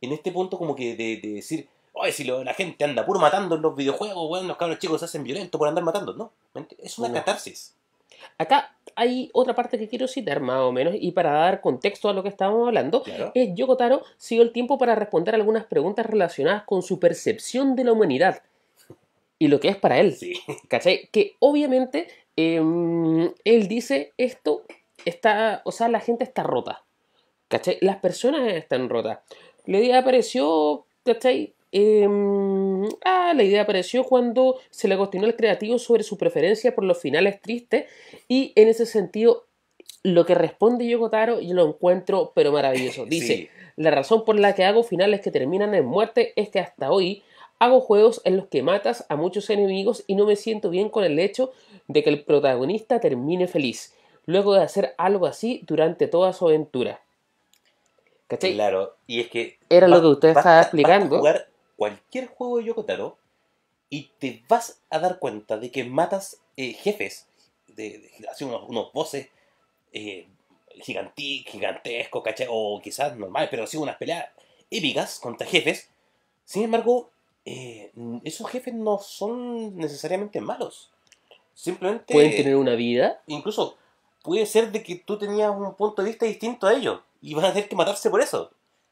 en 0.00 0.12
este 0.12 0.32
punto 0.32 0.56
como 0.58 0.74
que 0.74 0.96
de, 0.96 1.16
de 1.18 1.34
decir, 1.34 1.68
oye, 1.92 2.10
si 2.12 2.24
lo- 2.24 2.42
la 2.42 2.54
gente 2.54 2.84
anda 2.84 3.04
puro 3.04 3.20
matando 3.20 3.54
en 3.56 3.62
los 3.62 3.76
videojuegos, 3.76 4.30
weón, 4.30 4.48
los 4.48 4.56
cabros 4.56 4.78
chicos 4.78 5.00
se 5.00 5.04
hacen 5.04 5.24
violentos 5.24 5.58
por 5.58 5.68
andar 5.68 5.84
matando, 5.84 6.14
no, 6.14 6.32
es 6.78 6.98
una 6.98 7.08
No. 7.08 7.14
catarsis. 7.14 7.74
Acá 8.38 8.76
hay 8.94 9.30
otra 9.34 9.54
parte 9.54 9.78
que 9.78 9.88
quiero 9.88 10.06
citar 10.08 10.40
más 10.40 10.60
o 10.60 10.72
menos 10.72 10.94
y 10.98 11.12
para 11.12 11.32
dar 11.32 11.60
contexto 11.60 12.08
a 12.08 12.12
lo 12.12 12.22
que 12.22 12.28
estábamos 12.28 12.68
hablando. 12.68 13.02
Claro. 13.02 13.32
Es 13.34 13.50
Yoko 13.54 13.76
Taro 13.76 14.02
siguió 14.16 14.42
el 14.44 14.52
tiempo 14.52 14.78
para 14.78 14.94
responder 14.94 15.34
algunas 15.34 15.64
preguntas 15.64 16.06
relacionadas 16.06 16.62
con 16.64 16.82
su 16.82 16.98
percepción 17.00 17.74
de 17.74 17.84
la 17.84 17.92
humanidad 17.92 18.42
y 19.38 19.48
lo 19.48 19.58
que 19.60 19.68
es 19.68 19.76
para 19.76 19.98
él. 19.98 20.14
Sí. 20.14 20.34
¿Cachai? 20.68 21.08
Que 21.10 21.34
obviamente 21.40 22.08
em, 22.36 23.32
él 23.44 23.68
dice 23.68 24.12
esto 24.16 24.62
está, 25.04 25.62
o 25.64 25.72
sea, 25.72 25.88
la 25.88 26.00
gente 26.00 26.24
está 26.24 26.42
rota. 26.42 26.84
¿Cachai? 27.48 27.78
Las 27.80 27.96
personas 27.96 28.52
están 28.52 28.88
rotas. 28.88 29.18
La 29.66 29.78
idea 29.78 29.98
apareció, 29.98 30.86
¿cachai? 31.04 31.54
Em, 31.70 32.84
ah, 33.04 33.32
la 33.34 33.42
idea 33.42 33.62
apareció 33.62 34.04
cuando 34.04 34.58
se 34.70 34.88
le 34.88 34.96
cuestionó 34.96 35.26
al 35.26 35.36
creativo 35.36 35.78
sobre 35.78 36.02
su 36.02 36.18
preferencia 36.18 36.74
por 36.74 36.84
los 36.84 36.98
finales 37.00 37.40
tristes 37.40 37.86
y 38.28 38.52
en 38.56 38.68
ese 38.68 38.84
sentido 38.86 39.46
lo 40.02 40.26
que 40.26 40.34
responde 40.34 40.86
Yoko 40.86 41.08
Taro 41.10 41.40
yo 41.40 41.54
lo 41.54 41.66
encuentro 41.66 42.32
pero 42.34 42.52
maravilloso. 42.52 43.04
Dice, 43.06 43.36
Sí. 43.36 43.48
la 43.76 43.90
razón 43.90 44.24
por 44.24 44.38
la 44.38 44.54
que 44.54 44.64
hago 44.64 44.82
finales 44.82 45.20
que 45.20 45.30
terminan 45.30 45.74
en 45.74 45.86
muerte 45.86 46.32
es 46.36 46.50
que 46.50 46.58
hasta 46.60 46.90
hoy 46.90 47.22
hago 47.58 47.80
juegos 47.80 48.20
en 48.24 48.36
los 48.36 48.48
que 48.48 48.62
matas 48.62 49.06
a 49.08 49.16
muchos 49.16 49.48
enemigos 49.48 50.04
y 50.06 50.14
no 50.14 50.26
me 50.26 50.36
siento 50.36 50.68
bien 50.68 50.88
con 50.88 51.04
el 51.04 51.18
hecho 51.18 51.52
de 51.88 52.02
que 52.02 52.10
el 52.10 52.24
protagonista 52.24 53.00
termine 53.00 53.46
feliz, 53.48 53.94
luego 54.26 54.54
de 54.54 54.62
hacer 54.62 54.94
algo 54.98 55.26
así 55.26 55.62
durante 55.66 56.08
toda 56.08 56.32
su 56.32 56.46
aventura. 56.48 57.00
¿Cachai? 58.28 58.54
Claro, 58.54 58.96
y 59.06 59.20
es 59.20 59.28
que... 59.28 59.58
Era 59.68 59.88
lo 59.88 60.00
que 60.00 60.06
usted 60.06 60.28
estaba 60.30 60.62
explicando. 60.62 61.18
jugar 61.18 61.48
cualquier 61.76 62.28
juego 62.28 62.58
de 62.58 62.64
Yoko 62.64 62.84
Taro 62.84 63.18
y 63.90 64.10
te 64.18 64.42
vas 64.48 64.80
a 64.88 64.98
dar 64.98 65.18
cuenta 65.18 65.58
de 65.58 65.70
que 65.70 65.84
matas 65.84 66.40
eh, 66.56 66.72
jefes, 66.72 67.26
de, 67.68 67.98
de- 67.98 68.28
así 68.30 68.44
unos, 68.44 68.68
unos 68.68 68.92
bosses 68.92 69.28
eh, 69.92 70.26
gigantescos, 70.80 72.22
¿cachai? 72.22 72.46
O 72.50 72.80
quizás 72.82 73.16
normales, 73.16 73.48
pero 73.50 73.64
así 73.64 73.76
unas 73.76 73.96
peleas 73.96 74.26
épicas 74.70 75.18
contra 75.18 75.46
jefes. 75.46 75.90
Sin 76.44 76.62
embargo, 76.64 77.10
eh, 77.44 77.90
esos 78.24 78.48
jefes 78.48 78.72
no 78.72 78.98
son 78.98 79.76
necesariamente 79.76 80.40
malos. 80.40 80.90
Simplemente... 81.54 82.12
Pueden 82.12 82.30
tener 82.32 82.56
una 82.56 82.74
vida. 82.74 83.20
Incluso 83.26 83.76
puede 84.22 84.46
ser 84.46 84.70
de 84.72 84.82
que 84.82 84.96
tú 84.96 85.18
tenías 85.18 85.50
un 85.50 85.74
punto 85.74 86.02
de 86.02 86.08
vista 86.08 86.26
distinto 86.26 86.66
a 86.66 86.74
ellos 86.74 87.00
y 87.20 87.34
vas 87.34 87.44
a 87.46 87.52
tener 87.52 87.68
que 87.68 87.76
matarse 87.76 88.10
por 88.10 88.20
eso. 88.20 88.50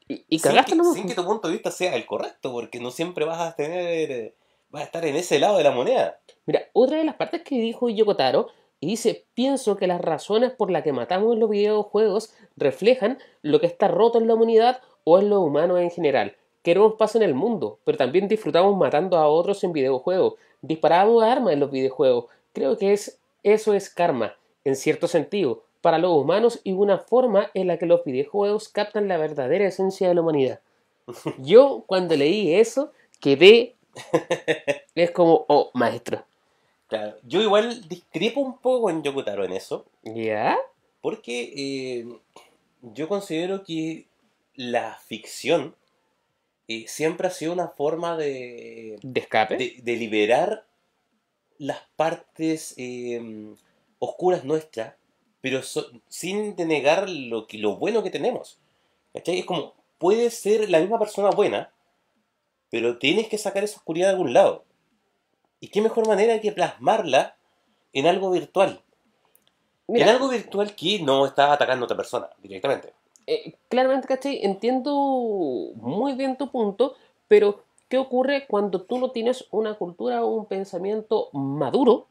Y, 0.08 0.24
y 0.28 0.38
sin, 0.38 0.52
que, 0.52 0.76
sin 0.94 1.06
que 1.06 1.14
tu 1.14 1.24
punto 1.24 1.48
de 1.48 1.54
vista 1.54 1.70
sea 1.70 1.94
el 1.94 2.04
correcto, 2.04 2.52
porque 2.52 2.80
no 2.80 2.90
siempre 2.90 3.24
vas 3.24 3.40
a 3.40 3.54
tener, 3.54 4.10
eh, 4.10 4.34
vas 4.70 4.82
a 4.82 4.86
estar 4.86 5.04
en 5.04 5.14
ese 5.16 5.38
lado 5.38 5.56
de 5.56 5.64
la 5.64 5.70
moneda. 5.70 6.18
Mira, 6.46 6.62
otra 6.72 6.98
de 6.98 7.04
las 7.04 7.14
partes 7.14 7.42
que 7.42 7.60
dijo 7.60 7.88
Yoko 7.88 8.16
Taro, 8.16 8.48
y 8.80 8.86
dice, 8.86 9.26
pienso 9.34 9.76
que 9.76 9.86
las 9.86 10.00
razones 10.00 10.52
por 10.52 10.70
las 10.70 10.82
que 10.82 10.92
matamos 10.92 11.34
en 11.34 11.40
los 11.40 11.50
videojuegos 11.50 12.32
reflejan 12.56 13.18
lo 13.42 13.60
que 13.60 13.66
está 13.66 13.88
roto 13.88 14.18
en 14.18 14.26
la 14.26 14.34
humanidad 14.34 14.80
o 15.04 15.18
en 15.18 15.28
los 15.28 15.38
humanos 15.40 15.80
en 15.80 15.90
general. 15.90 16.34
Queremos 16.62 16.94
paz 16.94 17.14
en 17.14 17.22
el 17.22 17.34
mundo, 17.34 17.78
pero 17.84 17.98
también 17.98 18.26
disfrutamos 18.26 18.76
matando 18.76 19.18
a 19.18 19.28
otros 19.28 19.62
en 19.64 19.72
videojuegos. 19.72 20.34
Disparamos 20.62 21.22
armas 21.22 21.52
en 21.52 21.60
los 21.60 21.70
videojuegos. 21.70 22.26
Creo 22.60 22.76
que 22.76 22.92
es, 22.92 23.18
eso 23.42 23.72
es 23.72 23.88
karma, 23.88 24.36
en 24.66 24.76
cierto 24.76 25.08
sentido, 25.08 25.64
para 25.80 25.96
los 25.96 26.12
humanos 26.12 26.60
y 26.62 26.72
una 26.72 26.98
forma 26.98 27.50
en 27.54 27.68
la 27.68 27.78
que 27.78 27.86
los 27.86 28.04
videojuegos 28.04 28.68
captan 28.68 29.08
la 29.08 29.16
verdadera 29.16 29.66
esencia 29.66 30.08
de 30.08 30.14
la 30.14 30.20
humanidad. 30.20 30.60
Yo, 31.38 31.84
cuando 31.86 32.14
leí 32.16 32.52
eso, 32.52 32.92
quedé... 33.18 33.76
Es 34.94 35.10
como, 35.10 35.46
oh, 35.48 35.70
maestro. 35.72 36.22
Claro, 36.88 37.16
yo 37.22 37.40
igual 37.40 37.88
discrepo 37.88 38.40
un 38.40 38.58
poco 38.58 38.82
con 38.82 39.02
Yokotaro 39.02 39.44
en 39.46 39.52
eso, 39.52 39.86
¿Ya? 40.02 40.58
porque 41.00 41.52
eh, 41.56 42.18
yo 42.82 43.08
considero 43.08 43.64
que 43.64 44.06
la 44.54 44.98
ficción 45.06 45.74
eh, 46.68 46.84
siempre 46.88 47.28
ha 47.28 47.30
sido 47.30 47.54
una 47.54 47.68
forma 47.68 48.18
de, 48.18 48.98
¿De 49.00 49.20
escape? 49.20 49.56
de, 49.56 49.76
de 49.82 49.96
liberar 49.96 50.66
las 51.60 51.78
partes 51.94 52.74
eh, 52.78 53.54
oscuras 53.98 54.44
nuestras, 54.44 54.94
pero 55.42 55.62
so- 55.62 55.86
sin 56.08 56.56
denegar 56.56 57.08
lo, 57.08 57.46
que, 57.46 57.58
lo 57.58 57.76
bueno 57.76 58.02
que 58.02 58.10
tenemos. 58.10 58.58
¿Cachai? 59.12 59.38
Es 59.40 59.44
como, 59.44 59.74
puedes 59.98 60.34
ser 60.38 60.70
la 60.70 60.80
misma 60.80 60.98
persona 60.98 61.28
buena, 61.30 61.70
pero 62.70 62.98
tienes 62.98 63.28
que 63.28 63.36
sacar 63.38 63.62
esa 63.62 63.76
oscuridad 63.76 64.06
de 64.08 64.12
algún 64.12 64.32
lado. 64.32 64.64
¿Y 65.60 65.68
qué 65.68 65.82
mejor 65.82 66.08
manera 66.08 66.40
que 66.40 66.52
plasmarla 66.52 67.36
en 67.92 68.06
algo 68.06 68.30
virtual? 68.30 68.80
Mira, 69.86 70.06
En 70.06 70.10
algo 70.12 70.28
virtual 70.28 70.74
que 70.74 71.00
no 71.02 71.26
está 71.26 71.52
atacando 71.52 71.84
a 71.84 71.86
otra 71.86 71.96
persona 71.96 72.30
directamente. 72.42 72.94
eh, 73.26 73.54
claramente, 73.68 74.06
¿cachai? 74.08 74.40
Entiendo 74.44 74.92
muy 75.76 76.14
bien 76.14 76.38
tu 76.38 76.50
punto, 76.50 76.94
pero 77.28 77.62
¿qué 77.90 77.98
ocurre 77.98 78.46
cuando 78.46 78.80
tú 78.80 78.98
no 78.98 79.10
tienes 79.10 79.44
una 79.50 79.74
cultura 79.74 80.24
o 80.24 80.28
un 80.28 80.46
pensamiento 80.46 81.28
maduro? 81.32 82.06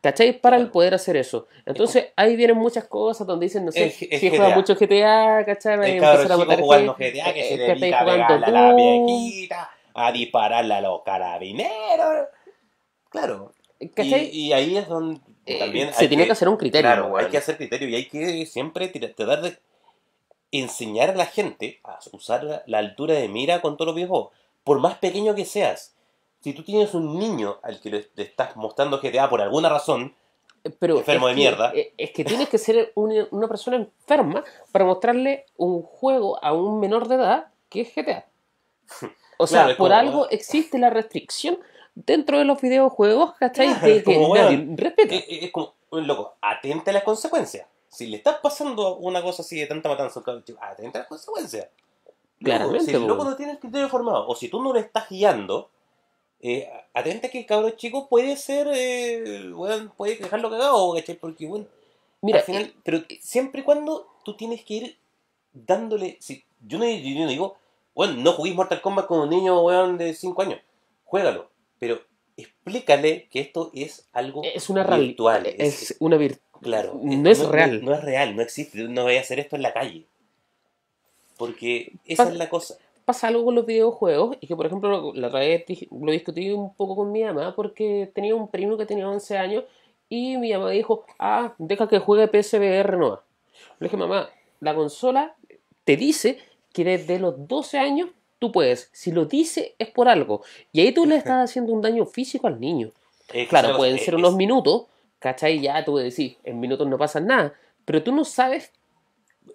¿Cachai? 0.00 0.40
Para 0.40 0.56
el 0.56 0.70
poder 0.70 0.94
hacer 0.94 1.16
eso. 1.16 1.48
Entonces, 1.66 2.06
ahí 2.16 2.36
vienen 2.36 2.56
muchas 2.56 2.84
cosas 2.84 3.26
donde 3.26 3.46
dicen, 3.46 3.64
no 3.64 3.72
sé, 3.72 3.84
el 3.84 3.90
si 3.92 4.30
juega 4.30 4.54
mucho 4.54 4.76
GTA, 4.76 5.44
¿cachai? 5.44 5.76
Vaya 5.76 5.92
a 5.92 5.94
El 5.96 6.00
cabro 6.00 6.22
empezar 6.22 6.32
a 6.32 6.44
matar 6.44 6.60
jugando 6.60 6.94
GTA 6.94 7.34
que 7.34 7.40
eh, 7.40 7.48
se 7.48 7.56
dedica 7.56 7.98
a 8.00 8.36
a 8.36 8.50
la 8.50 8.74
viejita, 8.74 9.70
a 9.92 10.12
dispararle 10.12 10.74
a 10.74 10.80
los 10.80 11.02
carabineros. 11.02 12.28
Claro. 13.10 13.52
¿cachai? 13.94 14.30
Y, 14.32 14.46
y 14.46 14.52
ahí 14.52 14.76
es 14.76 14.88
donde 14.88 15.20
Eh, 15.46 15.60
también 15.60 15.92
se 15.92 16.08
tiene 16.08 16.26
que, 16.26 16.32
hacer 16.32 16.48
un 16.48 16.56
criterio, 16.56 16.90
Claro, 16.90 17.16
hay 17.16 17.26
que 17.26 17.38
hacer 17.38 17.56
criterio 17.56 17.88
y 17.88 17.94
hay 17.94 18.06
que 18.06 18.46
siempre 18.46 18.88
tratar 18.88 19.42
de 19.42 19.56
enseñar 20.50 21.10
a 21.10 21.14
la 21.14 21.26
gente 21.26 21.78
a 21.84 21.98
usar 22.12 22.64
la, 22.66 22.78
altura 22.78 23.14
de 23.14 23.28
mira 23.28 23.60
con 23.60 23.76
todos 23.76 23.86
los 23.86 23.94
videojuegos. 23.94 24.32
Por 24.66 24.80
más 24.80 24.98
pequeño 24.98 25.36
que 25.36 25.44
seas, 25.44 25.94
si 26.40 26.52
tú 26.52 26.64
tienes 26.64 26.92
un 26.92 27.20
niño 27.20 27.60
al 27.62 27.80
que 27.80 27.88
le, 27.88 28.10
estás 28.16 28.56
mostrando 28.56 29.00
GTA 29.00 29.30
por 29.30 29.40
alguna 29.40 29.68
razón, 29.68 30.12
Pero 30.80 30.98
enfermo 30.98 31.28
de 31.28 31.34
que- 31.34 31.40
mierda. 31.40 31.72
eh, 31.72 31.94
Es 31.96 32.10
que 32.10 32.24
tienes 32.24 32.48
que 32.48 32.58
ser 32.58 32.90
una, 32.96 33.28
una 33.30 33.46
persona 33.46 33.76
enferma 33.76 34.42
para 34.72 34.84
mostrarle 34.84 35.46
un 35.56 35.82
juego 35.82 36.42
a 36.44 36.52
un 36.52 36.80
menor 36.80 37.06
de 37.06 37.14
edad 37.14 37.46
que 37.68 37.82
es 37.82 37.94
GTA. 37.94 38.26
O 39.38 39.46
sea, 39.46 39.64
Claro, 39.64 39.76
por 39.76 39.90
como, 39.90 40.00
algo 40.00 40.28
existe 40.30 40.78
la 40.78 40.88
restricción 40.90 41.58
dentro 41.94 42.38
de 42.38 42.44
los 42.46 42.58
videojuegos, 42.60 43.34
¿cachai? 43.38 43.66
Claro, 43.68 43.86
de 43.86 43.96
es 43.98 44.02
que 44.02 44.14
como, 44.16 44.34
nadie 44.34 44.56
weón, 44.56 44.76
respeta. 44.78 45.14
es, 45.14 45.24
es 45.28 45.52
como, 45.52 45.74
loco, 45.92 46.34
atente 46.40 46.88
a 46.90 46.94
las 46.94 47.02
consecuencias. 47.04 47.68
Si 47.88 48.06
le 48.06 48.16
estás 48.16 48.38
pasando 48.42 48.96
una 48.96 49.22
cosa 49.22 49.42
así 49.42 49.60
de 49.60 49.66
tanta 49.66 49.88
matanza, 49.90 50.22
atente 50.60 50.96
a 50.98 51.00
las 51.02 51.06
consecuencias. 51.08 51.68
Loco, 52.38 52.56
Claramente, 52.56 52.84
Si 52.84 52.96
el 52.96 53.06
loco 53.06 53.24
no 53.24 53.36
tiene 53.36 53.52
el 53.52 53.58
criterio 53.58 53.88
formado, 53.88 54.26
o 54.28 54.34
si 54.34 54.48
tú 54.48 54.62
no 54.62 54.72
le 54.72 54.80
estás 54.80 55.08
guiando, 55.08 55.70
eh, 56.40 56.70
atente 56.92 57.28
a 57.28 57.30
que 57.30 57.40
el 57.40 57.46
cabrón 57.46 57.74
chico 57.76 58.08
puede 58.08 58.36
ser, 58.36 58.68
eh, 58.72 59.50
weón, 59.52 59.92
puede 59.96 60.16
dejarlo 60.16 60.50
cagado, 60.50 60.94
¿cachai? 60.94 61.16
Porque, 61.16 61.46
bueno, 61.46 61.66
Mira, 62.22 62.40
al 62.40 62.44
final, 62.44 62.74
pero 62.82 63.02
siempre 63.20 63.60
y 63.60 63.64
cuando 63.64 64.08
tú 64.24 64.36
tienes 64.36 64.64
que 64.64 64.74
ir 64.74 64.98
dándole. 65.52 66.16
Si, 66.20 66.44
yo, 66.66 66.78
no, 66.78 66.84
yo 66.84 67.20
no 67.20 67.28
digo, 67.28 67.56
bueno, 67.94 68.14
no 68.14 68.32
juguéis 68.32 68.56
Mortal 68.56 68.80
Kombat 68.80 69.06
con 69.06 69.20
un 69.20 69.30
niño 69.30 69.62
weón, 69.62 69.98
de 69.98 70.14
5 70.14 70.42
años. 70.42 70.60
Juégalo. 71.04 71.50
Pero 71.78 72.00
explícale 72.36 73.28
que 73.30 73.40
esto 73.40 73.70
es 73.74 74.08
algo 74.12 74.42
es 74.44 74.68
una 74.68 74.84
virtual. 74.84 75.46
Es, 75.46 75.96
una 76.00 76.16
virtud. 76.16 76.40
claro. 76.60 77.00
no 77.02 77.30
es 77.30 77.46
real. 77.46 77.84
No, 77.84 77.94
es 77.94 78.02
real, 78.02 78.36
no 78.36 78.42
existe. 78.42 78.78
No 78.84 79.04
voy 79.04 79.16
a 79.16 79.20
hacer 79.20 79.38
esto 79.38 79.56
en 79.56 79.62
la 79.62 79.72
calle. 79.72 80.06
Porque 81.36 81.92
esa 82.06 82.22
Pasa- 82.24 82.32
es 82.32 82.38
la 82.38 82.48
cosa. 82.48 82.74
Pasa 83.04 83.28
algo 83.28 83.44
con 83.44 83.54
los 83.54 83.66
videojuegos 83.66 84.36
y 84.40 84.46
que, 84.48 84.56
por 84.56 84.66
ejemplo, 84.66 85.12
la 85.14 85.28
otra 85.28 85.38
vez 85.40 85.64
lo 85.92 86.10
discutí 86.10 86.50
un 86.50 86.74
poco 86.74 86.96
con 86.96 87.12
mi 87.12 87.22
mamá 87.22 87.54
porque 87.54 88.10
tenía 88.12 88.34
un 88.34 88.48
primo 88.48 88.76
que 88.76 88.84
tenía 88.86 89.08
11 89.08 89.38
años 89.38 89.62
y 90.08 90.36
mi 90.38 90.52
mamá 90.52 90.70
dijo, 90.70 91.04
ah, 91.20 91.54
deja 91.58 91.88
que 91.88 92.00
juegue 92.00 92.26
PSVR 92.26 92.96
no. 92.96 93.20
Le 93.78 93.84
dije, 93.86 93.96
mamá, 93.96 94.28
la 94.60 94.74
consola 94.74 95.36
te 95.84 95.96
dice 95.96 96.38
que 96.72 96.84
desde 96.84 97.20
los 97.20 97.46
12 97.46 97.78
años 97.78 98.10
tú 98.40 98.50
puedes. 98.50 98.88
Si 98.92 99.12
lo 99.12 99.24
dice 99.24 99.74
es 99.78 99.88
por 99.88 100.08
algo. 100.08 100.42
Y 100.72 100.80
ahí 100.80 100.92
tú 100.92 101.06
le 101.06 101.16
estás 101.16 101.48
haciendo 101.48 101.72
un 101.72 101.82
daño 101.82 102.06
físico 102.06 102.48
al 102.48 102.58
niño. 102.58 102.90
Es 103.32 103.48
Claro, 103.48 103.76
pueden 103.76 103.98
ser 103.98 104.14
es- 104.14 104.18
unos 104.18 104.34
minutos, 104.34 104.86
¿cachai? 105.20 105.60
Ya 105.60 105.84
tú 105.84 105.96
decís, 105.96 106.36
en 106.42 106.58
minutos 106.58 106.88
no 106.88 106.98
pasa 106.98 107.20
nada. 107.20 107.54
Pero 107.84 108.02
tú 108.02 108.10
no 108.12 108.24
sabes 108.24 108.72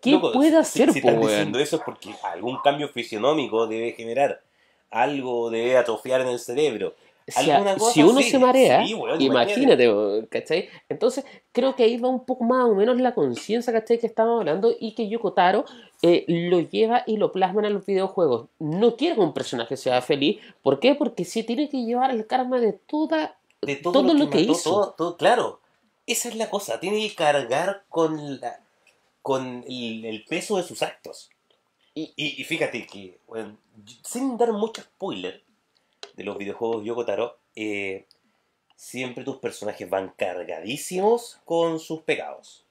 qué 0.01 0.11
Loco, 0.11 0.31
puede 0.31 0.51
si- 0.51 0.55
hacer, 0.55 0.91
si, 0.91 0.99
están 0.99 1.15
weón. 1.17 1.27
diciendo 1.29 1.59
eso 1.59 1.75
es 1.77 1.81
porque 1.83 2.13
algún 2.23 2.57
cambio 2.63 2.87
fisionómico 2.89 3.67
debe 3.67 3.91
generar. 3.93 4.41
Algo 4.89 5.49
debe 5.49 5.77
atrofiar 5.77 6.21
en 6.21 6.27
el 6.27 6.39
cerebro. 6.39 6.93
Si, 7.27 7.49
¿Alguna 7.51 7.71
a- 7.73 7.77
cosa 7.77 7.93
si 7.93 8.03
uno 8.03 8.19
así? 8.19 8.31
se 8.31 8.39
marea, 8.39 8.85
Sí, 8.85 8.95
imagínate, 9.19 10.27
¿cachai? 10.29 10.67
Entonces, 10.89 11.23
creo 11.53 11.75
que 11.75 11.83
ahí 11.83 11.97
va 11.97 12.09
un 12.09 12.25
poco 12.25 12.43
más 12.43 12.65
o 12.65 12.75
menos 12.75 12.99
la 12.99 13.13
conciencia, 13.13 13.71
¿cachai? 13.71 13.99
Que 13.99 14.07
estamos 14.07 14.39
hablando 14.39 14.73
y 14.77 14.93
que 14.95 15.07
Yoko 15.07 15.31
Taro 15.31 15.63
eh, 16.01 16.25
lo 16.27 16.59
lleva 16.59 17.03
y 17.05 17.17
lo 17.17 17.31
plasma 17.31 17.65
en 17.65 17.73
los 17.75 17.85
videojuegos. 17.85 18.47
No 18.59 18.97
quiere 18.97 19.15
que 19.15 19.21
un 19.21 19.33
personaje 19.33 19.77
sea 19.77 20.01
feliz. 20.01 20.39
¿Por 20.63 20.79
qué? 20.79 20.95
Porque 20.95 21.23
sí 21.23 21.43
tiene 21.43 21.69
que 21.69 21.85
llevar 21.85 22.11
el 22.11 22.25
karma 22.27 22.59
de 22.59 22.73
toda 22.73 23.37
de 23.61 23.75
todo, 23.77 23.93
todo 23.93 24.13
lo, 24.13 24.25
lo 24.25 24.29
que, 24.29 24.39
que 24.39 24.47
mató, 24.47 24.51
hizo. 24.53 24.69
todo- 24.71 24.93
todo- 24.97 25.17
claro, 25.17 25.59
esa 26.07 26.27
es 26.27 26.35
la 26.35 26.49
cosa, 26.49 26.79
tiene 26.79 27.07
que 27.07 27.15
cargar 27.15 27.83
con 27.87 28.41
la, 28.41 28.59
con 29.21 29.63
el, 29.67 30.05
el 30.05 30.23
peso 30.25 30.57
de 30.57 30.63
sus 30.63 30.81
actos. 30.81 31.29
Y- 31.93 32.13
Y, 32.15 32.41
y 32.41 32.43
fíjate 32.45 32.85
que, 32.87 33.19
bueno, 33.27 33.57
sin 34.03 34.37
dar 34.37 34.51
mucho 34.53 34.81
spoiler 34.81 35.43
de 36.15 36.23
los 36.23 36.37
videojuegos 36.37 36.83
Yoko 36.85 37.05
Taro, 37.05 37.37
eh, 37.55 38.05
siempre 38.75 39.23
tus 39.23 39.37
personajes 39.37 39.89
van 39.89 40.13
cargadísimos 40.17 41.39
con 41.45 41.79
sus 41.79 42.01
pecados. 42.01 42.65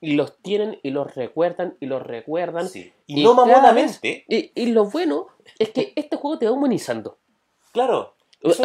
y 0.00 0.14
los 0.16 0.36
tienen 0.38 0.78
y 0.82 0.90
los 0.90 1.14
recuerdan 1.14 1.76
y 1.80 1.86
los 1.86 2.02
recuerdan. 2.02 2.68
Sí. 2.68 2.92
Y, 3.06 3.20
Y 3.20 3.24
no 3.24 3.32
mamonamente, 3.34 4.24
Y, 4.28 4.50
y 4.54 4.66
lo 4.66 4.84
bueno 4.84 5.28
es 5.58 5.70
que 5.70 5.94
este 5.96 6.16
juego 6.16 6.38
te 6.38 6.44
va 6.46 6.52
humanizando. 6.52 7.16
claro. 7.72 8.14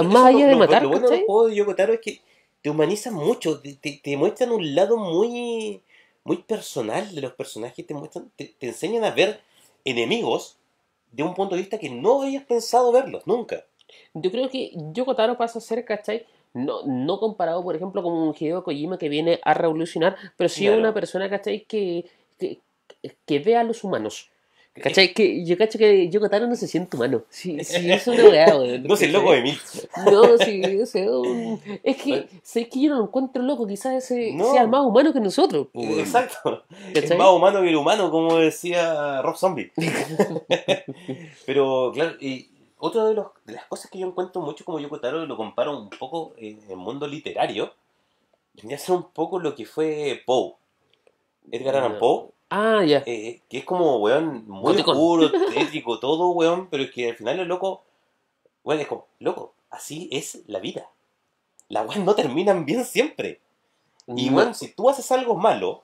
Más 0.03 0.25
allá 0.25 0.47
de 0.47 0.51
lo, 0.53 0.57
matar, 0.57 0.83
Lo 0.83 0.89
bueno 0.89 1.03
de 1.07 1.09
¿cachai? 1.11 1.19
los 1.21 1.25
juegos 1.27 1.49
de 1.51 1.55
Yoko 1.55 1.75
Taro 1.75 1.93
es 1.93 2.01
que 2.01 2.21
te 2.61 2.69
humanizan 2.69 3.13
mucho, 3.13 3.61
te, 3.61 3.75
te- 3.75 4.01
te 4.03 4.17
muestran 4.17 4.51
un 4.51 4.75
lado 4.75 4.97
muy, 4.97 5.81
muy 6.29 6.37
personal 6.43 7.15
de 7.15 7.21
los 7.21 7.33
personajes, 7.33 7.87
te, 7.87 7.95
muestran, 7.95 8.29
te, 8.35 8.53
te 8.59 8.67
enseñan 8.67 9.03
a 9.03 9.09
ver 9.09 9.41
enemigos 9.83 10.57
de 11.11 11.23
un 11.23 11.33
punto 11.33 11.55
de 11.55 11.61
vista 11.61 11.79
que 11.79 11.89
no 11.89 12.21
habías 12.21 12.43
pensado 12.43 12.91
verlos, 12.91 13.25
nunca. 13.25 13.65
Yo 14.13 14.29
creo 14.29 14.47
que 14.47 14.71
Yoko 14.93 15.15
Taro 15.15 15.39
pasa 15.39 15.57
a 15.57 15.61
ser, 15.63 15.83
¿cachai? 15.85 16.27
No, 16.53 16.83
no 16.85 17.19
comparado, 17.19 17.63
por 17.63 17.75
ejemplo, 17.75 18.03
con 18.03 18.13
un 18.13 18.35
Hideo 18.39 18.63
Kojima 18.63 18.99
que 18.99 19.09
viene 19.09 19.39
a 19.43 19.55
revolucionar, 19.55 20.17
pero 20.37 20.49
sí 20.49 20.65
Claro. 20.65 20.77
una 20.79 20.93
persona, 20.93 21.31
¿cachai? 21.31 21.61
Que, 21.65 22.05
que, 22.37 22.59
que 23.25 23.39
ve 23.39 23.55
a 23.57 23.63
los 23.63 23.83
humanos. 23.83 24.29
¿Cachai? 24.75 25.13
Que 25.13 25.43
yo 25.45 25.57
cacho 25.57 25.77
que 25.77 26.09
Yoko 26.09 26.29
Taro 26.29 26.47
no 26.47 26.55
se 26.55 26.65
siente 26.67 26.95
humano. 26.95 27.23
Sí, 27.29 27.61
sí, 27.65 27.91
es 27.91 28.07
una 28.07 28.23
weá, 28.23 28.55
weón. 28.57 28.83
No 28.87 28.95
sé, 28.95 29.05
el 29.05 29.13
loco 29.13 29.33
de 29.33 29.41
mil. 29.41 29.57
No, 30.09 30.37
sí, 30.37 30.61
o 30.81 30.85
sea, 30.85 31.05
es 31.83 31.97
que, 31.97 32.27
sé 32.43 32.69
que 32.69 32.81
yo 32.81 32.89
no 32.91 32.97
lo 32.99 33.03
encuentro 33.05 33.41
loco, 33.43 33.67
quizás 33.67 33.95
ese 34.05 34.31
No. 34.33 34.51
sea 34.53 34.65
más 34.67 34.85
humano 34.85 35.11
que 35.11 35.19
nosotros. 35.19 35.67
weón. 35.73 35.99
Exacto. 35.99 36.63
Es 36.93 37.01
¿Cachai? 37.01 37.17
más 37.17 37.29
humano 37.31 37.61
que 37.61 37.69
el 37.69 37.75
humano, 37.75 38.09
como 38.09 38.37
decía 38.37 39.21
Rob 39.21 39.35
Zombie. 39.35 39.71
Pero, 41.45 41.91
claro, 41.93 42.15
y 42.19 42.49
otra 42.77 43.05
de, 43.05 43.13
los- 43.15 43.27
de 43.45 43.53
las 43.53 43.65
cosas 43.65 43.89
que 43.91 43.99
yo 43.99 44.07
encuentro 44.07 44.41
mucho 44.41 44.63
como 44.65 44.79
Yoko 44.79 44.99
Taro, 44.99 45.25
lo 45.25 45.35
comparo 45.37 45.77
un 45.77 45.89
poco 45.89 46.33
en 46.37 46.59
el 46.69 46.77
mundo 46.77 47.07
literario, 47.07 47.73
vendría 48.53 48.77
a 48.77 48.79
ser 48.79 48.95
un 48.95 49.03
poco 49.11 49.39
lo 49.39 49.55
que 49.55 49.65
fue 49.65 50.21
Poe. 50.25 50.53
Edgar 51.51 51.75
Allan 51.77 51.97
Poe, 51.97 52.27
Ah, 52.49 52.83
ya. 52.83 53.03
eh, 53.05 53.41
que 53.49 53.59
es 53.59 53.65
como, 53.65 53.97
weón, 53.97 54.45
muy 54.47 54.73
Goticón. 54.73 54.95
oscuro, 54.97 55.31
tétrico, 55.53 55.99
todo, 55.99 56.31
weón, 56.31 56.67
pero 56.69 56.83
es 56.83 56.91
que 56.91 57.09
al 57.09 57.15
final 57.15 57.39
el 57.39 57.47
loco, 57.47 57.83
weón, 58.63 58.81
es 58.81 58.87
como, 58.87 59.05
loco, 59.19 59.53
así 59.69 60.09
es 60.11 60.41
la 60.47 60.59
vida. 60.59 60.89
Las 61.67 61.87
weas 61.87 61.99
no 62.03 62.15
terminan 62.15 62.65
bien 62.65 62.85
siempre. 62.85 63.39
Y, 64.07 64.29
No. 64.31 64.37
weón, 64.37 64.55
si 64.55 64.69
tú 64.73 64.89
haces 64.89 65.11
algo 65.11 65.35
malo, 65.35 65.83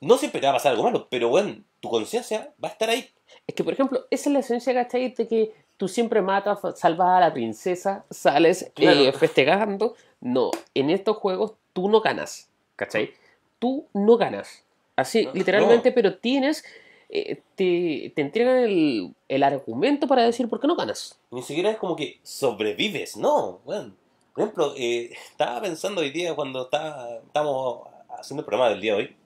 no 0.00 0.18
siempre 0.18 0.40
te 0.40 0.46
va 0.46 0.50
a 0.52 0.56
pasar 0.56 0.72
algo 0.72 0.84
malo, 0.84 1.06
pero, 1.08 1.30
weón, 1.30 1.64
tu 1.80 1.88
conciencia 1.88 2.52
va 2.62 2.68
a 2.68 2.72
estar 2.72 2.90
ahí. 2.90 3.08
Es 3.46 3.54
que, 3.54 3.64
por 3.64 3.72
ejemplo, 3.72 4.04
esa 4.10 4.28
es 4.28 4.32
la 4.34 4.38
esencia, 4.40 4.74
¿cachai? 4.74 5.14
De 5.14 5.26
que 5.26 5.54
tú 5.78 5.88
siempre 5.88 6.20
matas, 6.20 6.58
salvas 6.78 7.08
a 7.08 7.20
la 7.20 7.32
princesa, 7.32 8.04
sales 8.10 8.70
Claro. 8.74 9.00
eh, 9.00 9.12
festejando. 9.12 9.94
No, 10.20 10.50
en 10.74 10.90
estos 10.90 11.16
juegos 11.16 11.54
tú 11.72 11.88
no 11.88 12.02
ganas, 12.02 12.50
¿cachai? 12.76 13.14
Tú 13.58 13.86
no 13.94 14.18
ganas. 14.18 14.63
Así, 14.96 15.24
No, 15.24 15.32
literalmente, 15.32 15.92
pero 15.92 16.16
tienes, 16.18 16.64
eh, 17.08 17.42
te, 17.56 18.12
te 18.14 18.22
entregan 18.22 18.58
el, 18.58 19.14
el 19.28 19.42
argumento 19.42 20.06
para 20.06 20.24
decir 20.24 20.48
por 20.48 20.60
qué 20.60 20.66
no 20.66 20.76
ganas. 20.76 21.18
Ni 21.30 21.42
siquiera 21.42 21.70
es 21.70 21.78
como 21.78 21.96
que 21.96 22.18
sobrevives, 22.22 23.16
no, 23.16 23.60
weón. 23.64 23.96
Por 24.34 24.42
ejemplo, 24.42 24.74
eh, 24.76 25.12
estaba 25.30 25.62
pensando 25.62 26.00
hoy 26.00 26.10
día 26.10 26.34
cuando 26.34 26.64
estaba, 26.64 27.08
estábamos 27.24 27.88
haciendo 28.18 28.40
el 28.40 28.46
programa 28.46 28.70
del 28.70 28.80
día 28.80 28.94
de 28.94 28.98
hoy. 28.98 29.16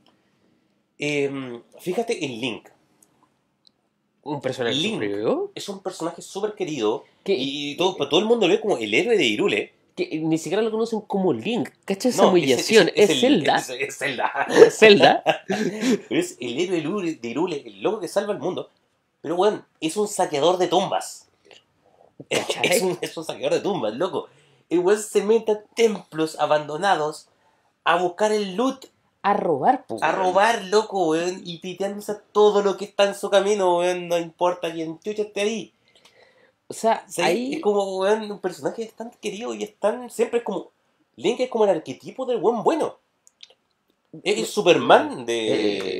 Em, 0.99 1.63
fíjate 1.79 2.25
en 2.25 2.41
Link. 2.41 2.69
Un 4.23 4.41
personaje 4.43 4.77
Link. 4.77 5.03
Es 5.55 5.69
un 5.69 5.83
personaje 5.83 6.21
súper 6.21 6.53
querido 6.53 7.05
que, 7.25 7.35
y 7.39 7.77
todo, 7.77 7.97
pero 7.97 8.11
todo 8.11 8.21
el 8.21 8.27
mundo 8.27 8.47
lo 8.47 8.53
ve 8.53 8.61
como 8.61 8.77
el 8.77 8.93
héroe 8.93 9.17
de 9.17 9.25
Irule. 9.25 9.73
Que 10.07 10.19
ni 10.21 10.39
siquiera 10.39 10.63
lo 10.63 10.71
conocen 10.71 11.01
como 11.03 11.33
Link. 11.33 11.71
¿Cachai? 11.85 12.11
Esa 12.11 12.23
No, 12.23 12.31
humillación. 12.31 12.91
Es, 12.95 13.11
el- 13.11 13.21
Zelda. 13.21 13.57
Es, 13.57 13.69
es 13.71 13.99
Zelda. 13.99 14.47
Zelda. 14.71 15.23
Pero 15.49 16.21
es 16.21 16.37
el 16.41 16.59
héroe 16.59 17.15
de 17.15 17.29
Irule, 17.29 17.63
el 17.67 17.83
loco 17.83 18.01
que 18.01 18.09
salva 18.09 18.33
el 18.33 18.39
mundo. 18.39 18.71
Pero, 19.21 19.35
weón, 19.37 19.65
es 19.81 19.97
un 19.97 20.07
saqueador 20.09 20.59
de 20.59 20.69
tumbas. 20.69 21.27
Es 22.63 22.83
un, 22.83 22.99
es 23.01 23.17
un 23.17 23.25
saqueador 23.25 23.55
de 23.55 23.61
tumbas, 23.61 23.95
loco. 23.95 24.29
El 24.71 24.81
weón 24.81 25.01
se 25.01 25.23
mete 25.23 25.53
a 25.53 25.63
templos 25.77 26.39
abandonados 26.39 27.29
a 27.85 27.97
buscar 27.97 28.33
el 28.33 28.55
loot, 28.57 28.87
A 29.23 29.33
robar, 29.35 29.87
po, 29.87 29.99
a 30.03 30.13
robar, 30.13 30.65
loco, 30.65 31.09
weón, 31.11 31.41
y 31.45 31.59
piteándose 31.59 32.13
a 32.13 32.19
todo 32.33 32.63
lo 32.63 32.77
que 32.77 32.85
está 32.87 33.05
en 33.05 33.15
su 33.15 33.31
camino, 33.31 33.79
weón, 33.79 34.09
no 34.09 34.19
importa 34.19 34.73
quién 34.73 34.99
chucha 35.01 35.23
esté 35.23 35.41
ahí. 35.43 35.73
O 36.69 36.75
sea, 36.75 37.05
Sí, 37.09 37.23
ahí. 37.23 37.55
Es 37.55 37.61
como, 37.63 37.99
weón, 37.99 38.31
un 38.31 38.39
personaje 38.41 38.83
es 38.83 38.93
tan 38.93 39.11
querido 39.21 39.55
y 39.55 39.63
es 39.65 39.75
tan. 39.79 40.11
Siempre 40.11 40.39
es 40.39 40.45
como. 40.45 40.71
Link 41.17 41.41
es 41.41 41.49
como 41.51 41.65
el 41.65 41.71
arquetipo 41.71 42.27
del 42.27 42.39
buen 42.39 42.63
bueno. 42.63 42.97
Es 44.23 44.39
el 44.39 44.47
Superman 44.47 45.27
de, 45.27 45.49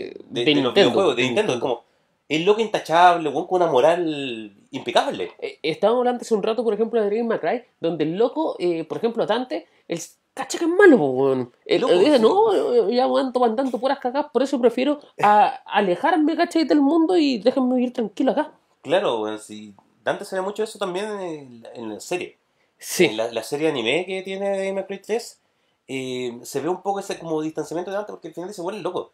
Eh, 0.09 0.17
de, 0.29 0.41
de 0.41 0.45
de 0.45 0.55
los 0.55 0.65
Nintendo. 0.65 0.73
videojuegos, 0.73 1.17
de 1.17 1.23
Nintendo. 1.23 1.55
Es 1.55 1.61
como. 1.61 1.85
El 2.29 2.45
loco 2.45 2.61
intachable, 2.61 3.31
weón, 3.31 3.47
con 3.47 3.63
una 3.63 3.71
moral 3.73 4.53
impecable. 4.71 5.33
Eh, 5.39 5.59
Estábamos 5.63 6.01
hablando 6.01 6.21
hace 6.21 6.35
un 6.35 6.43
rato, 6.43 6.63
por 6.63 6.75
ejemplo, 6.75 7.03
de 7.03 7.23
May 7.25 7.39
Cry, 7.39 7.63
donde 7.81 8.05
el 8.05 8.17
loco, 8.19 8.55
eh, 8.59 8.85
por 8.85 8.99
ejemplo, 8.99 9.25
Dante, 9.25 9.67
el 9.89 9.99
cacha 10.35 10.59
que 10.59 10.67
es 10.67 10.71
malo, 10.71 10.97
weón. 10.99 11.51
El, 11.65 11.81
Loco, 11.81 11.95
sí. 11.99 12.11
no, 12.21 12.91
ya 12.91 13.05
ando 13.05 13.41
mandando 13.41 13.79
puras 13.79 13.99
cagadas, 13.99 14.31
por 14.31 14.43
eso 14.43 14.61
prefiero 14.61 15.01
a- 15.23 15.59
alejarme, 15.65 16.37
¿cachai? 16.37 16.65
Del 16.65 16.83
mundo 16.83 17.17
y 17.17 17.39
déjenme 17.39 17.77
vivir 17.77 17.95
tranquilo 17.95 18.33
acá. 18.33 18.53
Claro, 18.83 19.23
weón, 19.23 19.39
sí. 19.39 19.73
Dante 20.09 20.25
se 20.25 20.37
ve 20.37 20.43
mucho 20.43 20.63
eso 20.63 20.79
también 20.79 21.07
en, 21.21 21.63
la- 21.63 21.73
en 21.75 21.89
la 21.95 22.01
serie. 22.01 22.37
Sí. 22.79 23.07
En 23.07 23.17
la, 23.17 23.33
la 23.33 23.43
serie 23.43 23.69
anime 23.69 24.05
que 24.07 24.23
tiene 24.23 24.85
Cry 24.87 24.99
3, 25.01 25.41
eh, 25.89 26.39
se 26.43 26.61
ve 26.61 26.69
un 26.69 26.83
poco 26.83 27.01
ese 27.01 27.19
como 27.19 27.41
distanciamiento 27.43 27.91
de 27.91 27.97
Dante 27.97 28.13
porque 28.13 28.29
al 28.29 28.35
final 28.35 28.49
dice, 28.51 28.63
bueno, 28.63 28.79
loco, 28.81 29.13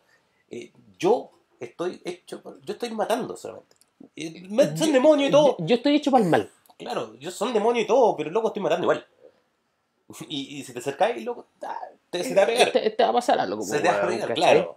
eh, 0.50 0.70
yo 0.98 1.30
estoy 1.60 2.00
hecho, 2.04 2.42
yo 2.64 2.72
estoy 2.74 2.90
matando 2.90 3.36
solamente. 3.36 3.76
Eh, 4.16 4.46
son 4.76 4.92
demonios 4.92 5.28
y 5.28 5.32
todo. 5.32 5.56
Yo, 5.58 5.66
yo 5.66 5.76
estoy 5.76 5.96
hecho 5.96 6.10
para 6.10 6.24
el 6.24 6.30
mal. 6.30 6.50
Claro, 6.76 7.14
yo 7.14 7.30
son 7.30 7.52
demonios 7.54 7.84
y 7.84 7.86
todo, 7.86 8.16
pero 8.16 8.30
loco 8.30 8.48
estoy 8.48 8.62
matando 8.62 8.84
igual. 8.84 9.06
Y, 10.28 10.58
y 10.58 10.64
si 10.64 10.72
te 10.74 10.80
acercáis, 10.80 11.24
loco, 11.24 11.46
ah, 11.62 11.78
te, 12.10 12.22
se 12.22 12.30
te 12.30 12.34
va 12.34 12.42
a 12.42 12.46
pegar. 12.46 12.72
Te, 12.72 12.90
te 12.90 13.02
va 13.02 13.08
a 13.08 13.12
pasar 13.14 13.40
algo. 13.40 13.62
Se 13.62 13.80
te 13.80 13.88
va 13.88 14.02
a 14.02 14.06
pegar, 14.06 14.34
claro. 14.34 14.76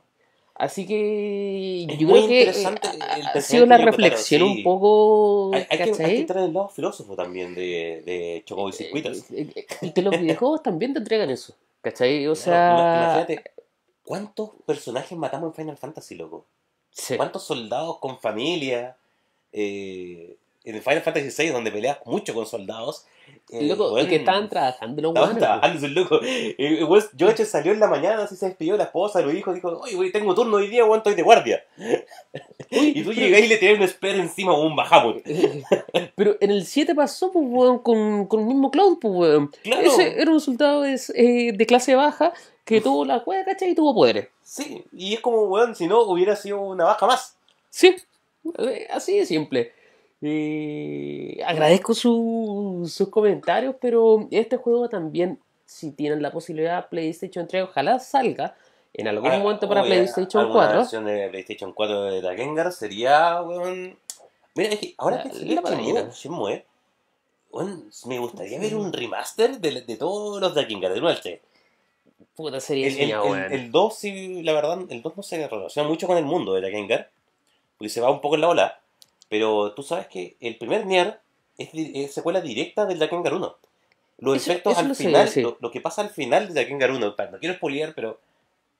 Así 0.59 0.87
que 0.87 1.83
Es 1.87 1.99
yo 1.99 2.07
muy 2.07 2.19
creo 2.19 2.27
que 2.29 2.39
interesante 2.39 2.87
eh, 2.87 2.99
el 3.17 3.27
ha- 3.27 3.41
sido 3.41 3.67
Taro, 3.67 3.85
reflexión 3.85 4.41
sí. 4.41 4.57
un 4.57 4.63
poco, 4.63 5.51
Hay, 5.53 5.67
hay 5.69 5.77
que, 5.77 5.83
hay 5.83 5.91
que 5.91 5.91
¿cachai? 5.97 6.17
entrar 6.17 6.39
en 6.39 6.45
el 6.45 6.53
lado 6.53 6.69
filósofo 6.69 7.15
también 7.15 7.53
de, 7.53 8.01
de 8.05 8.43
Chocobo 8.45 8.69
y 8.69 8.73
Circuitos. 8.73 9.29
Eh, 9.31 9.47
eh, 9.55 9.65
Y 9.81 9.91
que 9.91 10.01
los 10.01 10.11
videojuegos 10.19 10.63
también 10.63 10.93
te 10.93 10.99
entregan 10.99 11.29
eso, 11.29 11.53
¿cachai? 11.81 12.25
O 12.27 12.33
Claro, 12.33 12.77
sea... 12.77 12.95
Imagínate, 13.03 13.51
¿cuántos 14.03 14.49
personajes 14.65 15.15
matamos 15.17 15.49
en 15.49 15.53
Final 15.53 15.77
Fantasy, 15.77 16.15
loco? 16.15 16.45
sí. 16.89 17.15
¿Cuántos 17.17 17.43
soldados 17.43 17.99
con 17.99 18.17
familia? 18.17 18.97
Eh, 19.53 20.35
en 20.67 20.81
Final 20.81 21.01
Fantasy 21.01 21.43
VI, 21.43 21.49
donde 21.49 21.71
peleas 21.71 21.99
mucho 22.05 22.33
con 22.33 22.45
soldados. 22.45 23.05
eh, 23.51 23.63
Loco, 23.63 23.97
y 23.99 24.07
que 24.07 24.17
estaban 24.17 24.49
trabajando 24.49 25.01
los 25.01 25.15
Estaban 25.15 25.37
trabajando. 25.37 26.19
Eh, 26.21 26.83
weón, 26.83 27.03
George 27.17 27.45
salió 27.45 27.71
en 27.71 27.79
la 27.79 27.87
mañana, 27.87 28.23
así 28.23 28.35
se 28.35 28.47
despidió 28.47 28.73
de 28.73 28.79
la 28.79 28.83
esposa, 28.85 29.21
lo 29.21 29.29
dijo, 29.29 29.53
dijo, 29.53 29.69
oye, 29.79 29.95
güey, 29.95 30.11
tengo 30.11 30.35
turno 30.35 30.57
hoy 30.57 30.67
día, 30.67 30.83
weón, 30.83 30.97
estoy 30.97 31.15
de 31.15 31.21
guardia. 31.23 31.63
y 32.69 33.01
tú 33.01 33.13
llegas 33.13 33.41
y 33.41 33.47
le 33.47 33.57
tirás 33.57 33.79
un 33.79 33.87
spear 33.87 34.15
encima 34.17 34.53
o 34.53 34.61
un 34.61 34.75
bajamut. 34.75 35.23
Pero 36.15 36.35
en 36.41 36.51
el 36.51 36.65
7 36.65 36.93
pasó, 36.93 37.31
pues, 37.31 37.45
weón, 37.47 37.79
con, 37.79 38.25
con 38.27 38.41
el 38.41 38.45
mismo 38.47 38.69
Cloud, 38.69 38.97
pues, 38.99 39.13
weón. 39.13 39.51
Claro. 39.63 39.81
Ese 39.83 40.21
era 40.21 40.31
un 40.31 40.41
soldado 40.41 40.85
eh, 40.85 41.51
de 41.53 41.65
clase 41.65 41.95
baja 41.95 42.33
que 42.65 42.81
tuvo 42.81 43.05
la 43.05 43.23
cueva, 43.23 43.45
¿cachai? 43.45 43.69
Y 43.69 43.75
tuvo 43.75 43.95
poderes. 43.95 44.27
Sí, 44.43 44.83
y 44.91 45.13
es 45.13 45.21
como, 45.21 45.43
weón, 45.43 45.75
si 45.75 45.87
no, 45.87 46.01
hubiera 46.01 46.35
sido 46.35 46.59
una 46.59 46.83
baja 46.83 47.07
más. 47.07 47.37
Sí, 47.69 47.95
eh, 48.59 48.87
así 48.91 49.17
de 49.17 49.25
simple. 49.25 49.71
Eh, 50.21 51.39
agradezco 51.45 51.93
su- 51.93 52.89
sus 52.91 53.09
comentarios, 53.09 53.75
pero 53.79 54.27
este 54.31 54.57
juego 54.57 54.89
también, 54.89 55.39
si 55.65 55.91
tienen 55.91 56.21
la 56.21 56.31
posibilidad, 56.31 56.89
PlayStation 56.89 57.47
3, 57.47 57.63
ojalá 57.63 57.99
salga 57.99 58.55
en 58.93 59.07
algún 59.07 59.31
Ah, 59.31 59.37
momento 59.37 59.67
para 59.67 59.83
PlayStation 59.83 60.41
alguna 60.41 60.59
4. 60.65 60.77
versión 60.79 61.05
de 61.05 61.29
PlayStation 61.29 61.71
4 61.73 62.03
de 62.03 62.21
Drakengar 62.21 62.71
sería, 62.71 63.41
weón. 63.43 63.97
Mira, 64.55 64.69
es 64.73 64.79
que 64.79 64.95
ahora 64.97 65.17
La- 65.17 65.23
que 65.29 65.45
la 65.45 65.61
palanca. 65.61 66.09
Shenmue, 66.11 66.65
weón, 67.51 67.89
me 68.05 68.17
gustaría 68.19 68.59
ver 68.59 68.75
un 68.75 68.91
remaster 68.91 69.59
de, 69.59 69.81
de 69.81 69.97
todos 69.97 70.41
los 70.41 70.55
de 70.55 70.65
1 70.65 71.07
al 71.07 71.21
3. 71.21 71.41
Puta 72.35 72.59
sería 72.59 72.87
El, 72.87 72.93
el, 72.93 72.99
soñado, 72.99 73.25
el, 73.25 73.31
weón. 73.31 73.53
el 73.53 73.71
2, 73.71 73.95
sí, 73.95 74.41
la 74.43 74.53
verdad, 74.53 74.79
el 74.89 75.01
2 75.03 75.15
no 75.15 75.21
se 75.23 75.47
relaciona 75.47 75.87
mucho 75.87 76.07
con 76.07 76.17
el 76.17 76.25
mundo 76.25 76.53
de 76.55 76.61
Dakingar, 76.61 77.11
porque 77.77 77.89
se 77.89 78.01
va 78.01 78.09
un 78.09 78.21
poco 78.21 78.33
en 78.35 78.41
la 78.41 78.47
ola, 78.49 78.79
pero 79.29 79.73
tú 79.73 79.83
sabes 79.83 80.07
que 80.07 80.35
el 80.39 80.57
primer 80.57 80.85
Nier 80.85 81.19
es, 81.57 81.69
es 81.73 82.13
secuela 82.13 82.41
directa 82.41 82.85
del 82.85 82.99
Dakingar 82.99 83.33
1. 83.33 83.57
Los 84.19 84.37
Eso- 84.37 84.51
efectos 84.51 84.73
eso 84.73 84.81
al 84.81 84.87
lo 84.89 84.93
sé, 84.95 85.03
final, 85.05 85.27
sí. 85.29 85.41
lo, 85.41 85.57
lo 85.59 85.71
que 85.71 85.81
pasa 85.81 86.01
al 86.01 86.09
final 86.09 86.47
de 86.47 86.53
Dakingar 86.61 86.91
1, 86.91 87.15
pa, 87.15 87.27
no 87.27 87.39
quiero 87.39 87.55
spoilear, 87.55 87.93
pero... 87.93 88.19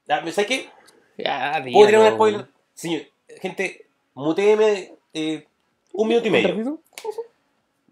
Ah, 0.10 0.20
¿Sabes 0.32 0.48
qué? 0.48 0.70
Ya, 1.18 1.64
¿Puedo 1.72 1.88
tirar 1.88 2.02
un 2.02 2.14
spoiler? 2.16 2.48
Señor, 2.74 3.02
gente, 3.41 3.86
muteeme 4.14 4.93
eh, 5.14 5.45
un 5.93 6.08
minuto 6.08 6.28
y 6.28 6.32
medio. 6.32 6.80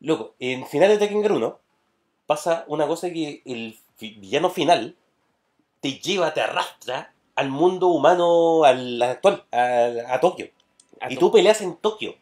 Loco, 0.01 0.35
en 0.39 0.65
final 0.67 0.89
de 0.89 0.97
Tekken 0.97 1.31
1 1.31 1.59
pasa 2.25 2.63
una 2.67 2.87
cosa 2.87 3.09
que 3.11 3.41
el 3.45 3.77
villano 3.99 4.49
final 4.49 4.95
te 5.81 5.93
lleva, 5.99 6.33
te 6.33 6.41
arrastra 6.41 7.13
al 7.35 7.49
mundo 7.49 7.87
humano, 7.87 8.63
al 8.63 9.01
actual, 9.01 9.43
a, 9.51 9.89
a 10.13 10.19
Tokio. 10.19 10.49
A 11.01 11.11
y 11.11 11.15
to- 11.15 11.19
tú 11.19 11.31
peleas 11.31 11.61
en 11.61 11.75
Tokio. 11.75 12.15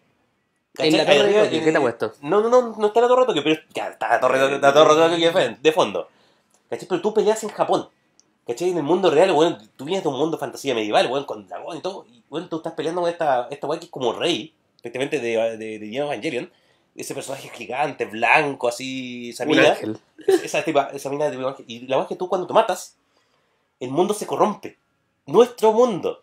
En 0.78 0.98
la 0.98 1.06
torre 1.06 1.18
de 1.28 1.34
Tokio, 1.44 1.60
eh, 1.60 1.64
¿qué 1.64 1.72
te 1.72 1.78
ha 1.78 1.82
puesto? 1.82 2.14
No, 2.22 2.42
no, 2.42 2.50
no, 2.50 2.76
no 2.78 2.88
está 2.88 3.02
la 3.02 3.08
torre 3.08 3.22
de 3.22 3.28
Tokio, 3.28 3.44
pero 3.44 3.62
ya, 3.74 3.88
está 3.90 4.10
la 4.10 4.20
torre 4.20 4.40
de 4.40 4.46
Tokio, 4.46 4.74
torre 4.74 4.96
de 4.96 5.10
Tokio 5.32 5.58
de- 5.62 5.72
fondo. 5.72 6.08
¿Cachai? 6.70 6.88
Pero 6.88 7.02
tú 7.02 7.14
peleas 7.14 7.44
en 7.44 7.50
Japón. 7.50 7.88
¿Cachai? 8.48 8.70
En 8.72 8.78
el 8.78 8.84
mundo 8.84 9.10
real, 9.12 9.32
bueno, 9.34 9.58
tú 9.78 9.86
vienes 9.86 10.04
de 10.04 10.10
un 10.10 10.18
mundo 10.18 10.38
fantasía 10.38 10.74
medieval, 10.74 11.08
bueno, 11.08 11.26
con 11.28 11.48
dragón 11.48 11.78
y 11.78 11.82
todo. 11.82 12.06
Y 12.12 12.24
bueno, 12.30 12.48
tú 12.50 12.58
estás 12.58 12.74
peleando 12.74 13.02
con 13.02 13.10
esta, 13.10 13.48
esta 13.52 13.68
weá 13.68 13.80
que 13.80 13.86
es 13.86 13.92
como 13.92 14.14
rey, 14.14 14.54
efectivamente 14.80 15.20
de, 15.20 15.58
de, 15.58 15.80
de 15.80 15.96
Evangelion. 15.96 16.52
Ese 16.96 17.14
personaje 17.16 17.50
gigante, 17.50 18.06
blanco, 18.06 18.68
así, 18.68 19.30
esa 19.32 19.46
mina. 19.46 19.62
Esa, 20.28 20.64
tipa- 20.64 20.90
esa 20.94 21.10
mina 21.10 21.30
de. 21.30 21.56
Y 21.68 21.88
la 21.88 22.02
es 22.02 22.08
que 22.08 22.16
tú 22.16 22.28
cuando 22.30 22.46
te 22.48 22.54
matas, 22.54 22.98
el 23.80 23.90
mundo 23.90 24.14
se 24.14 24.26
corrompe. 24.28 24.78
Nuestro 25.26 25.72
mundo 25.72 26.22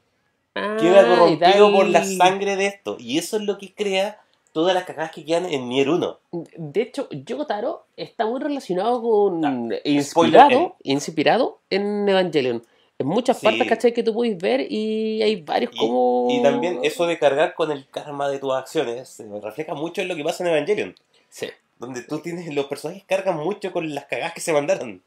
queda 0.54 1.00
Ah, 1.00 1.02
y 1.02 1.08
corrompido 1.08 1.72
por 1.72 1.86
la 1.88 2.00
sangre 2.18 2.56
de 2.56 2.66
esto. 2.66 2.96
Y 3.00 3.18
eso 3.18 3.36
es 3.36 3.42
lo 3.44 3.56
que 3.58 3.72
crea 3.74 4.20
todas 4.52 4.74
las 4.74 4.84
cagadas 4.84 5.12
que 5.12 5.24
quedan 5.24 5.46
en 5.46 5.68
Nier 5.68 5.88
1. 5.90 6.18
De 6.32 6.82
hecho, 6.82 7.08
Yokotaro 7.10 7.86
está 7.96 8.26
muy 8.26 8.40
relacionado 8.40 9.00
con. 9.02 9.44
Ah, 9.44 9.76
inspirado, 9.84 10.48
spoiler, 10.50 10.72
inspirado 10.82 11.58
en 11.70 12.08
Evangelion. 12.08 12.64
En 12.98 13.06
muchas 13.06 13.38
Sí. 13.38 13.46
partes, 13.46 13.66
¿cachai? 13.66 13.94
Que 13.94 14.02
tú 14.02 14.12
puedes 14.12 14.36
ver 14.36 14.66
y 14.70 15.22
hay 15.22 15.40
varios 15.40 15.72
Y, 15.74 15.78
como. 15.78 16.26
y 16.30 16.42
también 16.42 16.80
eso 16.82 17.06
de 17.06 17.18
cargar 17.18 17.54
con 17.54 17.70
el 17.72 17.88
karma 17.88 18.28
de 18.28 18.38
tus 18.38 18.52
acciones 18.52 19.08
se 19.08 19.26
refleja 19.40 19.72
mucho 19.74 20.02
en 20.02 20.08
lo 20.08 20.16
que 20.16 20.22
pasa 20.24 20.44
en 20.44 20.50
Evangelion. 20.54 20.94
Sí. 21.30 21.48
Donde 21.78 22.02
tú 22.02 22.18
tienes, 22.20 22.52
los 22.54 22.66
personajes 22.66 23.04
cargan 23.06 23.38
mucho 23.38 23.72
con 23.72 23.94
las 23.94 24.04
cagadas 24.04 24.34
que 24.34 24.40
se 24.42 24.52
mandaron. 24.52 25.02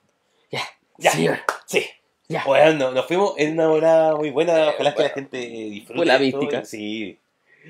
Ya. 0.52 0.62
Ya. 0.98 1.12
Señor. 1.12 1.38
Sí. 1.68 1.86
Ya. 2.30 2.44
Bueno, 2.48 2.92
nos 2.92 3.06
fuimos 3.06 3.34
en 3.38 3.54
una 3.54 3.70
hora 3.70 4.16
muy 4.16 4.32
buena. 4.32 4.70
Ojalá 4.70 4.96
que 4.96 5.04
la 5.04 5.10
gente 5.10 5.38
eh, 5.44 5.70
disfrute. 5.70 5.98
Fue 5.98 6.06
la 6.08 6.18
mística. 6.18 6.66
Sí. 6.66 7.20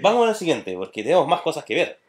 Vamos 0.01 0.23
a 0.23 0.27
lo 0.27 0.33
siguiente, 0.33 0.75
porque 0.75 1.03
tenemos 1.03 1.27
más 1.27 1.41
cosas 1.41 1.63
que 1.63 1.75
ver. 1.75 1.99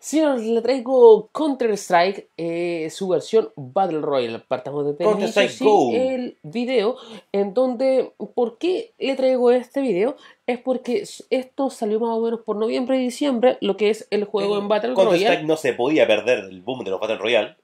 Sí, 0.00 0.22
le 0.22 0.62
traigo 0.62 1.28
Counter-Strike, 1.32 2.28
eh, 2.36 2.88
su 2.90 3.08
versión 3.08 3.50
Battle 3.56 4.00
Royale. 4.00 4.38
Partamos 4.38 4.86
inicio, 4.86 5.04
Counter-Strike 5.04 5.50
sí, 5.50 5.64
Go. 5.64 5.92
el 5.92 6.36
video 6.44 6.96
en 7.32 7.52
donde, 7.52 8.12
¿por 8.34 8.58
qué 8.58 8.92
le 8.98 9.16
traigo 9.16 9.50
este 9.50 9.80
video? 9.80 10.16
Es 10.46 10.60
porque 10.60 11.04
esto 11.30 11.70
salió 11.70 11.98
más 11.98 12.10
o 12.10 12.20
menos 12.20 12.40
por 12.42 12.54
noviembre 12.56 12.96
y 12.96 13.04
diciembre, 13.04 13.58
lo 13.60 13.76
que 13.76 13.90
es 13.90 14.06
el 14.10 14.24
juego 14.24 14.56
en 14.58 14.68
Battle 14.68 14.94
Counter-Strike 14.94 15.28
Royale, 15.28 15.46
no 15.48 15.56
se 15.56 15.72
podía 15.72 16.06
perder 16.06 16.44
el 16.44 16.62
boom 16.62 16.84
de 16.84 16.90
los 16.92 17.00
Battle 17.00 17.18
Royale. 17.18 17.56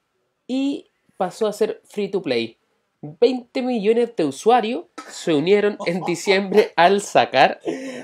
y 0.49 0.87
pasó 1.16 1.47
a 1.47 1.53
ser 1.53 1.81
free 1.85 2.09
to 2.09 2.20
play. 2.20 2.57
20 3.21 3.63
millones 3.63 4.17
de 4.17 4.25
usuarios 4.25 4.85
se 5.09 5.35
unieron 5.35 5.77
en 5.87 6.03
diciembre 6.07 6.73
al 6.77 7.01
sacar 7.03 7.61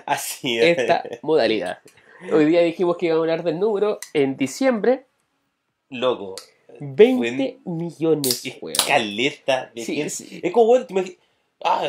Así 0.07 0.59
es. 0.59 0.79
esta 0.79 1.03
modalidad. 1.23 1.79
Hoy 2.33 2.45
día 2.47 2.61
dijimos 2.61 2.97
que 2.99 3.07
íbamos 3.07 3.21
a 3.21 3.33
hablar 3.33 3.45
del 3.45 3.59
número. 3.59 3.99
En 4.13 4.37
diciembre, 4.37 5.07
Loco. 5.89 6.37
20 6.79 7.61
millones, 7.65 8.45
Es 8.45 8.57
weón. 8.61 8.77
caleta 8.87 9.71
de 9.75 9.85
Sí. 9.85 10.41
Es 10.43 10.53
como, 10.53 10.71
weón, 10.71 10.87
Ah, 11.65 11.89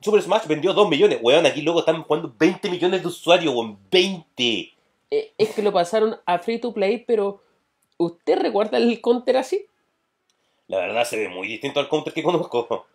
Super 0.00 0.20
Smash 0.22 0.46
vendió 0.46 0.72
2 0.72 0.88
millones. 0.88 1.18
Weón, 1.22 1.46
aquí 1.46 1.62
luego 1.62 1.80
están 1.80 2.02
jugando 2.02 2.32
20 2.38 2.70
millones 2.70 3.02
de 3.02 3.08
usuarios, 3.08 3.54
weón. 3.54 3.78
20. 3.90 4.72
Eh, 5.10 5.32
es 5.36 5.50
que 5.50 5.62
lo 5.62 5.72
pasaron 5.72 6.16
a 6.26 6.38
free 6.38 6.58
to 6.58 6.72
play, 6.72 7.04
pero 7.06 7.42
¿usted 7.98 8.38
recuerda 8.38 8.78
el 8.78 9.00
counter 9.00 9.36
así? 9.36 9.66
La 10.72 10.78
verdad 10.78 11.04
se 11.04 11.18
ve 11.18 11.28
muy 11.28 11.46
distinto 11.48 11.80
al 11.80 11.88
counter 11.88 12.14
que 12.14 12.22
conozco. 12.22 12.86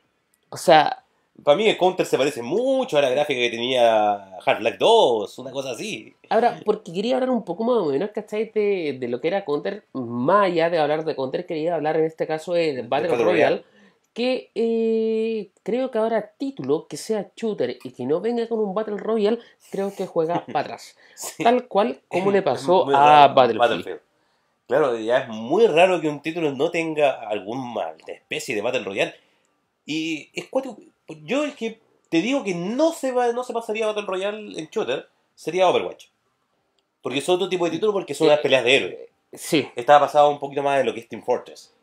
O 0.50 0.58
sea, 0.58 1.04
Para 1.44 1.56
mí 1.56 1.68
el 1.68 1.78
counter 1.78 2.08
se 2.08 2.18
parece 2.18 2.42
mucho 2.42 2.98
a 2.98 3.02
la 3.02 3.10
gráfica 3.12 3.40
que 3.40 3.52
tenía 3.52 4.40
Half-Life 4.44 4.78
2, 4.80 5.38
una 5.38 5.52
cosa 5.52 5.70
así. 5.72 6.16
ahora, 6.30 6.60
porque 6.66 6.92
quería 6.92 7.14
hablar 7.18 7.30
un 7.30 7.46
poco 7.46 7.64
más 7.64 7.78
o 7.78 7.86
menos, 7.92 8.10
¿cachai? 8.10 8.50
De, 8.50 8.98
de 9.00 9.08
lo 9.08 9.22
que 9.22 9.28
era 9.28 9.46
counter, 9.46 9.84
más 9.94 10.46
allá 10.48 10.72
de 10.72 10.80
hablar 10.80 11.06
de 11.06 11.16
counter, 11.16 11.46
quería 11.46 11.76
hablar 11.76 11.98
en 11.98 12.06
este 12.06 12.26
caso 12.26 12.54
de 12.54 12.82
Battle, 12.82 13.16
Royale. 13.16 13.64
Que 14.14 14.50
eh, 14.56 15.52
creo 15.62 15.92
que 15.92 16.00
ahora 16.00 16.32
título 16.36 16.88
que 16.88 16.98
sea 16.98 17.30
shooter 17.36 17.78
y 17.84 17.92
que 17.92 18.08
no 18.08 18.20
venga 18.22 18.48
con 18.48 18.58
un 18.58 18.74
Battle 18.74 18.98
Royale, 18.98 19.38
creo 19.70 19.94
que 19.96 20.08
juega 20.08 20.44
para 20.48 20.62
atrás. 20.62 20.98
Sí. 21.14 21.44
Tal 21.44 21.68
cual 21.68 22.00
como 22.08 22.32
le 22.32 22.42
pasó 22.42 22.90
a 22.90 23.28
raro, 23.28 23.36
Battlefield. 23.36 24.00
Claro, 24.68 24.98
ya 25.00 25.20
es 25.20 25.28
muy 25.30 25.66
raro 25.68 26.02
que 26.02 26.10
un 26.10 26.22
título 26.22 26.52
no 26.52 26.70
tenga 26.72 27.12
alguna 27.30 27.94
especie 28.08 28.54
de 28.56 28.62
Battle 28.62 28.84
Royale. 28.84 29.14
Y 29.86 30.30
es 30.34 30.48
cuático. 30.50 30.78
Yo 31.24 31.46
es 31.46 31.56
que 31.56 31.80
te 32.10 32.22
digo 32.22 32.44
que 32.44 32.54
no 32.54 32.92
se 32.92 33.12
va, 33.14 33.32
no 33.32 33.44
se 33.46 33.54
pasaría 33.54 33.88
Battle 33.88 34.06
Royale 34.06 34.60
en 34.60 34.68
shooter, 34.70 35.08
sería 35.36 35.70
Overwatch. 35.70 36.08
Porque 37.02 37.20
es 37.20 37.30
otro 37.30 37.48
tipo 37.48 37.64
de 37.66 37.72
título 37.72 37.94
porque 37.94 38.14
son 38.14 38.28
Eh, 38.28 38.32
las 38.32 38.40
peleas 38.42 38.64
de 38.66 38.76
héroes. 38.76 38.98
Sí, 39.34 39.68
Estaba 39.76 40.00
basado 40.00 40.30
un 40.30 40.40
poquito 40.40 40.64
más 40.64 40.80
en 40.82 40.86
lo 40.86 40.94
que 40.94 41.00
es 41.02 41.08
Team 41.08 41.24
Fortress. 41.24 41.74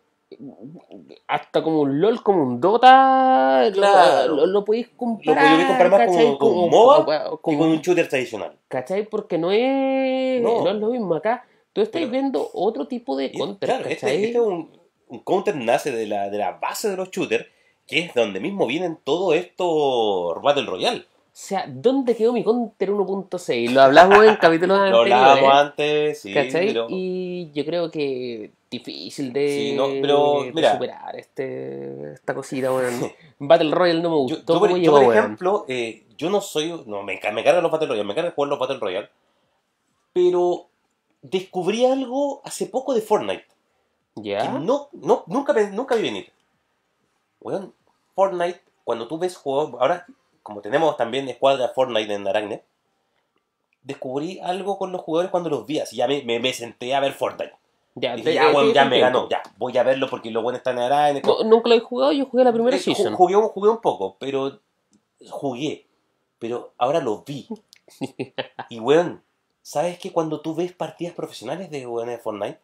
hasta 1.28 1.62
como 1.62 1.80
un 1.82 2.00
LOL, 2.00 2.22
como 2.22 2.42
un 2.42 2.60
Dota, 2.60 3.70
Claro. 3.72 4.34
lo, 4.34 4.46
lo 4.46 4.64
podéis 4.64 4.88
comparar. 4.96 5.44
Lo 5.44 5.50
podéis 5.50 5.68
comparar 5.68 5.90
más 5.90 6.06
como- 6.08 6.38
como 6.38 6.64
un 6.64 6.70
MOBA 6.70 7.24
como- 7.40 7.52
Que 7.52 7.58
con 7.58 7.68
un 7.68 7.80
shooter 7.80 8.08
tradicional. 8.08 8.56
¿Cachai? 8.68 9.04
Porque 9.08 9.38
no 9.38 9.52
es, 9.52 10.42
No. 10.42 10.64
no. 10.64 10.70
es 10.70 10.76
lo 10.76 10.88
mismo 10.88 11.14
acá. 11.14 11.46
Tú 11.74 11.82
estás 11.82 12.00
Pero- 12.00 12.10
viendo 12.12 12.48
otro 12.54 12.86
tipo 12.88 13.16
de 13.16 13.30
counter, 13.32 13.68
claro, 13.68 13.84
este, 13.84 13.94
¿cachai? 14.06 14.24
este 14.24 14.38
es 14.38 14.42
un, 14.44 14.70
un 15.08 15.18
counter 15.20 15.54
nace 15.56 15.92
de 15.92 16.06
la, 16.06 16.30
de 16.30 16.38
la 16.38 16.52
base 16.52 16.88
de 16.88 16.96
los 16.96 17.10
shooters, 17.10 17.46
que 17.86 17.98
es 17.98 18.14
donde 18.14 18.40
mismo 18.40 18.66
vienen 18.66 18.98
todo 19.04 19.34
esto 19.34 20.40
Battle 20.42 20.64
Royale. 20.64 21.00
O 21.00 21.36
sea, 21.36 21.66
¿dónde 21.68 22.14
quedó 22.16 22.32
mi 22.32 22.44
counter 22.44 22.90
1.6? 22.92 23.70
Lo 23.72 23.82
hablamos 23.82 24.24
en 24.24 24.36
capítulos 24.40 24.78
Lo 24.78 24.84
anteriores. 24.84 25.12
hablábamos 25.14 25.52
antes, 25.52 26.20
sí, 26.20 26.32
¿Cachai? 26.32 26.68
pero- 26.68 26.86
Y 26.88 27.50
yo 27.52 27.64
creo 27.66 27.90
que 27.90 28.52
difícil 28.70 29.32
de, 29.32 29.48
Sí, 29.48 29.72
no, 29.76 29.86
pero, 30.00 30.44
de 30.44 30.52
mira. 30.52 30.72
superar 30.74 31.16
este, 31.16 32.12
esta 32.14 32.34
cosita, 32.34 32.72
weón. 32.72 33.12
Battle 33.40 33.70
Royale 33.72 34.00
no 34.00 34.10
me 34.10 34.16
Yo, 34.16 34.36
gustó 34.36 34.54
yo 34.54 34.58
por, 34.60 34.68
cómo 34.68 34.76
yo, 34.80 34.92
llegó, 34.96 35.04
por 35.06 35.16
ejemplo, 35.16 35.64
eh, 35.68 36.04
yo 36.16 36.30
no 36.30 36.40
soy. 36.40 36.68
No, 36.86 37.02
me, 37.02 37.14
me 37.32 37.44
cargan 37.44 37.62
los 37.64 37.70
Battle 37.72 37.88
Royale, 37.88 38.06
me 38.06 38.14
cargan 38.14 38.32
jugar 38.32 38.50
los 38.50 38.58
Battle 38.60 38.78
Royale. 38.78 39.08
Pero 40.12 40.68
descubrí 41.24 41.84
algo 41.86 42.42
hace 42.44 42.66
poco 42.66 42.94
de 42.94 43.00
Fortnite. 43.00 43.46
Que 44.16 44.22
¿Ya? 44.30 44.48
no, 44.50 44.88
no, 44.92 45.24
nunca, 45.26 45.52
nunca 45.70 45.96
vi 45.96 46.02
venir. 46.02 46.30
Weón, 47.40 47.74
Fortnite, 48.14 48.60
cuando 48.84 49.08
tú 49.08 49.18
ves 49.18 49.36
juegos. 49.36 49.80
Ahora, 49.80 50.06
como 50.42 50.60
tenemos 50.60 50.96
también 50.96 51.28
escuadra 51.28 51.68
Fortnite 51.74 52.12
en 52.14 52.28
Aracne, 52.28 52.62
descubrí 53.82 54.38
algo 54.40 54.78
con 54.78 54.92
los 54.92 55.00
jugadores 55.02 55.30
cuando 55.30 55.50
los 55.50 55.66
vi. 55.66 55.80
Así 55.80 55.96
ya 55.96 56.06
me, 56.06 56.22
me, 56.22 56.38
me 56.40 56.52
senté 56.52 56.94
a 56.94 57.00
ver 57.00 57.12
Fortnite. 57.12 57.54
Ya, 57.96 58.12
te- 58.16 58.22
dije, 58.22 58.34
ya, 58.34 58.52
ya 58.74 58.84
me 58.86 58.98
ganó. 59.00 59.28
Ya, 59.28 59.42
voy 59.56 59.76
a 59.78 59.82
verlo 59.84 60.08
porque 60.10 60.30
los 60.30 60.42
buenos 60.42 60.58
están 60.60 60.76
en 60.78 60.84
Aracne. 60.84 61.22
No, 61.22 61.42
nunca 61.44 61.68
lo 61.68 61.74
he 61.76 61.80
jugado, 61.80 62.12
yo 62.12 62.26
jugué 62.26 62.44
la 62.44 62.52
primera 62.52 62.76
Eh, 62.76 62.80
season. 62.80 63.14
Jugué, 63.14 63.36
un- 63.36 63.48
jugué 63.48 63.70
un 63.70 63.80
poco, 63.80 64.16
pero 64.18 64.60
jugué. 65.30 65.86
Pero 66.38 66.72
ahora 66.78 67.00
lo 67.00 67.22
vi. 67.26 67.48
Y 68.70 68.80
weón, 68.80 69.22
¿sabes 69.64 69.98
que 69.98 70.12
cuando 70.12 70.40
tú 70.40 70.54
ves 70.54 70.72
partidas 70.72 71.14
profesionales 71.14 71.70
de 71.70 71.80
de 71.80 72.18
Fortnite? 72.18 72.58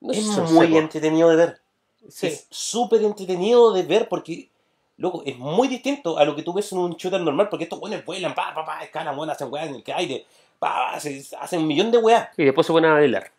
No 0.00 0.12
es 0.12 0.24
sé, 0.26 0.40
muy 0.40 0.66
seco. 0.66 0.78
entretenido 0.78 1.28
de 1.28 1.36
ver. 1.36 1.60
Sí. 2.08 2.28
Es 2.28 2.46
súper 2.48 3.02
entretenido 3.02 3.72
de 3.74 3.82
ver 3.82 4.08
porque, 4.08 4.48
loco, 4.96 5.22
es 5.26 5.36
muy 5.36 5.68
distinto 5.68 6.16
a 6.16 6.24
lo 6.24 6.34
que 6.34 6.42
tú 6.42 6.54
ves 6.54 6.72
en 6.72 6.78
un 6.78 6.92
shooter 6.96 7.20
normal 7.20 7.50
porque 7.50 7.64
estos 7.64 7.78
weones 7.78 8.04
vuelan, 8.06 8.34
pa, 8.34 8.54
pa, 8.54 8.64
pa, 8.64 8.82
escalan, 8.82 9.16
weón, 9.16 9.28
hacen 9.28 9.52
weas 9.52 9.68
en 9.68 9.74
el 9.76 9.84
aire, 9.94 10.24
pa, 10.58 10.68
pa, 10.72 10.92
hacen, 10.94 11.22
hacen 11.38 11.60
un 11.60 11.66
millón 11.66 11.90
de 11.90 11.98
weas. 11.98 12.30
Y 12.38 12.44
después 12.44 12.66
se 12.66 12.72
ponen 12.72 12.90
a 12.90 12.94
bailar. 12.94 13.30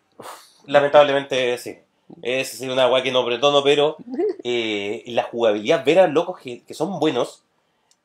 Lamentablemente, 0.68 1.58
sí. 1.58 1.76
Es 2.22 2.50
sí, 2.50 2.70
una 2.70 2.88
wea 2.88 3.02
que 3.02 3.12
no 3.12 3.26
pretono, 3.26 3.64
pero 3.64 3.98
eh, 4.44 5.04
la 5.08 5.24
jugabilidad, 5.24 5.84
ver 5.84 6.00
a 6.00 6.08
locos 6.08 6.40
que, 6.40 6.62
que 6.62 6.76
son 6.76 7.00
buenos, 7.00 7.42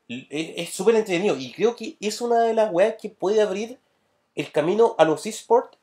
es 0.08 0.26
es 0.30 0.70
súper 0.70 0.94
entretenido. 0.94 1.36
Y 1.36 1.52
creo 1.52 1.76
que 1.76 1.96
es 2.00 2.22
una 2.22 2.38
de 2.40 2.54
las 2.54 2.72
weas 2.72 2.94
que 2.98 3.10
puede 3.10 3.42
abrir 3.42 3.78
el 4.36 4.52
camino 4.52 4.94
a 4.98 5.04
los 5.04 5.26
esports 5.26 5.76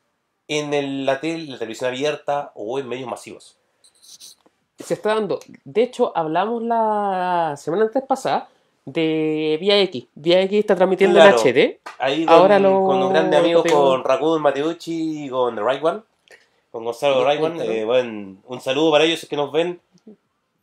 en 0.48 0.72
el- 0.74 1.04
la, 1.06 1.20
tele- 1.20 1.46
la 1.50 1.58
televisión 1.58 1.88
abierta 1.90 2.52
o 2.54 2.78
en 2.78 2.88
medios 2.88 3.08
masivos. 3.08 3.56
Se 4.78 4.94
está 4.94 5.14
dando. 5.14 5.38
De 5.64 5.82
hecho, 5.82 6.12
hablamos 6.16 6.62
la 6.62 7.54
semana 7.56 7.84
antes 7.84 8.02
pasada 8.02 8.48
de 8.84 9.56
Vía 9.60 9.78
X. 9.82 10.06
Vía 10.14 10.40
X 10.42 10.60
está 10.60 10.74
transmitiendo 10.76 11.18
Claro. 11.18 11.36
en 11.38 11.42
HD. 11.54 11.80
Ahí 11.98 12.26
con, 12.26 12.34
Ahora 12.34 12.58
lo- 12.58 12.84
con 12.84 13.00
los 13.00 13.10
grandes 13.10 13.40
amigos, 13.40 13.62
tengo- 13.64 13.84
con 13.90 14.04
Raccoon 14.04 14.42
Mateucci 14.42 15.24
y 15.26 15.28
con 15.30 15.54
The 15.54 15.62
Right 15.62 15.82
One, 15.82 16.00
con 16.70 16.84
Gonzalo 16.84 17.20
Sí, 17.22 17.30
Right 17.30 17.42
One. 17.42 17.64
eh, 17.80 17.84
bueno, 17.84 18.36
un 18.46 18.60
saludo 18.60 18.90
para 18.90 19.04
ellos 19.04 19.26
que 19.28 19.36
nos 19.36 19.50
ven. 19.52 19.80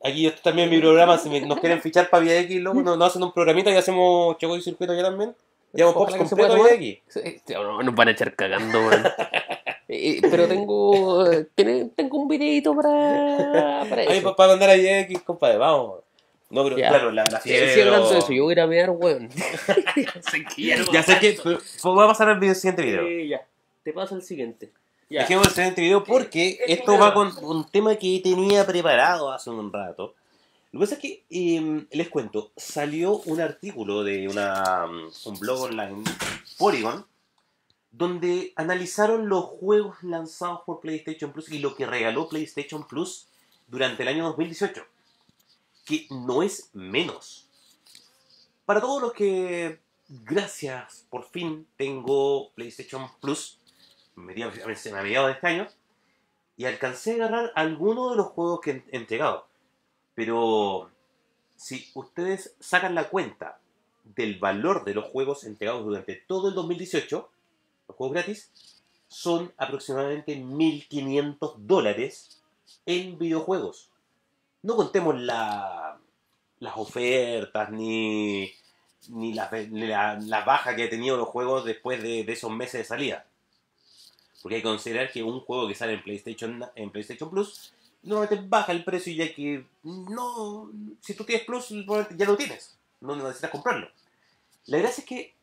Aquí 0.04 0.26
esto 0.28 0.42
también 0.44 0.70
mi 0.70 0.80
programa, 0.80 1.18
si 1.18 1.30
me- 1.30 1.42
nos 1.42 1.60
quieren 1.60 1.82
fichar 1.82 2.10
para 2.10 2.24
Vía 2.24 2.40
X, 2.42 2.60
luego 2.62 2.80
nos, 2.84 2.98
nos 2.98 3.08
hacen 3.10 3.24
un 3.24 3.32
programita 3.32 3.72
y 3.72 3.76
hacemos 3.78 4.38
Choco 4.38 4.56
y 4.58 4.62
Circuito 4.62 4.94
ya 4.94 5.04
también. 5.04 5.36
Llevamos 5.74 5.96
Pops 5.96 6.16
completo 6.16 6.56
tomar. 6.56 6.74
X. 6.74 7.00
Sí, 7.08 7.42
no, 7.54 7.82
nos 7.84 7.96
van 7.96 8.08
a 8.08 8.12
echar 8.12 8.36
cagando, 8.36 8.80
weón. 8.80 9.04
Eh, 9.94 10.22
Pero 10.22 10.48
tengo, 10.48 11.26
tengo 11.54 12.18
un 12.18 12.28
videito 12.30 12.74
para, 12.74 13.84
para 13.90 14.04
eso. 14.04 14.34
para 14.38 14.52
mandar 14.54 14.70
a 14.70 14.76
X, 14.76 15.22
compadre, 15.22 15.58
vamos. 15.58 16.00
No, 16.50 16.64
pero 16.64 16.78
Ya. 16.78 16.88
claro, 16.88 17.12
la, 17.12 17.26
la 17.30 17.42
Sí, 17.42 17.50
fiebre, 17.50 17.74
sí, 17.74 17.82
hablando 17.82 18.10
de 18.10 18.20
eso, 18.20 18.32
yo 18.32 18.44
voy 18.46 18.52
a 18.52 18.54
ir 18.54 18.60
a 18.62 18.68
mirar, 18.68 18.90
weón. 18.92 19.28
Ya 20.94 21.04
sé 21.04 21.20
que 21.20 21.38
voy 21.84 22.04
a 22.06 22.08
pasar 22.08 22.30
al 22.30 22.40
video- 22.40 22.56
siguiente 22.56 22.82
video. 22.84 23.02
Eh, 23.06 23.28
ya, 23.28 23.46
te 23.84 23.92
paso 23.92 24.16
el 24.16 24.22
siguiente. 24.22 24.72
Ya. 25.10 25.22
Dejemos 25.24 25.48
el 25.48 25.54
siguiente 25.54 25.82
video 25.82 26.04
porque 26.06 26.58
Es 26.66 26.80
esto 26.80 26.94
un 26.94 27.02
va 27.02 27.14
con 27.14 27.30
un 27.44 27.70
tema 27.70 27.96
que 27.96 28.22
tenía 28.24 28.66
preparado 28.66 29.30
hace 29.32 29.50
un 29.50 29.72
rato. 29.74 30.14
Lo 30.72 30.80
que 30.80 30.86
pasa 30.86 30.96
es 30.96 31.02
que, 31.02 31.26
eh, 31.30 31.86
les 31.92 32.10
cuento, 32.10 32.54
salió 32.56 33.18
un 33.26 33.42
artículo 33.42 34.04
de 34.06 34.28
um, 34.30 35.12
un 35.26 35.40
blog 35.40 35.64
online, 35.64 36.04
Polygon, 36.58 37.06
donde 37.92 38.54
analizaron 38.56 39.28
los 39.28 39.44
juegos 39.44 40.02
lanzados 40.02 40.62
por 40.66 40.80
PlayStation 40.80 41.34
Plus 41.34 41.52
y 41.52 41.60
lo 41.60 41.76
que 41.76 41.86
regaló 41.86 42.30
PlayStation 42.30 42.88
Plus 42.88 43.28
durante 43.68 44.04
el 44.04 44.10
año 44.10 44.24
2018. 44.28 44.86
Que 45.84 46.08
no 46.10 46.42
es 46.42 46.70
menos. 46.72 47.48
Para 48.66 48.80
todos 48.80 49.02
los 49.02 49.12
que, 49.12 49.82
gracias, 50.08 51.06
por 51.10 51.26
fin 51.26 51.68
tengo 51.76 52.52
PlayStation 52.52 53.10
Plus, 53.20 53.60
a 54.16 54.22
mediados 54.22 54.56
de 54.56 54.72
este 54.72 55.48
año, 55.48 55.68
y 56.56 56.64
alcancé 56.64 57.12
a 57.12 57.26
agarrar 57.26 57.52
algunos 57.56 58.12
de 58.12 58.18
los 58.18 58.28
juegos 58.28 58.62
que 58.62 58.86
he 58.90 58.98
entregado. 58.98 59.51
Pero 60.16 60.90
si 61.56 61.90
ustedes 61.96 62.56
sacan 62.60 62.96
la 62.96 63.10
cuenta 63.10 63.60
del 64.04 64.40
valor 64.40 64.84
de 64.84 64.94
los 64.94 65.06
juegos 65.06 65.44
entregados 65.44 65.86
durante 65.86 66.16
todo 66.16 66.50
el 66.50 66.56
2018, 66.56 67.30
los 67.88 67.98
juegos 67.98 68.14
gratis, 68.14 68.52
son 69.08 69.54
aproximadamente 69.58 70.36
1.500 70.38 71.56
dólares 71.58 72.42
en 72.86 73.18
videojuegos. 73.20 73.90
No 74.64 74.76
contemos 74.76 75.20
la- 75.20 75.98
las 76.60 76.78
ofertas 76.78 77.72
ni, 77.72 78.52
ni 79.10 79.34
la, 79.34 79.50
ni 79.52 79.88
la- 79.88 80.44
baja 80.46 80.76
que 80.76 80.84
ha 80.84 80.90
tenido 80.90 81.18
los 81.18 81.28
juegos 81.28 81.66
después 81.66 82.02
de, 82.04 82.24
de 82.24 82.34
esos 82.34 82.52
meses 82.52 82.82
de 82.82 82.86
salida. 82.86 83.26
Porque 84.42 84.56
hay 84.56 84.62
que 84.62 84.68
considerar 84.68 85.12
que 85.12 85.24
un 85.24 85.40
juego 85.42 85.68
que 85.68 85.76
sale 85.76 85.94
en 85.94 86.04
PlayStation, 86.04 86.64
en 86.76 86.90
PlayStation 86.92 87.30
Plus 87.30 87.74
normalmente 88.04 88.48
baja 88.48 88.72
el 88.72 88.84
precio 88.84 89.14
ya 89.14 89.34
que 89.34 89.66
no 89.84 90.72
si 91.02 91.14
tú 91.14 91.24
tienes 91.24 91.46
Plus 91.46 91.70
ya 92.16 92.26
lo 92.26 92.38
tienes. 92.38 92.78
No 93.00 93.16
necesitas 93.16 93.52
comprarlo. 93.52 93.90
La 94.66 94.78
gracia 94.78 95.02
es 95.02 95.08
que 95.08 95.34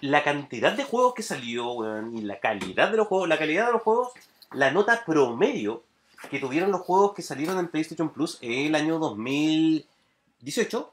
la 0.00 0.22
cantidad 0.24 0.72
de 0.72 0.84
juegos 0.84 1.14
que 1.14 1.22
salió 1.22 1.72
weón, 1.72 2.16
y 2.16 2.22
la 2.22 2.40
calidad 2.40 2.90
de 2.90 2.96
los 2.96 3.06
juegos, 3.06 3.28
la 3.28 3.38
calidad 3.38 3.66
de 3.66 3.72
los 3.72 3.82
juegos, 3.82 4.12
la 4.52 4.70
nota 4.70 5.04
promedio 5.04 5.82
que 6.30 6.38
tuvieron 6.38 6.72
los 6.72 6.80
juegos 6.80 7.14
que 7.14 7.22
salieron 7.22 7.58
en 7.58 7.68
PlayStation 7.68 8.10
Plus 8.10 8.38
en 8.40 8.66
el 8.66 8.74
año 8.74 8.98
2018 8.98 10.92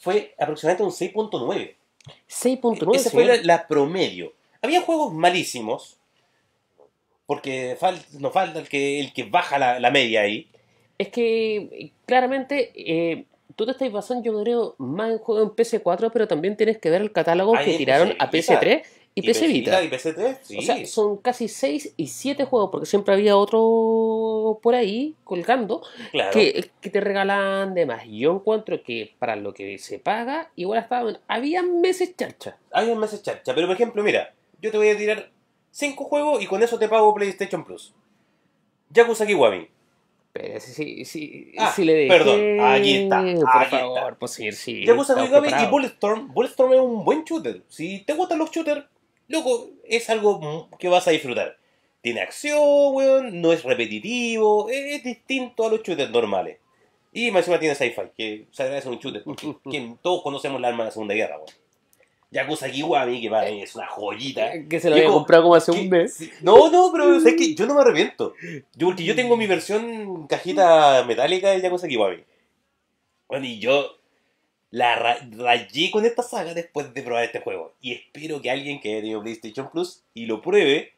fue 0.00 0.34
aproximadamente 0.38 0.84
un 0.84 0.90
6.9. 0.90 1.76
6.9. 2.28 2.96
Esa 2.96 3.10
fue 3.10 3.24
la, 3.24 3.36
la 3.36 3.66
promedio. 3.66 4.32
Había 4.60 4.82
juegos 4.82 5.14
malísimos, 5.14 5.96
porque 7.32 7.78
fal- 7.80 8.04
nos 8.18 8.30
falta 8.30 8.58
el 8.58 8.68
que, 8.68 9.00
el 9.00 9.14
que 9.14 9.22
baja 9.22 9.58
la, 9.58 9.80
la 9.80 9.90
media 9.90 10.20
ahí. 10.20 10.50
Es 10.98 11.08
que 11.08 11.92
claramente 12.04 12.72
eh, 12.76 13.24
tú 13.56 13.64
te 13.64 13.70
estás 13.70 13.90
basando, 13.90 14.22
yo 14.22 14.42
creo, 14.42 14.74
más 14.76 15.12
en 15.12 15.18
juegos 15.18 15.44
en 15.44 15.56
PS4, 15.56 16.10
pero 16.12 16.28
también 16.28 16.58
tienes 16.58 16.76
que 16.76 16.90
ver 16.90 17.00
el 17.00 17.10
catálogo 17.10 17.54
que 17.54 17.78
tiraron 17.78 18.10
PC 18.30 18.52
a 18.52 18.60
PS3 18.60 18.82
y, 19.14 19.22
PC 19.22 19.46
Vita. 19.46 19.82
Y 19.82 19.88
PC3, 19.88 20.36
sí. 20.42 20.58
O 20.58 20.60
sea, 20.60 20.84
son 20.84 21.16
casi 21.16 21.48
6 21.48 21.94
y 21.96 22.08
7 22.08 22.44
juegos, 22.44 22.68
porque 22.70 22.84
siempre 22.84 23.14
había 23.14 23.34
otro 23.34 24.60
por 24.62 24.74
ahí 24.74 25.16
colgando 25.24 25.82
claro. 26.10 26.32
que, 26.32 26.68
que 26.82 26.90
te 26.90 27.00
regalan 27.00 27.72
de 27.72 27.86
más. 27.86 28.04
Yo 28.10 28.34
encuentro 28.34 28.82
que 28.82 29.14
para 29.18 29.36
lo 29.36 29.54
que 29.54 29.78
se 29.78 29.98
paga, 29.98 30.50
igual 30.54 30.80
estaban, 30.80 31.18
había 31.28 31.62
meses 31.62 32.14
charcha. 32.14 32.58
Hay 32.72 32.90
un 32.90 32.98
mes 32.98 33.22
charcha, 33.22 33.54
pero 33.54 33.68
por 33.68 33.76
ejemplo, 33.76 34.02
mira, 34.02 34.34
yo 34.60 34.70
te 34.70 34.76
voy 34.76 34.90
a 34.90 34.98
tirar 34.98 35.31
5 35.72 36.04
juegos 36.04 36.42
y 36.42 36.46
con 36.46 36.62
eso 36.62 36.78
te 36.78 36.88
pago 36.88 37.12
PlayStation 37.14 37.64
Plus. 37.64 37.92
Yakuza 38.90 39.26
Kiwami. 39.26 39.68
Pero 40.32 40.60
si, 40.60 40.72
si, 40.72 41.04
si, 41.04 41.52
Ah, 41.58 41.72
si 41.74 41.84
le 41.84 41.92
dejé, 41.94 42.08
perdón, 42.08 42.60
aquí 42.60 42.94
está, 43.02 43.20
Por 43.20 43.62
aquí 43.62 43.76
favor, 43.76 43.98
está. 43.98 44.18
pues 44.18 44.30
sí, 44.32 44.52
sí. 44.52 44.84
Yakuza 44.86 45.14
Kiwami 45.14 45.48
y. 45.48 45.66
Bulletstorm. 45.70 46.32
Bulletstorm 46.32 46.72
es 46.74 46.80
un 46.80 47.04
buen 47.04 47.24
shooter. 47.24 47.62
Si 47.68 48.00
te 48.00 48.14
gustan 48.14 48.38
los 48.38 48.50
shooters, 48.50 48.84
loco, 49.28 49.68
es 49.84 50.08
algo 50.08 50.68
que 50.78 50.88
vas 50.88 51.06
a 51.08 51.10
disfrutar. 51.10 51.58
Tiene 52.00 52.20
acción, 52.20 52.58
weón, 52.94 53.40
no 53.40 53.52
es 53.52 53.62
repetitivo, 53.62 54.68
es, 54.70 54.96
es 54.96 55.04
distinto 55.04 55.66
a 55.66 55.70
los 55.70 55.82
shooters 55.82 56.10
normales. 56.10 56.58
Y 57.12 57.30
más 57.30 57.40
encima 57.40 57.58
tiene 57.60 57.74
sci-fi, 57.74 58.02
que 58.16 58.46
se 58.50 58.62
agradece 58.62 58.88
un 58.88 58.98
shooter, 58.98 59.22
porque 59.22 59.54
¿quién? 59.64 59.98
todos 60.02 60.22
conocemos 60.22 60.58
el 60.58 60.64
arma 60.64 60.78
de 60.78 60.84
la 60.86 60.90
Segunda 60.92 61.14
Guerra, 61.14 61.36
weón. 61.36 61.48
Yakuza 62.32 62.70
Kiwami, 62.70 63.20
que 63.20 63.30
para 63.30 63.48
mí 63.50 63.62
es 63.62 63.74
una 63.76 63.86
joyita. 63.86 64.50
Que 64.68 64.80
se 64.80 64.88
lo 64.90 64.96
había 64.96 65.08
comprado 65.08 65.42
como 65.44 65.54
hace 65.54 65.70
un 65.70 65.88
mes. 65.88 66.18
No, 66.40 66.70
no, 66.70 66.90
pero 66.90 67.14
es 67.16 67.24
que 67.36 67.54
yo 67.54 67.66
no 67.66 67.74
me 67.74 67.82
arrepiento. 67.82 68.34
Yo, 68.74 68.88
porque 68.88 69.04
yo 69.04 69.14
tengo 69.14 69.36
mi 69.36 69.46
versión 69.46 70.26
cajita 70.26 71.04
metálica 71.06 71.50
de 71.50 71.60
Yakuza 71.60 71.86
Kiwami. 71.88 72.24
Bueno, 73.28 73.46
y 73.46 73.58
yo 73.58 73.98
la 74.70 74.94
ra- 74.96 75.18
rayé 75.36 75.90
con 75.90 76.04
esta 76.06 76.22
saga 76.22 76.54
después 76.54 76.92
de 76.94 77.02
probar 77.02 77.24
este 77.24 77.40
juego. 77.40 77.74
Y 77.82 77.92
espero 77.92 78.40
que 78.40 78.50
alguien 78.50 78.80
que 78.80 78.90
haya 78.92 79.00
tenido 79.02 79.22
PlayStation 79.22 79.70
Plus 79.70 80.02
y 80.14 80.24
lo 80.26 80.40
pruebe, 80.40 80.92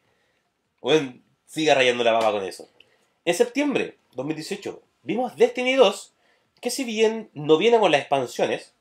bueno, 0.81 1.15
siga 1.47 1.75
rayando 1.75 2.05
la 2.05 2.13
baba 2.13 2.31
con 2.33 2.45
eso. 2.45 2.69
En 3.25 3.35
septiembre 3.35 3.97
2018 4.15 4.81
vimos 5.03 5.35
Destiny 5.37 5.75
2, 5.75 6.13
que 6.61 6.71
si 6.71 6.85
bien 6.85 7.31
no 7.35 7.57
viene 7.59 7.81
con 7.81 7.91
las 7.91 8.01
expansiones, 8.03 8.74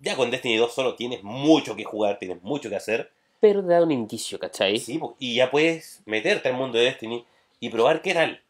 ya 0.00 0.16
con 0.16 0.30
Destiny 0.30 0.56
2 0.56 0.72
solo 0.72 0.94
tienes 0.94 1.22
mucho 1.22 1.74
que 1.76 1.84
jugar, 1.84 2.18
tienes 2.18 2.42
mucho 2.42 2.68
que 2.70 2.76
hacer. 2.76 3.10
Pero 3.40 3.62
te 3.62 3.68
da 3.72 3.82
un 3.82 3.90
indicio, 3.90 4.38
¿cachai? 4.38 4.78
Sí, 4.78 5.00
y 5.18 5.36
ya 5.36 5.50
puedes 5.50 6.02
meterte 6.04 6.48
al 6.48 6.54
mundo 6.54 6.78
de 6.78 6.84
Destiny 6.84 7.24
y 7.58 7.68
probar 7.70 8.02
qué 8.02 8.14
tal. 8.14 8.40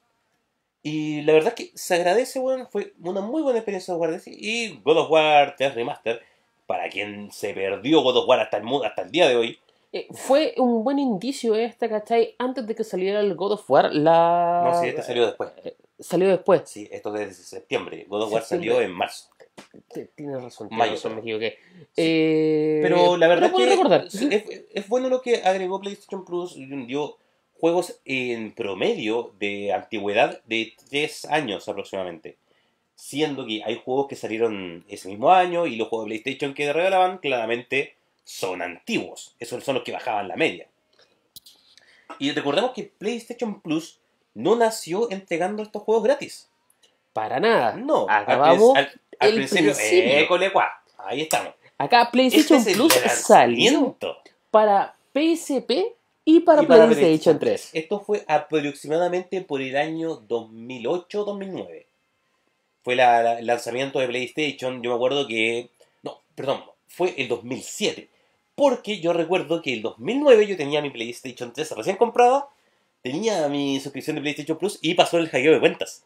Y 0.83 1.23
la 1.23 1.33
verdad 1.35 1.55
es 1.57 1.67
que 1.67 1.73
se 1.79 1.95
agradece, 1.95 2.39
weón. 2.39 2.67
Fue 2.71 2.95
una 3.03 3.21
muy 3.21 3.43
buena 3.43 3.59
experiencia 3.59 3.95
de 3.95 4.07
Destiny. 4.09 4.37
Y 4.41 4.81
God 4.85 4.99
of 4.99 5.11
War 5.11 5.55
3 5.57 5.75
Remaster, 5.75 6.23
para 6.67 6.89
quien 6.89 7.31
se 7.31 7.53
perdió 7.53 8.01
God 8.03 8.17
of 8.19 8.29
War 8.29 8.41
hasta 8.41 8.57
el, 8.57 8.65
mu- 8.65 8.83
hasta 8.83 9.03
el 9.03 9.11
día 9.11 9.29
de 9.29 9.37
hoy. 9.37 9.59
Eh, 9.93 10.07
fue 10.13 10.55
un 10.57 10.83
buen 10.85 10.99
indicio 10.99 11.55
este, 11.57 11.89
¿cachai? 11.89 12.35
Antes 12.39 12.67
de 12.67 12.75
que 12.75 12.85
saliera 12.85 13.21
el 13.21 13.35
God 13.35 13.53
of 13.53 13.71
War, 13.71 13.93
la... 13.93 14.63
No, 14.73 14.81
sí, 14.81 14.89
este 14.89 15.03
salió 15.03 15.27
después. 15.27 15.51
Salió 15.99 16.29
después. 16.29 16.63
Sí, 16.65 16.89
esto 16.91 17.15
es 17.17 17.29
de 17.29 17.35
septiembre. 17.45 18.07
God 18.09 18.23
of 18.23 18.33
War 18.33 18.43
Septiembre. 18.43 18.71
salió 18.75 18.87
en 18.89 18.93
marzo. 18.97 19.29
Tienes 20.15 20.43
razón, 20.43 20.69
tienes 20.69 20.79
Mayo, 20.79 20.93
razón, 20.93 21.15
me 21.17 21.21
equivoqué. 21.21 21.59
Eh, 21.97 22.79
Pero 22.83 23.17
la 23.17 23.29
verdad 23.29 23.51
puedo 23.51 23.65
que 23.67 23.71
recordar. 23.73 24.05
es, 24.07 24.15
es- 24.23 24.65
es 24.73 24.89
bueno 24.89 25.09
lo 25.09 25.21
que 25.23 25.37
agregó 25.43 25.81
PlayStation 25.81 26.25
Plus. 26.25 26.55
Dio 26.57 27.17
juegos 27.59 28.01
en 28.05 28.53
promedio 28.53 29.35
de 29.39 29.73
antigüedad 29.73 30.41
de 30.45 30.75
3 30.89 31.25
años 31.27 31.69
aproximadamente. 31.69 32.37
Siendo 32.95 33.47
que 33.47 33.63
hay 33.65 33.81
juegos 33.85 34.09
que 34.09 34.17
salieron 34.17 34.85
ese 34.89 35.09
mismo 35.09 35.31
año 35.33 35.67
y 35.67 35.77
los 35.77 35.89
juegos 35.89 36.07
de 36.09 36.21
PlayStation 36.21 36.55
que 36.55 36.73
regalaban 36.73 37.19
claramente 37.19 37.95
son 38.25 38.63
antiguos. 38.63 39.35
Esos 39.41 39.65
son 39.65 39.75
los 39.77 39.85
que 39.85 39.93
bajaban 39.93 40.29
la 40.29 40.37
media. 40.37 40.67
Y 42.19 42.33
recordemos 42.33 42.73
que 42.73 42.85
PlayStation 42.85 43.61
Plus 43.61 43.99
no 44.35 44.57
nació 44.57 45.11
entregando 45.11 45.63
estos 45.63 45.83
juegos 45.83 46.05
gratis. 46.05 46.49
Para 47.13 47.41
nada. 47.41 47.75
No. 47.75 48.07
Acabamos 48.09 48.77
al, 48.77 48.91
al 49.21 49.29
el 49.31 49.35
principio, 49.37 49.73
principio. 49.75 50.19
école. 50.19 50.53
Ahí 50.99 51.21
estamos. 51.23 51.55
Acá 51.79 52.11
PlayStation 52.11 52.59
Este 52.59 52.71
es 52.73 52.77
Plus 52.77 52.93
salió 52.93 53.97
para 54.51 54.97
PSP 55.15 55.71
y 56.25 56.41
para 56.41 56.63
Y 56.63 56.67
para 56.67 56.87
PlayStation 56.87 57.39
3. 57.39 57.71
Esto 57.73 58.01
fue 58.01 58.25
aproximadamente 58.29 59.41
por 59.41 59.63
el 59.63 59.77
año 59.77 60.17
2008-2009. 60.29 61.87
Fue 62.83 62.97
la- 62.97 63.23
la- 63.23 63.39
el 63.39 63.47
lanzamiento 63.47 63.99
de 63.99 64.09
PlayStation. 64.09 64.83
Yo 64.83 64.91
me 64.91 64.97
acuerdo 64.97 65.27
que. 65.27 65.71
No, 66.03 66.21
perdón, 66.35 66.63
fue 66.89 67.15
el 67.17 67.29
2007. 67.29 68.09
Porque 68.55 69.01
yo 69.01 69.13
recuerdo 69.15 69.63
que 69.63 69.73
el 69.73 69.81
2009 69.83 70.47
yo 70.47 70.57
tenía 70.57 70.83
mi 70.83 70.91
PlayStation 70.91 71.53
3 71.53 71.71
recién 71.73 71.97
comprada 71.97 72.47
tenía 73.03 73.49
mi 73.49 73.81
suscripción 73.81 74.17
de 74.17 74.21
PlayStation 74.23 74.59
Plus 74.59 74.79
y 74.83 74.93
pasó 74.93 75.17
el 75.17 75.29
hackeo 75.31 75.53
de 75.55 75.61
cuentas. 75.61 76.05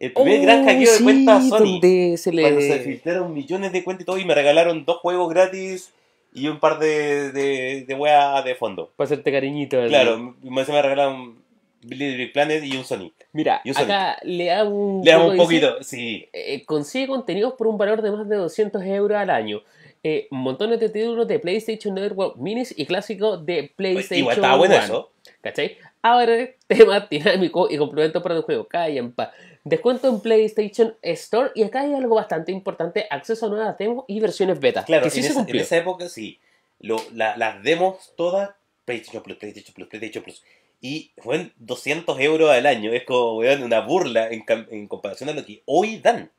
El 0.00 0.12
primer 0.12 0.40
Oh, 0.40 0.42
gran 0.42 0.64
hackeo 0.64 0.80
de 0.80 0.86
sí, 0.86 1.04
cuentas 1.04 1.48
Sony. 1.48 1.58
donde 1.58 2.16
se 2.16 2.32
le... 2.32 2.42
Cuando 2.42 2.60
se 2.62 2.78
filtraron 2.80 3.32
millones 3.34 3.70
de 3.72 3.84
cuentas 3.84 4.02
y 4.02 4.06
todo 4.06 4.18
y 4.18 4.24
me 4.24 4.34
regalaron 4.34 4.84
dos 4.84 4.96
juegos 4.98 5.28
gratis 5.30 5.92
y 6.32 6.48
un 6.48 6.58
par 6.58 6.78
de, 6.78 7.30
de, 7.32 7.84
de 7.86 7.94
weas 7.94 8.44
de 8.44 8.54
fondo. 8.54 8.90
Para 8.96 9.04
hacerte 9.06 9.30
cariñito. 9.30 9.78
así. 9.80 9.88
Claro, 9.90 10.34
me, 10.42 10.64
se 10.64 10.72
me 10.72 10.80
regalaron 10.82 11.36
Big 11.82 12.32
Planet 12.32 12.64
y 12.64 12.76
un 12.76 12.84
Sonic. 12.84 13.12
Mira, 13.32 13.60
Y 13.64 13.70
un 13.70 13.74
Sonic. 13.74 13.90
acá 13.90 14.18
le 14.22 14.46
damos 14.46 14.72
un 14.72 15.04
Le 15.04 15.10
damos 15.10 15.26
un 15.28 15.32
dice, 15.34 15.44
poquito, 15.44 15.82
sí. 15.82 16.26
eh, 16.32 16.64
consigue 16.64 17.06
contenidos 17.06 17.54
por 17.54 17.66
un 17.66 17.76
valor 17.78 18.00
de 18.02 18.10
más 18.10 18.28
de 18.28 18.36
200 18.36 18.82
euros 18.84 19.18
al 19.18 19.30
año. 19.30 19.60
Eh, 20.02 20.28
montones 20.30 20.80
de 20.80 20.88
títulos 20.88 21.28
de 21.28 21.38
PlayStation 21.38 21.94
Network 21.94 22.36
Minis 22.38 22.72
y 22.74 22.86
clásicos 22.86 23.44
de 23.44 23.70
PlayStation 23.76 24.18
Igual 24.18 24.36
estaba 24.36 24.56
bueno 24.56 24.74
eso. 24.76 25.10
¿Cachai? 25.42 25.76
Ahora, 26.02 26.48
tema 26.66 27.06
dinámico 27.10 27.68
y 27.70 27.76
complemento 27.76 28.22
para 28.22 28.36
el 28.36 28.42
juego. 28.42 28.66
Callen, 28.68 29.12
pa. 29.12 29.32
Descuento 29.64 30.08
en 30.08 30.20
PlayStation 30.20 30.96
Store. 31.02 31.50
Y 31.54 31.62
acá 31.62 31.80
hay 31.82 31.92
algo 31.94 32.14
bastante 32.14 32.52
importante: 32.52 33.06
acceso 33.10 33.46
a 33.46 33.48
nuevas 33.50 33.76
demos 33.78 34.04
y 34.08 34.18
versiones 34.20 34.58
beta. 34.60 34.84
Claro, 34.84 35.02
que 35.02 35.08
en, 35.08 35.12
se 35.12 35.20
esa, 35.20 35.28
en 35.30 35.34
cumplió. 35.44 35.62
esa 35.62 35.76
época 35.76 36.08
sí. 36.08 36.40
Lo, 36.80 36.96
la- 37.12 37.36
las 37.36 37.62
demos 37.62 38.14
todas, 38.16 38.50
PlayStation 38.86 39.22
Plus, 39.22 39.36
PlayStation 39.36 39.74
Plus, 39.74 39.88
PlayStation 39.88 40.24
Plus. 40.24 40.42
Y 40.80 41.12
fueron 41.18 41.52
200 41.58 42.18
euros 42.20 42.50
al 42.50 42.64
año. 42.64 42.90
Es 42.94 43.04
como, 43.04 43.36
weón, 43.36 43.62
una 43.62 43.80
burla 43.80 44.28
en, 44.30 44.86
comparación 44.88 45.28
a 45.28 45.34
lo 45.34 45.44
que 45.44 45.62
hoy 45.66 45.98
dan. 45.98 46.30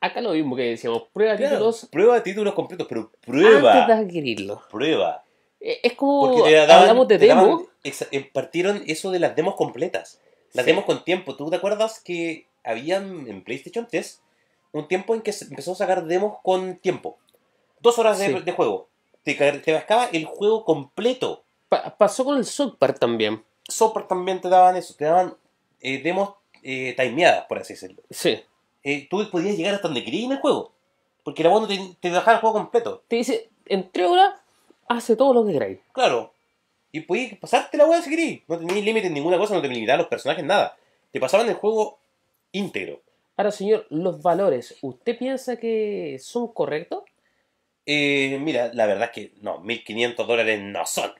Acá 0.00 0.20
lo 0.20 0.30
mismo 0.32 0.54
que 0.54 0.62
decíamos: 0.62 1.04
prueba 1.12 1.36
Claro, 1.36 1.56
títulos 1.56 1.88
prueba 1.90 2.22
títulos 2.22 2.54
completos, 2.54 2.86
pero 2.88 3.00
antes 3.02 3.20
prueba. 3.20 3.86
de 3.86 3.92
adquirirlo. 3.92 4.62
Prueba. 4.70 5.24
Eh, 5.60 5.80
Es 5.82 5.94
como 5.94 6.30
Porque 6.36 6.50
te 6.50 6.56
daban- 6.56 6.78
hablamos 6.82 7.08
de 7.08 7.18
te 7.18 7.26
demo. 7.26 7.66
Partieron 8.32 8.82
eso 8.86 9.10
de 9.10 9.18
las 9.18 9.36
demos 9.36 9.54
completas. 9.56 10.20
Las 10.52 10.64
Sí. 10.64 10.70
demos 10.70 10.84
con 10.84 11.04
tiempo. 11.04 11.36
¿Tú 11.36 11.48
te 11.50 11.56
acuerdas 11.56 12.00
que 12.00 12.46
habían 12.64 13.26
en 13.28 13.42
PlayStation 13.44 13.86
3 13.88 14.20
un 14.72 14.86
tiempo 14.88 15.14
en 15.14 15.22
que 15.22 15.32
se 15.32 15.44
empezó 15.46 15.72
a 15.72 15.76
sacar 15.76 16.04
demos 16.04 16.38
con 16.42 16.76
tiempo? 16.76 17.18
Dos 17.80 17.98
horas 17.98 18.18
de, 18.18 18.26
Sí. 18.26 18.40
de 18.40 18.52
juego. 18.52 18.88
Te, 19.22 19.34
te 19.34 19.72
bascaba 19.72 20.06
el 20.06 20.24
juego 20.24 20.64
completo. 20.64 21.42
Pa- 21.68 21.96
pasó 21.96 22.24
con 22.24 22.36
el 22.38 22.44
South 22.44 22.76
Park 22.78 22.98
también. 22.98 23.44
Software 23.68 24.08
también 24.08 24.40
te 24.40 24.48
daban 24.48 24.76
eso. 24.76 24.94
Te 24.94 25.04
daban 25.04 25.36
eh, 25.80 26.02
demos 26.02 26.34
eh, 26.62 26.94
timeadas, 26.98 27.46
por 27.46 27.58
así 27.58 27.72
decirlo. 27.74 28.02
Sí. 28.10 28.42
Eh, 28.82 29.06
tú 29.08 29.26
podías 29.30 29.56
llegar 29.56 29.74
hasta 29.74 29.88
donde 29.88 30.04
querías 30.04 30.24
en 30.24 30.32
el 30.32 30.40
juego. 30.40 30.72
Porque 31.22 31.42
la 31.44 31.50
bueno 31.50 31.66
te, 31.68 31.78
te 32.00 32.10
dejaba 32.10 32.32
el 32.34 32.40
juego 32.40 32.54
completo. 32.54 33.02
Te 33.08 33.16
dice: 33.16 33.48
en 33.66 33.90
tres 33.90 34.08
horas, 34.08 34.34
hace 34.88 35.16
todo 35.16 35.32
lo 35.32 35.46
que 35.46 35.52
queráis. 35.52 35.78
Claro. 35.92 36.32
Y 36.92 37.00
podías 37.00 37.38
pasarte 37.38 37.76
la 37.76 37.86
weá 37.86 38.02
si 38.02 38.10
querías. 38.10 38.40
No 38.48 38.58
tenías 38.58 38.84
límite 38.84 39.06
en 39.06 39.14
ninguna 39.14 39.38
cosa, 39.38 39.54
no 39.54 39.62
te 39.62 39.68
limitaban 39.68 40.00
los 40.00 40.08
personajes, 40.08 40.44
nada. 40.44 40.76
Te 41.12 41.20
pasaban 41.20 41.48
el 41.48 41.54
juego 41.54 41.98
íntegro. 42.52 43.00
Ahora, 43.36 43.52
señor, 43.52 43.86
los 43.90 44.22
valores, 44.22 44.76
¿usted 44.82 45.16
piensa 45.16 45.56
que 45.56 46.18
son 46.20 46.52
correctos? 46.52 47.04
Eh, 47.86 48.38
mira, 48.40 48.70
la 48.74 48.86
verdad 48.86 49.04
es 49.04 49.10
que 49.10 49.32
no, 49.40 49.60
1500 49.60 50.26
dólares 50.26 50.60
no 50.60 50.84
son. 50.84 51.12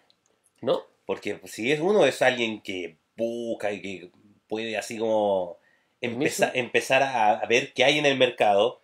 ¿No? 0.60 0.82
Porque 1.06 1.40
si 1.44 1.72
es 1.72 1.80
uno, 1.80 2.04
es 2.04 2.20
alguien 2.20 2.60
que 2.60 2.96
busca 3.16 3.72
y 3.72 3.80
que 3.80 4.10
puede 4.48 4.76
así 4.76 4.98
como 4.98 5.56
empezar, 6.00 6.52
empezar 6.54 7.02
a, 7.02 7.38
a 7.38 7.46
ver 7.46 7.72
qué 7.72 7.84
hay 7.84 7.98
en 7.98 8.06
el 8.06 8.18
mercado. 8.18 8.80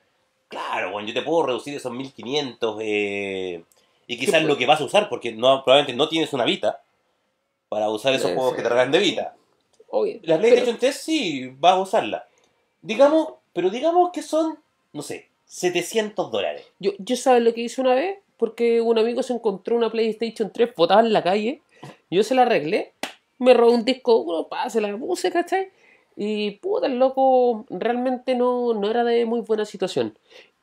Claro, 0.49 0.93
bueno, 0.93 1.09
yo 1.09 1.15
te 1.15 1.23
puedo 1.23 1.47
reducir 1.47 1.75
esos 1.75 1.93
1500 1.93 2.79
eh, 2.81 3.65
y 4.07 4.19
quizás 4.19 4.43
lo 4.43 4.57
que 4.57 4.67
vas 4.67 4.81
a 4.81 4.85
usar, 4.85 5.09
porque 5.09 5.33
no, 5.33 5.63
probablemente 5.65 5.97
no 5.97 6.09
tienes 6.09 6.33
una 6.33 6.45
Vita 6.45 6.81
para 7.69 7.89
usar 7.91 8.15
esos 8.15 8.33
juegos 8.33 8.51
sí. 8.51 8.57
que 8.57 8.63
te 8.63 8.69
regalan 8.69 8.93
de 8.93 8.99
Vita. 8.99 9.35
Oye, 9.89 10.21
La 10.23 10.37
pero- 10.37 10.49
PlayStation 10.49 10.79
3 10.79 10.97
sí 10.97 11.51
vas 11.59 11.75
a 11.75 11.81
usarla. 11.81 12.27
Digamos, 12.83 13.35
pero 13.53 13.71
digamos 13.71 14.11
que 14.13 14.23
son, 14.23 14.59
no 14.93 15.03
sé, 15.03 15.29
700 15.47 16.31
dólares. 16.31 16.65
yo, 16.79 16.93
yo 16.99 17.17
sabes 17.17 17.43
lo 17.43 17.53
que 17.55 17.63
hice 17.63 17.81
una 17.81 17.95
vez, 17.95 18.19
porque 18.37 18.81
un 18.81 18.99
amigo 18.99 19.23
se 19.23 19.33
encontró 19.33 19.77
una 19.77 19.91
PlayStation 19.91 20.53
3 20.53 20.75
botada 20.77 21.01
en 21.01 21.13
la 21.13 21.23
calle, 21.23 21.63
yo 22.11 22.23
se 22.23 22.35
la 22.35 22.43
arreglé, 22.43 22.93
me 23.39 23.55
robó 23.55 23.73
un 23.73 23.85
disco 23.85 24.23
duro, 24.25 24.49
pa, 24.49 24.69
se 24.71 24.81
la 24.81 24.97
puse, 24.97 25.31
¿cachai? 25.31 25.71
Y 26.17 26.53
puta, 26.53 26.87
el 26.87 26.99
loco 26.99 27.67
realmente 27.69 28.35
no, 28.35 28.73
no 28.75 28.91
era 28.91 29.05
de 29.05 29.25
muy 29.27 29.41
buena 29.41 29.65
situación. 29.65 30.17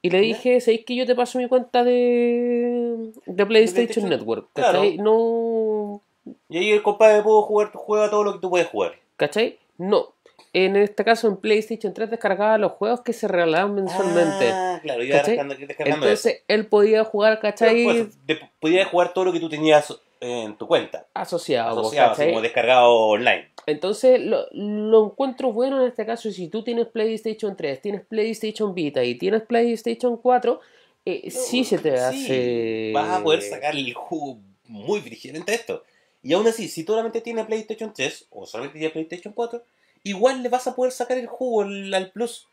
Y 0.05 0.09
le 0.09 0.19
dije, 0.19 0.59
¿sabéis 0.59 0.83
que 0.85 0.95
yo 0.95 1.05
te 1.05 1.15
paso 1.15 1.39
mi 1.39 1.47
cuenta 1.47 1.83
de, 1.83 3.11
de 3.25 3.45
PlayStation? 3.45 4.09
Network? 4.09 4.49
¿Cachai? 4.53 4.97
No, 4.97 6.01
Y 6.49 6.57
ahí 6.57 6.71
el 6.71 6.83
compadre 6.83 7.23
pudo 7.23 7.41
jugar, 7.43 7.71
juega 7.73 8.09
todo 8.09 8.23
lo 8.25 8.33
que 8.33 8.39
tú 8.39 8.49
puedes 8.49 8.67
jugar. 8.67 8.93
¿Cachai? 9.15 9.57
No. 9.77 10.09
En 10.51 10.75
este 10.75 11.03
caso, 11.03 11.27
en 11.29 11.37
PlayStation 11.37 11.93
3 11.93 12.11
descargaba 12.11 12.57
los 12.57 12.73
juegos 12.73 13.01
que 13.01 13.13
se 13.13 13.27
regalaban 13.27 13.73
mensualmente. 13.75 14.49
Ah, 14.51 14.79
claro, 14.83 15.03
iba 15.03 15.15
descargando, 15.17 15.55
descargando 15.55 16.05
eso. 16.07 16.27
Entonces, 16.29 16.43
él 16.47 16.67
podía 16.67 17.03
jugar, 17.05 17.39
¿cachai? 17.39 17.83
Pues, 17.85 18.27
de- 18.27 18.39
podías 18.59 18.87
jugar 18.89 19.13
todo 19.13 19.25
lo 19.25 19.31
que 19.33 19.39
tú 19.39 19.49
tenías 19.49 19.97
en 20.23 20.57
tu 20.57 20.67
cuenta. 20.67 21.07
asociado, 21.13 21.81
Asociado, 21.81 22.15
como 22.15 22.41
descargado 22.41 22.91
online. 22.91 23.49
Entonces, 23.65 24.21
lo, 24.21 24.45
lo 24.51 25.05
encuentro 25.05 25.51
bueno 25.51 25.81
en 25.81 25.87
este 25.87 26.05
caso. 26.05 26.31
Si 26.31 26.47
tú 26.47 26.63
tienes 26.63 26.87
PlayStation 26.87 27.55
3, 27.55 27.81
tienes 27.81 28.05
PlayStation 28.05 28.73
Vita 28.73 29.03
y 29.03 29.15
tienes 29.15 29.43
PlayStation 29.43 30.17
4, 30.17 30.59
eh, 31.05 31.31
sí 31.31 31.63
se 31.63 31.77
te 31.77 31.97
Sí, 31.97 32.03
hace... 32.03 32.91
Vas 32.93 33.19
a 33.19 33.23
poder 33.23 33.41
sacar 33.41 33.75
el 33.75 33.93
jugo 33.93 34.39
muy 34.65 35.01
brígidamente 35.01 35.51
a 35.51 35.55
esto. 35.55 35.83
Y 36.21 36.33
aún 36.33 36.47
así, 36.47 36.69
si 36.69 36.83
tú 36.83 36.93
solamente 36.93 37.21
tienes 37.21 37.45
PlayStation 37.45 37.93
3 37.93 38.27
o 38.31 38.45
solamente 38.45 38.79
tienes 38.79 38.93
PlayStation 38.93 39.33
4, 39.33 39.61
igual 40.03 40.41
le 40.41 40.49
vas 40.49 40.67
a 40.67 40.75
poder 40.75 40.93
sacar 40.93 41.17
el 41.17 41.27
jugo 41.27 41.63
al, 41.63 42.11
Plus. 42.11 42.47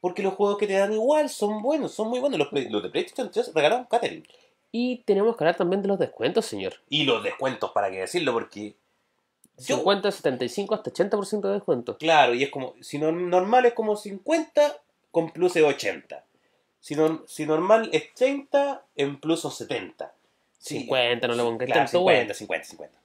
Porque 0.00 0.22
los 0.22 0.34
juegos 0.34 0.58
que 0.58 0.68
te 0.68 0.74
dan 0.74 0.92
igual 0.92 1.28
son 1.28 1.60
buenos, 1.60 1.92
son 1.92 2.08
muy 2.08 2.20
buenos. 2.20 2.38
Los, 2.38 2.52
los 2.70 2.82
de 2.82 2.88
PlayStation 2.88 3.30
3 3.30 3.52
regalaron 3.52 3.86
Catherine. 3.86 4.22
Y 4.70 4.98
tenemos 5.06 5.36
que 5.36 5.44
hablar 5.44 5.56
también 5.56 5.82
de 5.82 5.88
los 5.88 5.98
descuentos, 5.98 6.44
señor. 6.46 6.74
Y 6.88 7.04
los 7.04 7.22
descuentos, 7.22 7.70
para 7.72 7.90
qué 7.90 8.00
decirlo, 8.00 8.32
porque. 8.32 8.74
yo- 9.56 9.76
50, 9.76 10.10
75, 10.12 10.74
hasta 10.74 10.90
80% 10.90 11.48
de 11.48 11.54
descuento. 11.54 11.96
Claro, 11.98 12.34
y 12.34 12.42
es 12.44 12.50
como. 12.50 12.74
Si 12.80 12.98
no, 12.98 13.10
normal 13.12 13.64
es 13.66 13.72
como 13.74 13.96
50, 13.96 14.78
con 15.10 15.30
plus 15.30 15.56
es 15.56 15.62
80. 15.64 16.24
Si, 16.80 16.94
no- 16.94 17.24
si 17.26 17.46
normal 17.46 17.88
es 17.92 18.12
30, 18.14 18.84
en 18.96 19.18
plus 19.20 19.40
son 19.40 19.52
70. 19.52 20.12
Sí, 20.58 20.80
50, 20.80 21.28
no 21.28 21.34
le 21.34 21.42
pongas 21.42 21.66
Claro, 21.66 21.80
tanto, 21.80 21.90
50, 21.98 22.22
weón. 22.24 22.34
50, 22.34 22.64
50. 22.66 22.98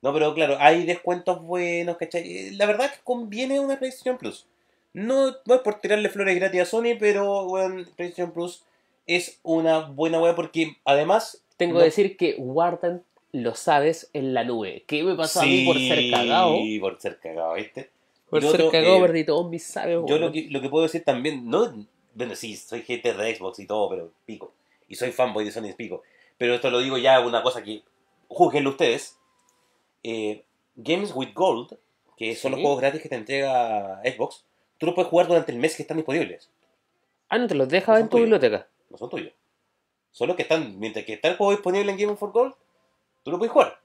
No, 0.00 0.12
pero 0.12 0.32
claro, 0.34 0.56
hay 0.60 0.84
descuentos 0.86 1.42
buenos, 1.42 1.96
¿cachai? 1.96 2.22
Eh, 2.22 2.50
La 2.52 2.66
verdad 2.66 2.86
es 2.86 2.92
que 2.92 3.02
conviene 3.02 3.58
una 3.58 3.78
PlayStation 3.78 4.16
Plus. 4.18 4.46
No, 4.92 5.34
no 5.44 5.54
es 5.54 5.60
por 5.62 5.80
tirarle 5.80 6.08
flores 6.08 6.36
gratis 6.36 6.60
a 6.60 6.64
Sony, 6.64 6.96
pero 6.98 7.46
bueno, 7.46 7.84
PlayStation 7.96 8.30
Plus 8.32 8.62
es 9.08 9.40
una 9.42 9.80
buena 9.80 10.20
web 10.20 10.36
porque 10.36 10.76
además... 10.84 11.42
Tengo 11.56 11.74
no- 11.74 11.78
que 11.80 11.86
decir 11.86 12.16
que 12.16 12.34
guardan, 12.34 13.02
lo 13.32 13.56
sabes, 13.56 14.10
en 14.12 14.34
la 14.34 14.44
nube. 14.44 14.84
¿Qué 14.86 15.02
me 15.02 15.16
pasó 15.16 15.40
a 15.40 15.44
mí 15.44 15.64
por 15.66 15.78
ser 15.78 16.10
cagado? 16.10 16.56
Sí, 16.58 16.78
por 16.78 17.00
ser 17.00 17.18
cagado, 17.18 17.54
¿viste? 17.54 17.90
Por 18.30 18.42
ser 18.42 18.50
otro, 18.50 18.70
cagado 18.70 18.98
eh, 18.98 19.00
perdí 19.00 19.24
todos 19.24 19.50
mis 19.50 19.64
sabes, 19.64 19.98
Yo 20.06 20.18
lo 20.18 20.30
que, 20.30 20.46
lo 20.50 20.60
que 20.60 20.68
puedo 20.68 20.84
decir 20.84 21.02
también, 21.02 21.48
no, 21.48 21.86
bueno, 22.14 22.36
sí, 22.36 22.54
soy 22.56 22.82
hater 22.82 23.16
de 23.16 23.34
Xbox 23.34 23.58
y 23.58 23.66
todo, 23.66 23.88
pero 23.88 24.12
pico. 24.26 24.52
Y 24.86 24.94
soy 24.94 25.10
fanboy 25.10 25.44
de 25.44 25.50
Sony, 25.50 25.72
pico. 25.76 26.02
Pero 26.36 26.54
esto 26.54 26.70
lo 26.70 26.80
digo 26.80 26.98
ya 26.98 27.20
una 27.20 27.42
cosa 27.42 27.62
que, 27.62 27.82
juzguenlo 28.28 28.70
ustedes. 28.70 29.18
Eh, 30.02 30.44
Games 30.76 31.12
with 31.14 31.32
Gold, 31.34 31.76
que 32.16 32.36
son 32.36 32.52
los 32.52 32.60
juegos 32.60 32.80
gratis 32.80 33.00
que 33.00 33.08
te 33.08 33.16
entrega 33.16 34.00
Xbox, 34.04 34.44
tú 34.76 34.86
los 34.86 34.94
puedes 34.94 35.10
jugar 35.10 35.26
durante 35.26 35.50
el 35.50 35.58
mes 35.58 35.74
que 35.74 35.82
están 35.82 35.96
disponibles. 35.96 36.50
Ah, 37.30 37.38
no 37.38 37.46
te 37.46 37.54
los 37.54 37.68
dejas 37.68 37.98
No 37.98 38.04
en 38.04 38.08
tu 38.08 38.18
biblioteca. 38.18 38.68
No 38.90 38.98
son 38.98 39.10
tuyos. 39.10 39.32
Son 40.10 40.26
los 40.28 40.36
que 40.36 40.42
están, 40.42 40.78
mientras 40.78 41.04
que 41.04 41.14
está 41.14 41.28
el 41.28 41.36
juego 41.36 41.52
disponible 41.52 41.92
en 41.92 41.98
Game 41.98 42.16
for 42.16 42.32
Gold, 42.32 42.54
tú 43.22 43.30
lo 43.30 43.38
puedes 43.38 43.52
jugar. 43.52 43.78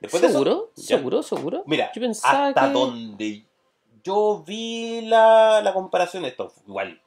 Después 0.00 0.20
de 0.20 0.26
eso, 0.28 0.38
¿Seguro? 0.38 0.70
¿Seguro? 0.74 1.22
¿Seguro? 1.22 1.62
Mira, 1.66 1.92
Yo 1.94 2.10
hasta 2.10 2.54
que- 2.54 2.72
donde 2.72 3.44
yo 4.02 4.42
vi 4.44 5.02
la, 5.02 5.60
la 5.62 5.72
comparación, 5.72 6.24
esto 6.24 6.52
igual. 6.66 7.00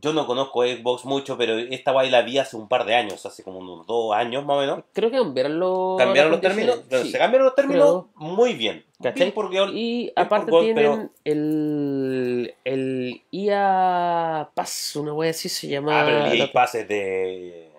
Yo 0.00 0.12
no 0.12 0.26
conozco 0.26 0.62
Xbox 0.64 1.04
mucho, 1.04 1.36
pero 1.36 1.58
esta 1.58 1.92
guay 1.92 2.08
la 2.10 2.22
vi 2.22 2.38
hace 2.38 2.56
un 2.56 2.68
par 2.68 2.84
de 2.84 2.94
años, 2.94 3.24
hace 3.26 3.42
como 3.42 3.58
unos 3.58 3.86
dos 3.86 4.14
años 4.14 4.44
más 4.44 4.56
o 4.56 4.60
menos. 4.60 4.84
Creo 4.92 5.10
que 5.10 5.18
cambiaron 5.18 5.58
los... 5.58 5.98
Cambiaron 5.98 6.30
los 6.32 6.40
términos, 6.40 6.80
sí. 6.88 7.10
se 7.10 7.18
cambiaron 7.18 7.46
los 7.46 7.54
términos 7.54 8.04
muy 8.14 8.54
bien. 8.54 8.84
¿Cachai? 9.02 9.22
Bien 9.22 9.32
por 9.32 9.50
Y 9.52 10.02
bien 10.02 10.12
por 10.14 10.24
aparte 10.24 10.50
tienen 10.62 11.10
el, 11.24 12.54
el 12.64 13.22
IA 13.30 14.50
Pass, 14.54 14.96
una 14.96 15.12
wea 15.12 15.30
así 15.30 15.48
se 15.48 15.68
llama. 15.68 16.00
Ah, 16.00 16.04
pero 16.04 16.18
el 16.26 16.26
EA 16.40 16.46
la- 16.46 16.52
Pass 16.52 16.74
es 16.76 16.88
de, 16.88 17.70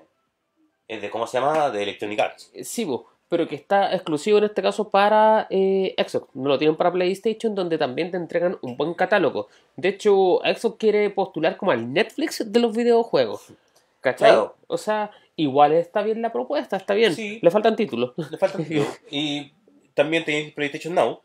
es 0.88 1.02
de. 1.02 1.10
¿Cómo 1.10 1.28
se 1.28 1.40
llama? 1.40 1.70
De 1.70 1.84
Electronic 1.84 2.20
Arts. 2.20 2.52
Sí, 2.64 2.86
bo, 2.86 3.08
pero 3.30 3.48
que 3.48 3.56
está 3.56 3.94
exclusivo 3.94 4.40
en 4.40 4.46
este 4.46 4.62
caso 4.62 4.90
para 4.90 5.46
eh, 5.52 5.94
Xbox. 5.98 6.28
No 6.34 6.50
lo 6.50 6.58
tienen 6.58 6.76
para 6.76 6.92
PlayStation, 6.92 7.54
donde 7.54 7.78
también 7.78 8.10
te 8.12 8.18
entregan 8.18 8.58
un 8.62 8.76
buen 8.76 8.96
catálogo. 8.96 9.48
De 9.78 9.90
hecho, 9.90 10.40
Xbox 10.44 10.78
quiere 10.78 11.10
postular 11.12 11.56
como 11.56 11.72
al 11.72 11.94
Netflix 11.94 12.52
de 12.52 12.60
los 12.60 12.76
videojuegos. 12.76 13.54
¿Cachai? 14.02 14.32
Claro. 14.32 14.56
O 14.68 14.78
sea, 14.78 15.12
igual 15.36 15.74
está 15.74 16.02
bien 16.02 16.22
la 16.22 16.32
propuesta, 16.32 16.76
está 16.78 16.96
bien. 16.96 17.14
Sí. 17.14 17.40
Le 17.42 17.52
faltan 17.52 17.76
títulos. 17.76 18.14
Le 18.32 18.38
faltan 18.38 18.64
títulos. 18.66 18.88
Y 19.12 19.52
también 19.94 20.26
tenéis 20.26 20.54
PlayStation 20.54 20.96
Now, 20.96 21.20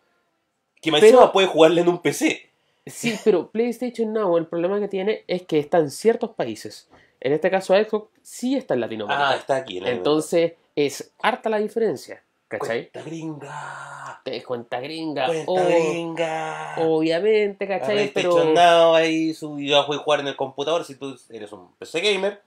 Que 0.82 0.90
más 0.90 1.00
Pero- 1.00 1.16
encima 1.18 1.32
puede 1.32 1.46
jugarle 1.46 1.80
en 1.80 1.88
un 1.88 2.02
PC. 2.02 2.50
Sí, 2.86 3.18
pero 3.24 3.48
PlayStation 3.50 4.12
Now, 4.12 4.36
el 4.36 4.46
problema 4.46 4.78
que 4.78 4.88
tiene 4.88 5.24
es 5.26 5.42
que 5.42 5.58
está 5.58 5.78
en 5.78 5.90
ciertos 5.90 6.32
países. 6.32 6.90
En 7.20 7.32
este 7.32 7.50
caso, 7.50 7.72
Xbox 7.72 8.10
sí 8.20 8.56
está 8.56 8.74
en 8.74 8.80
Latinoamérica. 8.80 9.30
Ah, 9.30 9.36
está 9.36 9.56
aquí. 9.56 9.78
en 9.78 9.86
Entonces, 9.86 10.52
es 10.76 11.12
harta 11.22 11.48
la 11.48 11.58
diferencia. 11.58 12.22
¿Cachai? 12.48 12.90
Cuenta 12.90 13.02
gringa. 13.02 14.20
Te 14.24 14.42
cuenta 14.44 14.80
gringa. 14.80 15.26
Cuenta 15.26 15.50
o- 15.50 15.64
gringa. 15.64 16.74
obviamente, 16.78 17.66
¿cachai? 17.66 18.10
PlayStation 18.10 18.54
Pero. 18.54 18.54
Now 18.54 18.94
ahí 18.94 19.34
su 19.34 19.56
jugar 20.04 20.20
en 20.20 20.28
el 20.28 20.36
computador 20.36 20.84
si 20.84 20.94
tú 20.94 21.16
eres 21.30 21.52
un 21.52 21.72
PC 21.78 22.00
gamer. 22.00 22.40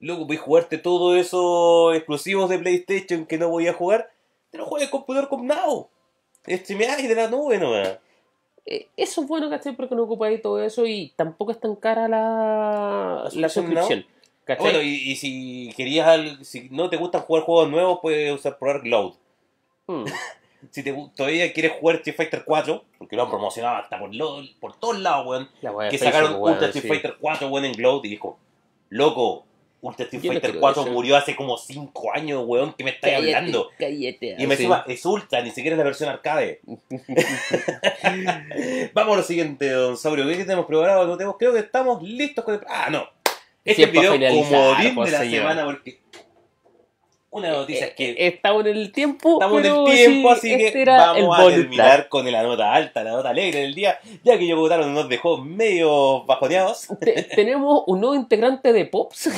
Luego 0.00 0.26
puedes 0.26 0.42
jugarte 0.42 0.78
todos 0.78 1.16
esos 1.16 1.94
exclusivos 1.96 2.48
de 2.50 2.58
PlayStation 2.58 3.26
que 3.26 3.38
no 3.38 3.48
voy 3.48 3.68
a 3.68 3.72
jugar. 3.72 4.10
Te 4.50 4.58
lo 4.58 4.66
juegas 4.66 4.82
en 4.84 4.86
el 4.88 4.90
computador 4.90 5.28
con 5.28 5.46
Now. 5.46 5.88
Streameáis 6.46 7.08
de 7.08 7.14
la 7.14 7.28
nube 7.28 7.58
nomás. 7.58 7.98
eh, 8.66 8.88
Eso 8.96 9.22
es 9.22 9.28
bueno, 9.28 9.50
¿cachai? 9.50 9.74
Porque 9.74 9.94
no 9.94 10.02
ocupáis 10.04 10.40
todo 10.42 10.62
eso 10.62 10.86
y 10.86 11.12
tampoco 11.16 11.52
es 11.52 11.60
tan 11.60 11.74
cara 11.76 12.06
la, 12.08 13.28
¿La 13.34 13.48
suscripción. 13.48 14.06
¿Cachai? 14.44 14.64
Bueno, 14.64 14.82
y, 14.82 15.12
y 15.12 15.16
si 15.16 15.72
querías 15.76 16.20
si 16.42 16.68
no 16.70 16.90
te 16.90 16.96
gustan 16.96 17.22
jugar 17.22 17.44
juegos 17.44 17.70
nuevos, 17.70 18.00
puedes 18.02 18.32
usar 18.32 18.58
probar 18.58 18.82
Cloud. 18.82 19.14
Hmm. 19.86 20.04
Si 20.70 20.82
te, 20.82 20.94
todavía 21.14 21.52
quieres 21.52 21.72
jugar 21.78 21.96
Street 21.96 22.16
Fighter 22.16 22.42
4, 22.44 22.84
porque 22.98 23.16
lo 23.16 23.24
han 23.24 23.28
promocionado 23.28 23.76
hasta 23.76 23.98
por, 23.98 24.10
todos 24.78 24.98
lados, 24.98 25.26
weón. 25.26 25.50
Que 25.90 25.98
sacaron 25.98 26.36
weón, 26.36 26.54
Ultra 26.54 26.68
Street 26.68 26.82
sí. 26.82 26.88
Fighter 26.88 27.16
4, 27.20 27.48
weón, 27.48 27.64
en 27.66 27.74
Cloud 27.74 28.04
y 28.04 28.08
dijo, 28.08 28.38
loco, 28.88 29.44
Ultra 29.80 30.04
Street 30.04 30.22
Yo 30.22 30.28
no 30.28 30.32
Fighter 30.34 30.50
quiero 30.52 30.60
4 30.60 30.82
eso. 30.82 30.90
murió 30.90 31.16
hace 31.16 31.36
como 31.36 31.58
5 31.58 32.12
años, 32.14 32.42
weón, 32.46 32.72
que 32.72 32.84
me 32.84 32.90
estáis 32.90 33.16
hablando? 33.16 33.68
cállate. 33.78 34.36
Y 34.38 34.46
me 34.46 34.54
encima 34.54 34.84
es 34.88 35.04
Ultra, 35.04 35.42
ni 35.42 35.50
siquiera 35.50 35.74
es 35.74 35.78
la 35.78 35.84
versión 35.84 36.08
arcade. 36.08 36.60
Vamos 38.94 39.14
a 39.14 39.16
lo 39.18 39.22
siguiente, 39.22 39.70
don 39.70 39.96
Saurio. 39.96 40.26
¿Qué 40.26 40.44
tenemos 40.44 40.66
preparado? 40.66 41.06
No 41.06 41.36
creo 41.36 41.52
que 41.52 41.58
estamos 41.58 42.02
listos 42.02 42.44
con 42.44 42.54
el... 42.54 42.60
Ah, 42.66 42.88
no. 42.90 43.06
Este 43.64 43.74
Sí, 43.76 43.82
es 43.84 43.92
video 43.92 44.10
pues, 44.10 44.20
de 44.20 45.12
la 45.12 45.18
señor. 45.24 45.40
semana 45.42 45.64
porque... 45.64 46.00
Una 47.30 47.50
noticia 47.50 47.86
es 47.86 47.94
que... 47.94 48.10
Eh, 48.10 48.26
Estamos 48.28 48.64
en 48.64 48.76
el 48.76 48.92
tiempo. 48.92 49.32
Estamos 49.42 49.64
en 49.64 49.74
el 49.74 49.84
tiempo, 49.86 50.36
sí, 50.36 50.52
así 50.52 50.56
que 50.56 50.66
este 50.68 50.84
vamos 50.84 51.36
a 51.36 51.42
bonus 51.42 51.54
terminar 51.62 52.08
con 52.08 52.30
la 52.30 52.42
nota 52.44 52.72
alta, 52.72 53.02
la 53.02 53.10
nota 53.10 53.30
alegre 53.30 53.60
del 53.62 53.74
día, 53.74 53.98
ya 54.22 54.38
que 54.38 54.46
Yokotaro 54.46 54.86
nos 54.86 55.08
dejó 55.08 55.38
medio 55.38 56.24
bajoneados. 56.26 56.86
Te- 57.00 57.22
tenemos 57.24 57.82
un 57.88 58.00
nuevo 58.00 58.14
integrante 58.14 58.72
de 58.72 58.84
Pops. 58.84 59.30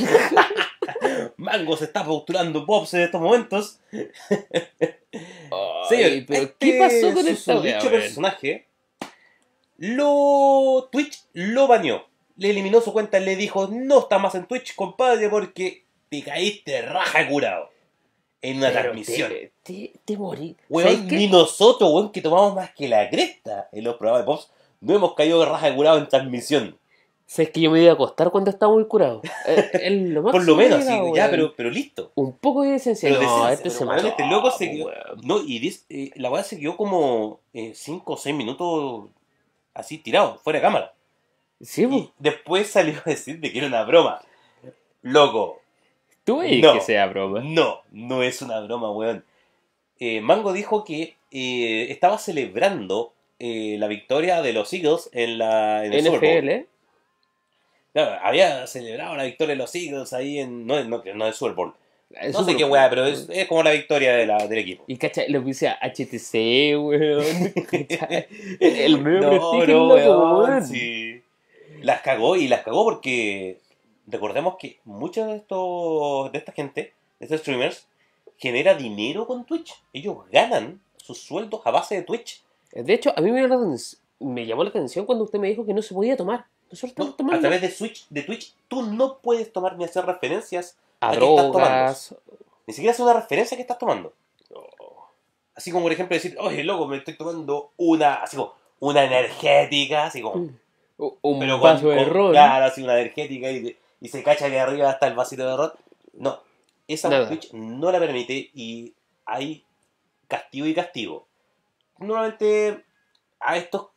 Mango 1.38 1.74
se 1.78 1.84
está 1.86 2.04
postulando 2.04 2.66
Pops 2.66 2.92
en 2.94 3.00
estos 3.02 3.20
momentos. 3.20 3.80
Ay, 3.92 4.10
Señor, 5.88 6.10
pero 6.28 6.42
este 6.42 6.54
¿qué 6.58 6.78
pasó 6.78 7.14
con 7.14 7.22
su 7.24 7.30
esta 7.30 7.60
dicho 7.60 7.90
personaje? 7.90 8.66
Lo 9.78 10.88
Twitch 10.92 11.22
lo 11.32 11.66
baneó. 11.66 12.04
Le 12.36 12.50
eliminó 12.50 12.80
su 12.80 12.92
cuenta, 12.92 13.18
le 13.18 13.36
dijo, 13.36 13.68
no 13.68 14.00
está 14.00 14.18
más 14.18 14.34
en 14.34 14.46
Twitch, 14.46 14.74
compadre, 14.74 15.28
porque 15.28 15.84
te 16.08 16.22
caíste 16.22 16.82
raja 16.82 17.28
curado. 17.28 17.70
En 18.42 18.58
una 18.58 18.68
Pero 18.68 18.82
transmisión. 18.82 19.30
Te, 19.30 19.52
te, 19.62 19.92
te 20.04 20.16
morí. 20.16 20.56
Weón, 20.68 20.88
¿Sabes 20.92 21.08
qué? 21.08 21.16
ni 21.16 21.26
nosotros, 21.28 21.90
weón, 21.90 22.12
que 22.12 22.20
tomamos 22.20 22.54
más 22.54 22.70
que 22.74 22.88
la 22.88 23.08
cresta 23.08 23.68
en 23.72 23.84
los 23.84 23.96
programas 23.96 24.22
de 24.22 24.26
Pops, 24.26 24.50
no 24.80 24.94
hemos 24.94 25.14
caído 25.14 25.40
de 25.40 25.46
raja 25.46 25.74
curado 25.74 25.98
en 25.98 26.08
transmisión. 26.08 26.78
¿Sabes 27.28 27.50
que 27.50 27.60
yo 27.60 27.72
me 27.72 27.82
iba 27.82 27.90
a 27.90 27.94
acostar 27.94 28.30
cuando 28.30 28.50
estaba 28.50 28.72
muy 28.72 28.86
curado? 28.86 29.20
Eh, 29.46 29.90
lo 29.90 30.22
Por 30.22 30.44
lo 30.44 30.54
menos, 30.54 30.84
sí, 30.84 30.96
ya, 31.14 31.28
pero, 31.28 31.54
pero 31.56 31.70
listo. 31.70 32.12
Un 32.14 32.36
poco 32.38 32.62
de 32.62 32.72
decencia. 32.72 33.08
Pero 33.08 33.22
no, 33.22 33.48
este 33.48 33.70
se 33.70 33.84
mató. 33.84 34.06
este 34.06 34.26
loco 34.26 34.50
se 34.50 34.70
quedó- 34.70 34.86
weón. 34.86 35.20
No, 35.24 35.42
y 35.42 35.80
eh, 35.88 36.10
la 36.16 36.30
weá 36.30 36.44
se 36.44 36.58
quedó 36.58 36.76
como 36.76 37.40
5 37.52 38.12
o 38.12 38.16
6 38.16 38.36
minutos 38.36 39.10
así 39.74 39.98
tirado, 39.98 40.38
fuera 40.38 40.58
de 40.58 40.62
cámara. 40.62 40.94
Sí, 41.60 41.84
Y 41.90 42.10
después 42.18 42.68
salió 42.68 42.98
a 43.04 43.10
decir 43.10 43.40
de 43.40 43.50
que 43.52 43.58
era 43.58 43.66
una 43.68 43.84
broma. 43.84 44.20
Loco, 45.02 45.60
tú 46.24 46.38
ves 46.40 46.60
no. 46.60 46.74
que 46.74 46.80
sea 46.80 47.06
broma. 47.06 47.40
no, 47.44 47.80
no 47.92 48.22
es 48.22 48.42
una 48.42 48.60
broma, 48.60 48.90
weón. 48.90 49.24
Eh, 49.98 50.20
Mango 50.20 50.52
dijo 50.52 50.84
que 50.84 51.16
eh, 51.30 51.86
estaba 51.90 52.18
celebrando 52.18 53.12
eh, 53.38 53.76
la 53.78 53.86
victoria 53.88 54.42
de 54.42 54.52
los 54.52 54.72
Eagles 54.72 55.08
en, 55.12 55.38
la, 55.38 55.84
en 55.84 55.92
el 55.92 56.02
Super 56.04 56.20
Bowl. 56.20 56.38
NFL, 56.38 56.48
¿eh? 56.50 56.66
Claro, 57.92 58.18
había 58.22 58.66
celebrado 58.66 59.16
la 59.16 59.24
victoria 59.24 59.54
de 59.54 59.58
los 59.58 59.74
Eagles 59.74 60.12
ahí 60.12 60.38
en. 60.38 60.66
No, 60.66 60.82
no, 60.84 61.02
no 61.14 61.26
el 61.26 61.32
Super 61.32 61.54
Bowl. 61.54 61.72
El 62.10 62.32
No 62.32 62.44
sé 62.44 62.52
Super 62.52 62.56
qué 62.56 62.64
Bowl. 62.64 62.72
weá, 62.72 62.90
pero 62.90 63.06
es, 63.06 63.26
es 63.30 63.46
como 63.48 63.62
la 63.62 63.70
victoria 63.70 64.14
de 64.16 64.26
la, 64.26 64.46
del 64.46 64.58
equipo. 64.58 64.84
Y 64.86 64.96
cacha, 64.98 65.22
lo 65.28 65.42
puse 65.42 65.68
a 65.68 65.78
HTC, 65.80 66.76
weón. 66.78 67.24
El 68.60 69.00
medio 69.00 69.20
no, 69.20 69.66
no, 69.66 70.38
weón. 70.40 70.64
sí. 70.66 71.15
Las 71.82 72.00
cagó 72.02 72.36
y 72.36 72.48
las 72.48 72.62
cagó 72.62 72.84
porque 72.84 73.60
recordemos 74.06 74.56
que 74.58 74.80
muchos 74.84 75.26
de 75.26 75.36
estos 75.36 76.32
de 76.32 76.38
esta 76.38 76.52
gente, 76.52 76.94
de 77.18 77.24
estos 77.26 77.40
streamers, 77.40 77.86
genera 78.38 78.74
dinero 78.74 79.26
con 79.26 79.44
Twitch. 79.44 79.74
Ellos 79.92 80.18
ganan 80.30 80.80
sus 80.96 81.18
sueldos 81.18 81.60
a 81.64 81.70
base 81.70 81.96
de 81.96 82.02
Twitch. 82.02 82.42
De 82.72 82.92
hecho, 82.94 83.12
a 83.16 83.20
mí 83.20 83.30
me, 83.30 83.40
llamó 83.42 83.54
la 83.54 83.60
aten- 83.70 83.98
me 84.20 84.46
llamó 84.46 84.64
la 84.64 84.70
atención 84.70 85.06
cuando 85.06 85.24
usted 85.24 85.38
me 85.38 85.48
dijo 85.48 85.64
que 85.64 85.72
no 85.74 85.82
se 85.82 85.94
podía 85.94 86.16
tomar. 86.16 86.46
Nosotros 86.70 87.14
No, 87.18 87.32
a 87.32 87.40
través 87.40 87.60
de 87.62 87.70
Switch, 87.70 88.06
de 88.10 88.22
Twitch, 88.22 88.54
tú 88.68 88.82
no 88.82 89.18
puedes 89.18 89.52
tomar 89.52 89.76
ni 89.78 89.84
hacer 89.84 90.04
referencias, 90.04 90.76
a 91.00 91.08
¿a 91.08 91.10
qué 91.12 91.16
estás 91.18 91.36
drogas. 91.52 92.14
ni 92.66 92.74
siquiera 92.74 92.92
es 92.92 93.00
una 93.00 93.12
referencia 93.14 93.56
que 93.56 93.60
estás 93.62 93.78
tomando. 93.78 94.12
Así 95.54 95.70
como 95.70 95.84
por 95.84 95.92
ejemplo 95.92 96.14
decir, 96.14 96.36
oye 96.38 96.64
loco, 96.64 96.86
me 96.86 96.98
estoy 96.98 97.16
tomando 97.16 97.70
una, 97.78 98.14
así 98.16 98.36
como, 98.36 98.52
una 98.80 99.04
energética, 99.04 100.06
así 100.06 100.20
como, 100.20 100.34
u- 100.42 100.50
Un 100.98 101.38
pero 101.38 101.60
con- 101.60 101.76
de 101.76 101.96
con- 101.96 102.08
ron. 102.10 102.30
Claro, 102.32 102.64
así 102.66 102.82
una 102.82 102.98
energética 102.98 103.50
y, 103.50 103.76
y 104.00 104.08
se 104.08 104.22
cacha 104.22 104.48
que 104.48 104.58
arriba 104.58 104.90
está 104.90 105.06
el 105.08 105.14
vasito 105.14 105.46
de 105.48 105.56
ron. 105.56 105.72
No, 106.14 106.40
esa 106.88 107.08
Nada. 107.10 107.28
Twitch 107.28 107.52
no 107.52 107.92
la 107.92 107.98
permite 107.98 108.50
y 108.54 108.94
hay 109.26 109.64
castigo 110.28 110.66
y 110.66 110.74
castigo. 110.74 111.26
Normalmente 111.98 112.84
a 113.40 113.56
estos 113.56 113.88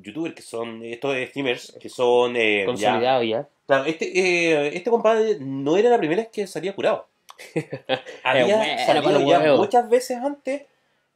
youtubers 0.00 0.34
que 0.34 0.42
son, 0.42 0.82
estos 0.84 1.16
streamers 1.28 1.76
que 1.80 1.88
son 1.88 2.36
eh, 2.36 2.60
ya- 2.60 2.66
Consolidado 2.66 3.22
ya. 3.22 3.48
Claro, 3.66 3.84
este, 3.84 4.06
eh, 4.18 4.68
este 4.76 4.90
compadre 4.90 5.36
no 5.40 5.76
era 5.76 5.90
la 5.90 5.98
primera 5.98 6.22
vez 6.22 6.30
que 6.32 6.46
salía 6.46 6.74
curado. 6.74 7.06
Había 8.24 8.86
salido 8.86 9.20
ya 9.20 9.38
muchas 9.58 9.88
veces 9.88 10.16
antes 10.18 10.62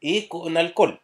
y 0.01 0.29
con 0.29 0.57
alcohol. 0.57 1.01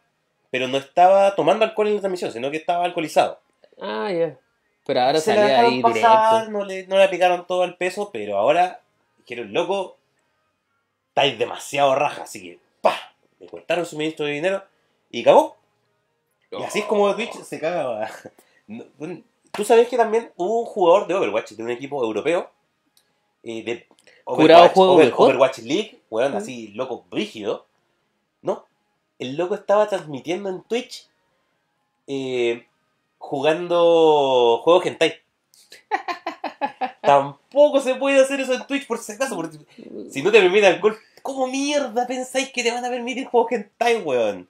Pero 0.51 0.67
no 0.67 0.77
estaba 0.77 1.35
tomando 1.35 1.65
alcohol 1.65 1.87
en 1.87 1.95
la 1.95 1.99
transmisión, 2.01 2.31
sino 2.31 2.49
que 2.51 2.57
estaba 2.57 2.85
alcoholizado. 2.85 3.39
Ah, 3.79 4.11
ya. 4.11 4.37
Pero 4.85 5.01
ahora 5.01 5.19
Se 5.19 5.33
salía 5.35 5.59
ahí 5.61 5.81
pasar, 5.81 6.45
directo. 6.45 6.51
no 6.59 6.65
le, 6.65 6.87
no 6.87 6.97
le 6.97 7.03
aplicaron 7.03 7.45
todo 7.45 7.63
el 7.63 7.75
peso, 7.77 8.09
pero 8.11 8.37
ahora 8.37 8.81
dijeron, 9.19 9.53
loco, 9.53 9.97
estáis 11.09 11.37
demasiado 11.37 11.93
raja, 11.95 12.23
así 12.23 12.41
que, 12.41 12.59
¡pa! 12.81 12.95
Le 13.39 13.47
cortaron 13.47 13.85
su 13.85 13.97
ministro 13.97 14.25
de 14.25 14.33
dinero 14.33 14.63
y 15.11 15.23
cagó. 15.23 15.55
Y 16.51 16.63
así 16.63 16.79
es 16.79 16.85
como 16.85 17.13
Twitch 17.15 17.33
se 17.43 17.59
caga. 17.59 18.09
Bueno, 18.97 19.21
Tú 19.51 19.63
sabes 19.65 19.87
que 19.87 19.97
también 19.97 20.31
hubo 20.35 20.59
un 20.61 20.65
jugador 20.67 21.07
de 21.07 21.15
Overwatch, 21.15 21.51
de 21.53 21.63
un 21.63 21.71
equipo 21.71 22.03
europeo, 22.03 22.51
eh, 23.43 23.63
de 23.63 23.87
Overwatch, 24.25 24.73
juego 24.73 24.93
Over-. 24.93 25.13
Overwatch 25.15 25.57
League, 25.59 25.99
weón, 26.11 26.33
Mm. 26.33 26.37
así, 26.37 26.67
loco, 26.69 27.03
brígido. 27.09 27.65
No, 28.43 28.65
el 29.17 29.35
loco 29.37 29.55
estaba 29.55 29.87
transmitiendo 29.87 30.49
en 30.49 30.61
Twitch 30.63 31.07
eh, 32.07 32.65
jugando 33.19 34.59
juegos 34.63 34.85
hentai. 34.87 35.13
Tampoco 37.01 37.79
se 37.81 37.95
puede 37.95 38.19
hacer 38.21 38.39
eso 38.41 38.53
en 38.53 38.65
Twitch 38.67 38.87
por 38.87 38.97
si 38.99 39.11
acaso, 39.13 39.35
porque 39.35 39.57
si 40.11 40.21
no 40.21 40.31
te 40.31 40.39
permiten 40.41 40.73
alcohol, 40.73 40.97
¿cómo 41.21 41.47
mierda 41.47 42.05
pensáis 42.07 42.49
que 42.51 42.63
te 42.63 42.71
van 42.71 42.83
a 42.85 42.89
permitir 42.89 43.25
juegos 43.25 43.51
hentai, 43.51 43.97
weón? 43.97 44.47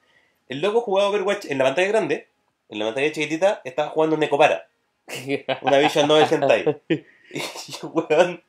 El 0.48 0.62
loco 0.62 0.82
jugaba 0.82 1.10
Overwatch 1.10 1.46
en 1.46 1.58
la 1.60 1.66
pantalla 1.66 1.88
grande, 1.90 2.28
en 2.70 2.80
la 2.80 2.86
pantalla 2.86 3.12
chiquitita, 3.12 3.62
estaba 3.64 3.90
jugando 3.90 4.18
Necopara, 4.18 4.68
una 5.62 5.78
Vision 5.78 6.08
Novel 6.08 6.28
hentai. 6.32 6.82
Y, 7.32 7.42
weón, 7.86 8.42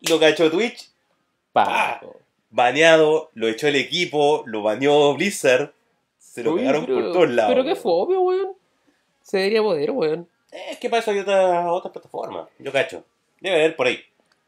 lo 0.00 0.18
cachó 0.18 0.50
Twitch, 0.50 0.90
Pa. 1.52 2.00
baneado, 2.50 3.30
lo 3.34 3.46
echó 3.46 3.68
el 3.68 3.76
equipo, 3.76 4.42
lo 4.46 4.64
baneó 4.64 5.14
Blizzard, 5.14 5.72
se 6.18 6.42
lo 6.42 6.54
Uy, 6.54 6.58
pegaron 6.62 6.84
pero- 6.86 7.00
por 7.00 7.12
todos 7.12 7.30
lados. 7.30 7.52
Pero 7.54 7.64
qué 7.64 7.76
fome, 7.76 8.18
weón. 8.18 8.48
Se 9.30 9.38
debería 9.38 9.62
poder, 9.62 9.92
weón. 9.92 10.26
Es 10.50 10.78
que 10.78 10.90
para 10.90 11.00
eso 11.00 11.12
hay 11.12 11.20
otras 11.20 11.64
otras 11.68 11.92
plataformas, 11.92 12.48
yo 12.58 12.72
cacho. 12.72 13.04
Debe 13.40 13.56
haber 13.56 13.76
por 13.76 13.86
ahí. 13.86 14.00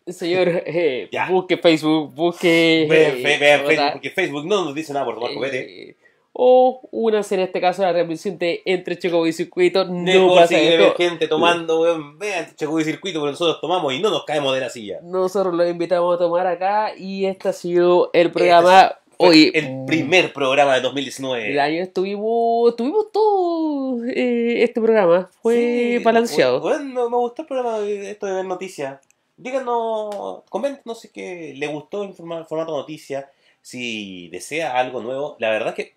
Señor, 0.08 0.48
eh, 0.66 1.08
busque 1.30 1.56
Facebook, 1.56 2.12
busque. 2.12 2.86
Vean, 2.90 3.16
eh, 3.18 3.54
otra- 3.54 3.66
Facebook, 3.68 3.92
porque 3.92 4.10
Facebook 4.10 4.44
no 4.46 4.64
nos 4.64 4.74
dice 4.74 4.92
nada 4.92 5.04
por 5.04 5.14
tomar 5.14 5.32
copete. 5.34 5.90
eh, 5.90 5.96
o 6.32 6.80
únanse 6.90 7.34
en 7.34 7.42
este 7.42 7.60
caso 7.60 7.82
la 7.82 7.92
transmisión 7.92 8.38
de 8.38 8.62
Entre 8.64 8.98
Choco 8.98 9.24
y 9.26 9.32
Circuito. 9.32 9.84
No 9.84 10.34
pasa 10.34 10.56
ver 10.56 10.80
esto. 10.80 10.96
gente 10.96 11.28
tomando, 11.28 11.82
weón. 11.82 12.18
Vean 12.18 12.56
Chacuy 12.56 12.82
y 12.82 12.84
circuito, 12.86 13.20
pero 13.20 13.30
nosotros 13.30 13.60
tomamos 13.60 13.92
y 13.92 14.00
no 14.00 14.10
nos 14.10 14.24
caemos 14.24 14.52
de 14.54 14.60
la 14.62 14.70
silla. 14.70 14.98
Nosotros 15.02 15.54
los 15.54 15.68
invitamos 15.70 16.16
a 16.16 16.18
tomar 16.18 16.46
acá 16.48 16.92
y 16.96 17.26
este 17.26 17.50
ha 17.50 17.52
sido 17.52 18.10
el 18.14 18.32
programa 18.32 18.88
Fue 18.88 19.01
El 19.30 19.84
primer 19.86 20.32
programa 20.32 20.74
de 20.74 20.80
2019. 20.80 21.50
El 21.52 21.60
año 21.60 21.82
estuvimos, 21.82 22.74
tuvimos 22.76 23.12
todo 23.12 24.04
eh, 24.04 24.62
este 24.64 24.80
programa. 24.80 25.30
Fue 25.42 25.96
Sí, 25.98 26.04
balanceado. 26.04 26.60
Bueno, 26.60 27.08
me 27.10 27.16
gustó 27.16 27.42
el 27.42 27.48
programa 27.48 27.78
de 27.80 28.10
esto 28.10 28.26
de 28.26 28.32
ver 28.34 28.44
noticias. 28.44 29.00
Díganos, 29.36 30.42
coméntenos 30.48 31.00
si 31.00 31.08
es 31.08 31.12
que 31.12 31.54
le 31.56 31.66
gustó 31.66 32.02
el 32.04 32.14
forma- 32.14 32.44
formato 32.44 32.76
noticias, 32.76 33.26
si 33.60 34.28
desea 34.28 34.76
algo 34.78 35.00
nuevo. 35.02 35.36
La 35.38 35.50
verdad 35.50 35.68
es 35.70 35.74
que 35.74 35.94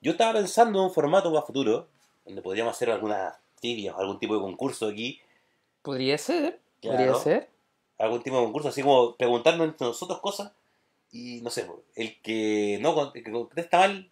yo 0.00 0.12
estaba 0.12 0.32
pensando 0.34 0.78
en 0.78 0.84
un 0.86 0.90
formato 0.92 1.30
más 1.30 1.44
futuro, 1.44 1.86
donde 2.24 2.42
podríamos 2.42 2.74
hacer 2.74 2.90
algunas 2.90 3.34
tibias 3.60 3.94
o 3.96 4.00
algún 4.00 4.18
tipo 4.18 4.34
de 4.34 4.40
concurso 4.40 4.86
aquí, 4.86 5.20
Podría 5.82 6.18
ser, 6.18 6.58
Claro. 6.80 6.96
podría 6.98 7.14
ser. 7.14 7.48
algún 7.98 8.22
tipo 8.22 8.36
de 8.36 8.44
concurso, 8.44 8.68
así 8.68 8.82
como 8.82 9.14
preguntarnos 9.16 9.66
entre 9.68 9.86
nosotros 9.86 10.18
cosas 10.20 10.52
y 11.12 11.40
no 11.42 11.50
sé, 11.50 11.66
el 11.96 12.20
que 12.20 12.78
no 12.80 13.12
el 13.14 13.22
que 13.24 13.30
contesta 13.32 13.78
mal, 13.78 14.10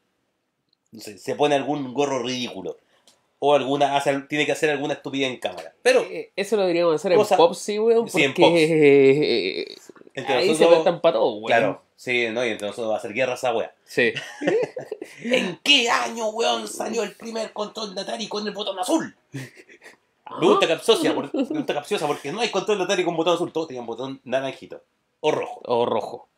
no 0.92 1.00
sé, 1.00 1.18
se 1.18 1.34
pone 1.34 1.54
algún 1.54 1.92
gorro 1.94 2.22
ridículo 2.22 2.76
o 3.38 3.54
alguna 3.54 3.96
hace, 3.96 4.18
tiene 4.22 4.46
que 4.46 4.52
hacer 4.52 4.70
alguna 4.70 4.94
estupidez 4.94 5.30
en 5.30 5.38
cámara. 5.38 5.74
Pero 5.82 6.00
Eh, 6.02 6.32
Eso 6.36 6.56
lo 6.56 6.62
deberíamos 6.62 6.94
hacer 6.94 7.14
Cosa- 7.14 7.34
en 7.34 7.38
Popsy, 7.38 7.78
weón, 7.78 8.08
Sí, 8.08 8.22
en 8.22 8.32
porque 8.34 9.76
entre 10.14 10.34
ahí 10.34 10.44
se 10.46 10.52
nosotros, 10.52 10.70
prestan 10.74 11.00
para 11.02 11.18
todo, 11.18 11.32
weón. 11.34 11.44
claro, 11.46 11.82
sí, 11.96 12.28
no, 12.30 12.44
y 12.46 12.50
entre 12.50 12.68
nosotros 12.68 12.92
va 12.92 12.96
a 12.96 13.00
ser 13.00 13.12
guerra 13.12 13.34
esa 13.34 13.54
wea. 13.54 13.74
Sí. 13.84 14.12
¿En 15.22 15.58
qué 15.62 15.90
año, 15.90 16.28
weón, 16.30 16.66
salió 16.66 17.02
el 17.02 17.14
primer 17.14 17.52
control 17.52 17.94
de 17.94 18.00
Atari 18.00 18.26
con 18.28 18.46
el 18.46 18.54
botón 18.54 18.78
azul? 18.78 19.14
Ah. 20.24 20.36
Pregunta 20.38 20.66
capciosa, 20.66 21.14
por- 21.14 21.30
pregunta 21.30 21.74
capciosa, 21.74 22.06
porque 22.06 22.32
no 22.32 22.40
hay 22.40 22.50
control 22.50 22.78
de 22.78 22.84
Atari 22.84 23.04
con 23.04 23.16
botón 23.16 23.34
azul, 23.34 23.52
todos 23.52 23.68
tenían 23.68 23.84
botón 23.86 24.20
naranjito 24.24 24.82
o 25.20 25.30
rojo. 25.30 25.60
O 25.66 25.84
rojo. 25.86 26.28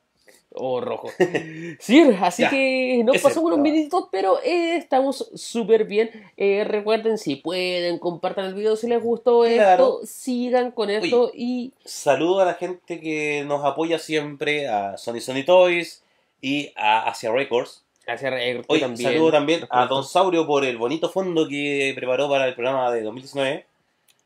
O 0.54 0.80
rojo. 0.80 1.08
Sí, 1.78 2.00
así 2.20 2.42
Ya, 2.42 2.50
que 2.50 3.02
nos 3.04 3.18
pasamos 3.18 3.48
unos 3.52 3.58
minutitos, 3.58 4.04
pero 4.10 4.40
eh, 4.42 4.76
estamos 4.76 5.30
súper 5.34 5.84
bien. 5.84 6.10
Eh, 6.36 6.64
recuerden, 6.64 7.18
si 7.18 7.36
pueden, 7.36 7.98
compartan 7.98 8.46
el 8.46 8.54
video 8.54 8.74
si 8.76 8.86
les 8.88 9.02
gustó 9.02 9.42
Claro. 9.42 10.00
esto, 10.00 10.06
sigan 10.06 10.70
con 10.72 10.90
esto 10.90 11.30
y 11.34 11.72
Saludo 11.84 12.40
a 12.40 12.44
la 12.46 12.54
gente 12.54 12.98
que 13.00 13.44
nos 13.46 13.64
apoya 13.64 13.98
siempre, 13.98 14.68
a 14.68 14.96
Sony 14.96 15.20
Sony 15.20 15.44
Toys 15.44 16.02
y 16.40 16.72
a 16.76 17.08
Asia 17.08 17.30
Records. 17.30 17.84
hacia 18.06 18.30
Record 18.30 18.64
Hoy 18.68 18.80
también. 18.80 19.12
saludo 19.12 19.30
también 19.30 19.60
a. 19.70 19.86
Don 19.86 20.02
Saurio 20.02 20.46
por 20.46 20.64
el 20.64 20.78
bonito 20.78 21.10
fondo 21.10 21.46
que 21.46 21.92
preparó 21.94 22.28
para 22.28 22.46
el 22.48 22.54
programa 22.54 22.90
de 22.90 23.02
2019. 23.02 23.66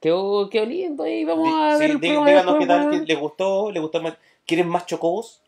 Quedó, 0.01 0.49
quedó 0.51 0.66
lindo 0.66 1.07
y 1.07 1.25
vamos 1.25 1.49
a 1.53 1.75
sí, 1.75 1.81
ver 1.81 1.91
el 1.93 2.01
di- 2.01 2.09
programa 2.09 2.31
díganos 2.31 2.59
qué 2.59 2.66
tal, 2.66 2.91
que 2.91 3.07
les 3.12 3.18
gustó, 3.18 3.70
les 3.73 3.83
gustó 3.83 4.01
más. 4.03 4.14
¿Quieren 4.47 4.68
más 4.68 4.87
chocobos? 4.87 5.41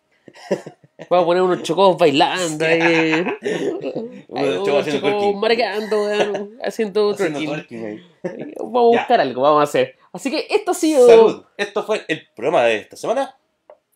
Vamos 1.10 1.24
a 1.24 1.26
poner 1.26 1.42
unos 1.42 1.62
chocos 1.62 1.98
bailando. 1.98 2.64
Ahí, 2.64 3.12
Unos 4.28 4.64
chocos 4.64 4.68
unos 4.68 4.80
haciendo 4.80 4.90
chocos 4.92 5.00
twerking. 5.00 5.40
marcando, 5.40 6.04
weón, 6.04 6.58
haciendo 6.62 7.10
Haciendo 7.10 7.14
twerking. 7.16 7.46
twerking 7.46 7.86
ahí. 7.86 8.54
Vamos 8.58 8.92
a 8.92 8.96
Ya. 8.96 9.00
buscar 9.00 9.20
algo, 9.20 9.42
vamos 9.42 9.60
a 9.60 9.64
hacer. 9.64 9.96
Así 10.12 10.30
que 10.30 10.46
esto 10.50 10.70
ha 10.70 10.74
sido 10.74 11.06
Salud. 11.08 11.44
Esto 11.56 11.82
fue 11.84 12.04
el 12.08 12.26
programa 12.36 12.64
de 12.64 12.76
esta 12.76 12.96
semana 12.96 13.36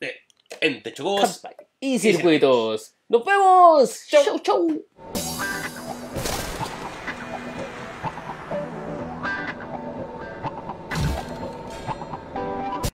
de 0.01 0.13
Entre 0.61 0.93
Chocobos. 0.93 1.41
y 1.81 1.99
circuitos. 2.01 2.95
¡Nos 3.09 3.25
vemos! 3.25 4.07
¡Chau, 4.09 4.39
chau! 4.41 5.28